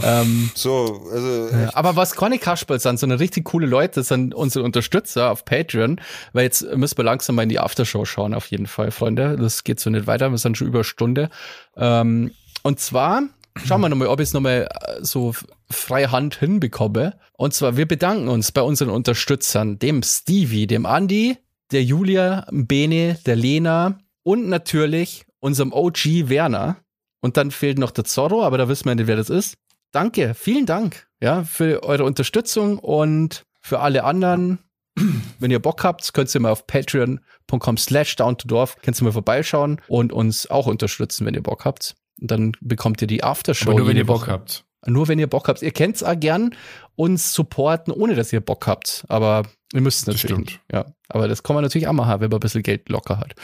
ähm, 0.02 0.50
so, 0.54 1.06
also. 1.12 1.54
Ja, 1.54 1.70
aber 1.74 1.94
was 1.94 2.16
keine 2.16 2.38
Kasperl 2.38 2.80
sind, 2.80 2.98
sondern 2.98 3.18
richtig 3.18 3.44
coole 3.44 3.66
Leute, 3.66 4.00
das 4.00 4.08
sind 4.08 4.34
unsere 4.34 4.64
Unterstützer 4.64 5.30
auf 5.30 5.44
Patreon, 5.44 6.00
weil 6.32 6.44
jetzt 6.44 6.62
müssen 6.74 6.96
wir 6.96 7.04
langsam 7.04 7.36
mal 7.36 7.42
in 7.42 7.50
die 7.50 7.60
Aftershow 7.60 8.06
schauen, 8.06 8.32
auf 8.32 8.46
jeden 8.46 8.66
Fall, 8.66 8.90
Freunde. 8.90 9.36
Das 9.36 9.62
geht 9.62 9.78
so 9.78 9.90
nicht 9.90 10.06
weiter, 10.06 10.30
wir 10.30 10.38
sind 10.38 10.56
schon 10.56 10.68
über 10.68 10.84
Stunde. 10.84 11.28
Ähm, 11.76 12.30
und 12.62 12.80
zwar 12.80 13.24
Schauen 13.56 13.80
wir 13.80 13.88
nochmal, 13.88 14.08
ob 14.08 14.20
ich 14.20 14.28
es 14.28 14.32
nochmal 14.32 14.68
äh, 14.70 15.04
so 15.04 15.34
freie 15.70 16.10
Hand 16.10 16.36
hinbekomme. 16.36 17.18
Und 17.32 17.54
zwar, 17.54 17.76
wir 17.76 17.86
bedanken 17.86 18.28
uns 18.28 18.52
bei 18.52 18.62
unseren 18.62 18.90
Unterstützern, 18.90 19.78
dem 19.78 20.02
Stevie, 20.02 20.66
dem 20.66 20.84
Andy, 20.84 21.36
der 21.70 21.84
Julia, 21.84 22.46
Bene, 22.50 23.18
der 23.26 23.36
Lena 23.36 23.98
und 24.22 24.48
natürlich 24.48 25.26
unserem 25.40 25.72
OG 25.72 26.28
Werner. 26.28 26.76
Und 27.20 27.36
dann 27.36 27.50
fehlt 27.50 27.78
noch 27.78 27.90
der 27.90 28.04
Zorro, 28.04 28.42
aber 28.42 28.58
da 28.58 28.68
wissen 28.68 28.86
wir 28.86 28.94
nicht, 28.94 29.06
wer 29.06 29.16
das 29.16 29.30
ist. 29.30 29.56
Danke, 29.92 30.34
vielen 30.34 30.66
Dank, 30.66 31.06
ja, 31.20 31.44
für 31.44 31.82
eure 31.82 32.04
Unterstützung 32.04 32.78
und 32.78 33.44
für 33.60 33.80
alle 33.80 34.04
anderen. 34.04 34.58
Wenn 35.38 35.50
ihr 35.50 35.60
Bock 35.60 35.84
habt, 35.84 36.12
könnt 36.14 36.34
ihr 36.34 36.40
mal 36.40 36.50
auf 36.50 36.66
patreon.com 36.66 37.76
slash 37.76 38.16
down 38.16 38.36
to 38.38 38.48
dorf, 38.48 38.76
könnt 38.82 39.00
ihr 39.00 39.04
mal 39.04 39.12
vorbeischauen 39.12 39.80
und 39.88 40.12
uns 40.12 40.50
auch 40.50 40.66
unterstützen, 40.66 41.26
wenn 41.26 41.34
ihr 41.34 41.42
Bock 41.42 41.64
habt. 41.64 41.94
Dann 42.24 42.52
bekommt 42.60 43.02
ihr 43.02 43.08
die 43.08 43.24
Aftershow. 43.24 43.70
Aber 43.70 43.80
nur 43.80 43.88
wenn 43.88 43.96
ihr 43.96 44.06
Bock 44.06 44.28
habt. 44.28 44.64
Nur 44.86 45.08
wenn 45.08 45.18
ihr 45.18 45.28
Bock 45.28 45.48
habt. 45.48 45.62
Ihr 45.62 45.70
kennt 45.70 45.96
es 45.96 46.02
auch 46.02 46.18
gern 46.18 46.54
uns 46.96 47.32
supporten, 47.32 47.92
ohne 47.92 48.14
dass 48.14 48.32
ihr 48.32 48.40
Bock 48.40 48.66
habt. 48.66 49.04
Aber 49.08 49.44
ihr 49.72 49.80
müsst 49.80 50.06
natürlich. 50.06 50.36
Nicht. 50.36 50.60
Ja, 50.70 50.86
aber 51.08 51.28
das 51.28 51.42
kann 51.42 51.54
man 51.54 51.62
natürlich 51.62 51.88
auch 51.88 51.92
machen, 51.92 52.20
wenn 52.20 52.28
man 52.28 52.38
ein 52.38 52.40
bisschen 52.40 52.62
Geld 52.62 52.88
locker 52.88 53.18
hat. 53.18 53.34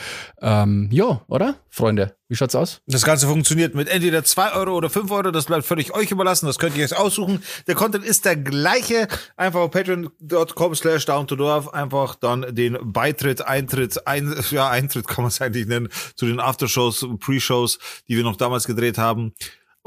Ähm, 0.41 0.89
ja, 0.91 1.21
oder? 1.27 1.55
Freunde, 1.69 2.15
wie 2.27 2.35
schaut's 2.35 2.55
aus? 2.55 2.81
Das 2.87 3.03
Ganze 3.03 3.27
funktioniert 3.27 3.73
mit 3.73 3.89
entweder 3.89 4.23
zwei 4.23 4.53
Euro 4.53 4.75
oder 4.75 4.89
fünf 4.89 5.11
Euro. 5.11 5.31
Das 5.31 5.45
bleibt 5.45 5.65
völlig 5.65 5.93
euch 5.95 6.11
überlassen. 6.11 6.45
Das 6.45 6.59
könnt 6.59 6.75
ihr 6.75 6.81
jetzt 6.81 6.95
aussuchen. 6.95 7.41
Der 7.67 7.75
Content 7.75 8.05
ist 8.05 8.25
der 8.25 8.35
gleiche. 8.35 9.07
Einfach 9.37 9.61
auf 9.61 9.71
patreon.com 9.71 10.75
slash 10.75 11.05
down 11.05 11.25
to 11.25 11.35
dorf 11.35 11.73
einfach 11.73 12.15
dann 12.15 12.53
den 12.53 12.77
Beitritt, 12.81 13.41
Eintritt, 13.41 14.05
ein, 14.05 14.35
ja, 14.51 14.69
Eintritt 14.69 15.07
kann 15.07 15.23
man 15.23 15.29
es 15.29 15.41
eigentlich 15.41 15.67
nennen, 15.67 15.89
zu 16.15 16.25
den 16.25 16.39
Aftershows, 16.39 17.07
Pre-Shows, 17.19 17.79
die 18.07 18.17
wir 18.17 18.23
noch 18.23 18.35
damals 18.35 18.65
gedreht 18.65 18.97
haben. 18.97 19.33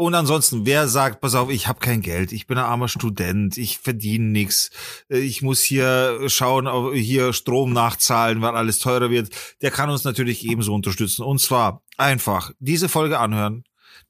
Und 0.03 0.15
ansonsten, 0.15 0.67
wer 0.67 0.89
sagt, 0.89 1.21
pass 1.21 1.37
auf, 1.37 1.49
ich 1.49 1.69
habe 1.69 1.79
kein 1.79 2.01
Geld, 2.01 2.33
ich 2.33 2.49
bin 2.49 2.59
ein 2.59 2.65
armer 2.65 2.89
Student, 2.89 3.57
ich 3.57 3.79
verdiene 3.79 4.25
nichts, 4.25 4.71
ich 5.09 5.43
muss 5.43 5.61
hier 5.61 6.19
schauen, 6.27 6.93
hier 6.93 7.33
Strom 7.33 7.73
nachzahlen, 7.73 8.43
weil 8.43 8.57
alles 8.57 8.81
teurer 8.81 9.11
wird, 9.11 9.31
der 9.63 9.71
kann 9.71 9.91
uns 9.91 10.03
natürlich 10.03 10.45
ebenso 10.45 10.75
unterstützen. 10.75 11.23
Und 11.23 11.39
zwar 11.41 11.83
einfach 11.97 12.51
diese 12.59 12.89
Folge 12.89 13.21
anhören, 13.21 13.63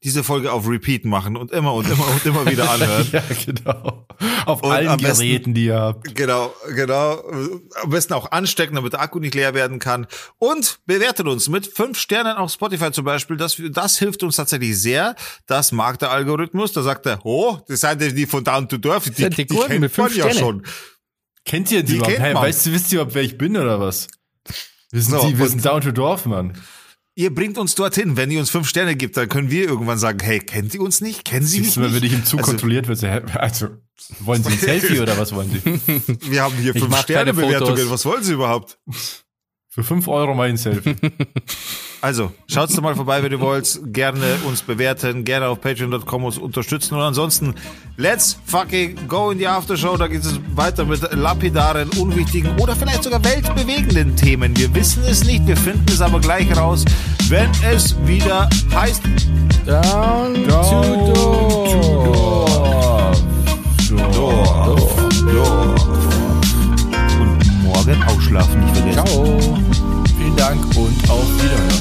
diese 0.03 0.23
Folge 0.23 0.51
auf 0.51 0.67
Repeat 0.67 1.05
machen 1.05 1.37
und 1.37 1.51
immer 1.51 1.73
und 1.73 1.89
immer 1.89 2.07
und 2.07 2.25
immer 2.25 2.45
wieder 2.45 2.69
anhören. 2.71 3.07
ja, 3.11 3.23
genau. 3.45 4.05
Auf 4.45 4.61
und 4.61 4.71
allen 4.71 4.97
besten, 4.97 5.23
Geräten, 5.23 5.53
die 5.53 5.65
ihr 5.65 5.79
habt. 5.79 6.15
Genau, 6.15 6.53
genau. 6.75 7.23
Am 7.81 7.89
besten 7.89 8.13
auch 8.13 8.31
anstecken, 8.31 8.75
damit 8.75 8.93
der 8.93 9.01
Akku 9.01 9.19
nicht 9.19 9.33
leer 9.33 9.53
werden 9.53 9.79
kann. 9.79 10.07
Und 10.39 10.79
bewertet 10.85 11.27
uns 11.27 11.47
mit 11.47 11.67
fünf 11.67 11.97
Sternen 11.97 12.35
auf 12.35 12.51
Spotify 12.51 12.91
zum 12.91 13.05
Beispiel. 13.05 13.37
Das, 13.37 13.61
das 13.71 13.97
hilft 13.97 14.23
uns 14.23 14.35
tatsächlich 14.35 14.79
sehr. 14.79 15.15
Das 15.47 15.71
mag 15.71 15.99
der 15.99 16.11
Algorithmus. 16.11 16.73
Da 16.73 16.83
sagt 16.83 17.05
er, 17.05 17.25
oh, 17.25 17.59
das 17.67 17.81
sind 17.81 18.01
die 18.01 18.25
von 18.25 18.43
Down 18.43 18.67
to 18.67 18.77
Dorf. 18.77 19.05
Die, 19.05 19.29
die, 19.29 19.45
die 19.45 19.55
kennt 19.55 19.79
mit 19.79 19.91
fünf 19.91 20.17
man 20.17 20.27
ja 20.27 20.33
schon. 20.33 20.63
Kennt 21.45 21.71
ihr 21.71 21.81
die, 21.83 21.93
die 21.93 21.97
überhaupt? 21.97 22.19
Hey, 22.19 22.35
weißt 22.35 22.65
du, 22.65 22.71
wisst 22.71 22.91
ihr 22.91 22.99
überhaupt, 22.99 23.15
wer 23.15 23.23
ich 23.23 23.37
bin 23.37 23.55
oder 23.55 23.79
was? 23.79 24.07
Wir 24.91 25.01
sind, 25.01 25.19
so, 25.19 25.27
die, 25.27 25.37
wir 25.37 25.47
sind 25.47 25.65
Down 25.65 25.81
to 25.81 25.91
Dorf, 25.91 26.25
Mann 26.25 26.53
ihr 27.15 27.33
bringt 27.33 27.57
uns 27.57 27.75
dorthin. 27.75 28.17
Wenn 28.17 28.31
ihr 28.31 28.39
uns 28.39 28.49
fünf 28.49 28.67
Sterne 28.67 28.95
gibt, 28.95 29.17
dann 29.17 29.29
können 29.29 29.49
wir 29.49 29.65
irgendwann 29.65 29.97
sagen, 29.97 30.19
hey, 30.21 30.39
kennt 30.39 30.73
ihr 30.73 30.81
uns 30.81 31.01
nicht? 31.01 31.25
Kennen 31.25 31.45
Sie 31.45 31.59
Siehst 31.59 31.77
mich 31.77 31.87
du, 31.87 31.91
nicht? 31.91 32.01
Wenn 32.01 32.03
ich 32.03 32.13
im 32.13 32.25
Zug 32.25 32.39
also, 32.39 32.51
kontrolliert 32.51 32.87
wird, 32.87 33.03
also 33.35 33.67
wollen 34.19 34.43
Sie 34.43 34.51
ein 34.51 34.59
Selfie 34.59 34.99
oder 34.99 35.17
was 35.17 35.33
wollen 35.33 35.49
Sie? 35.49 36.31
Wir 36.31 36.43
haben 36.43 36.55
hier 36.55 36.73
fünf 36.73 36.97
Sterne 36.97 37.33
Bewertungen. 37.33 37.89
Was 37.89 38.05
wollen 38.05 38.23
Sie 38.23 38.33
überhaupt? 38.33 38.77
Für 39.73 39.83
fünf 39.83 40.07
Euro 40.07 40.35
mein 40.35 40.57
Selfie. 40.57 40.95
Also, 42.03 42.31
schaut's 42.51 42.75
doch 42.75 42.83
mal 42.83 42.95
vorbei, 42.95 43.23
wenn 43.23 43.31
ihr 43.31 43.39
wollt. 43.39 43.79
Gerne 43.93 44.25
uns 44.45 44.61
bewerten, 44.61 45.23
gerne 45.23 45.47
auf 45.47 45.61
patreon.com 45.61 46.25
uns 46.25 46.37
unterstützen. 46.37 46.95
Und 46.95 47.01
ansonsten, 47.01 47.55
let's 47.95 48.37
fucking 48.45 49.07
go 49.07 49.31
in 49.31 49.37
die 49.37 49.47
Aftershow. 49.47 49.95
Da 49.95 50.07
geht 50.07 50.19
es 50.19 50.37
weiter 50.53 50.83
mit 50.83 50.99
lapidaren, 51.13 51.87
unwichtigen 51.91 52.59
oder 52.59 52.75
vielleicht 52.75 53.03
sogar 53.03 53.23
weltbewegenden 53.23 54.17
Themen. 54.17 54.53
Wir 54.57 54.75
wissen 54.75 55.01
es 55.05 55.23
nicht, 55.23 55.47
wir 55.47 55.55
finden 55.55 55.85
es 55.87 56.01
aber 56.01 56.19
gleich 56.19 56.53
raus, 56.57 56.83
wenn 57.29 57.49
es 57.71 57.95
wieder 58.05 58.49
heißt 58.75 59.01
Down, 59.65 60.45
Down 60.45 61.13
to 61.13 61.13
Dorf. 61.13 63.21
Dorf. 64.13 64.95
Dorf. 65.31 65.87
Und 65.87 65.92
morgen 67.85 68.03
ausschlafen 68.03 68.59
nicht 68.61 68.77
vergessen. 68.77 69.05
Ciao. 69.05 69.59
Vielen 70.17 70.35
Dank 70.35 70.63
und 70.75 71.09
auf 71.09 71.27
Wiedersehen. 71.41 71.72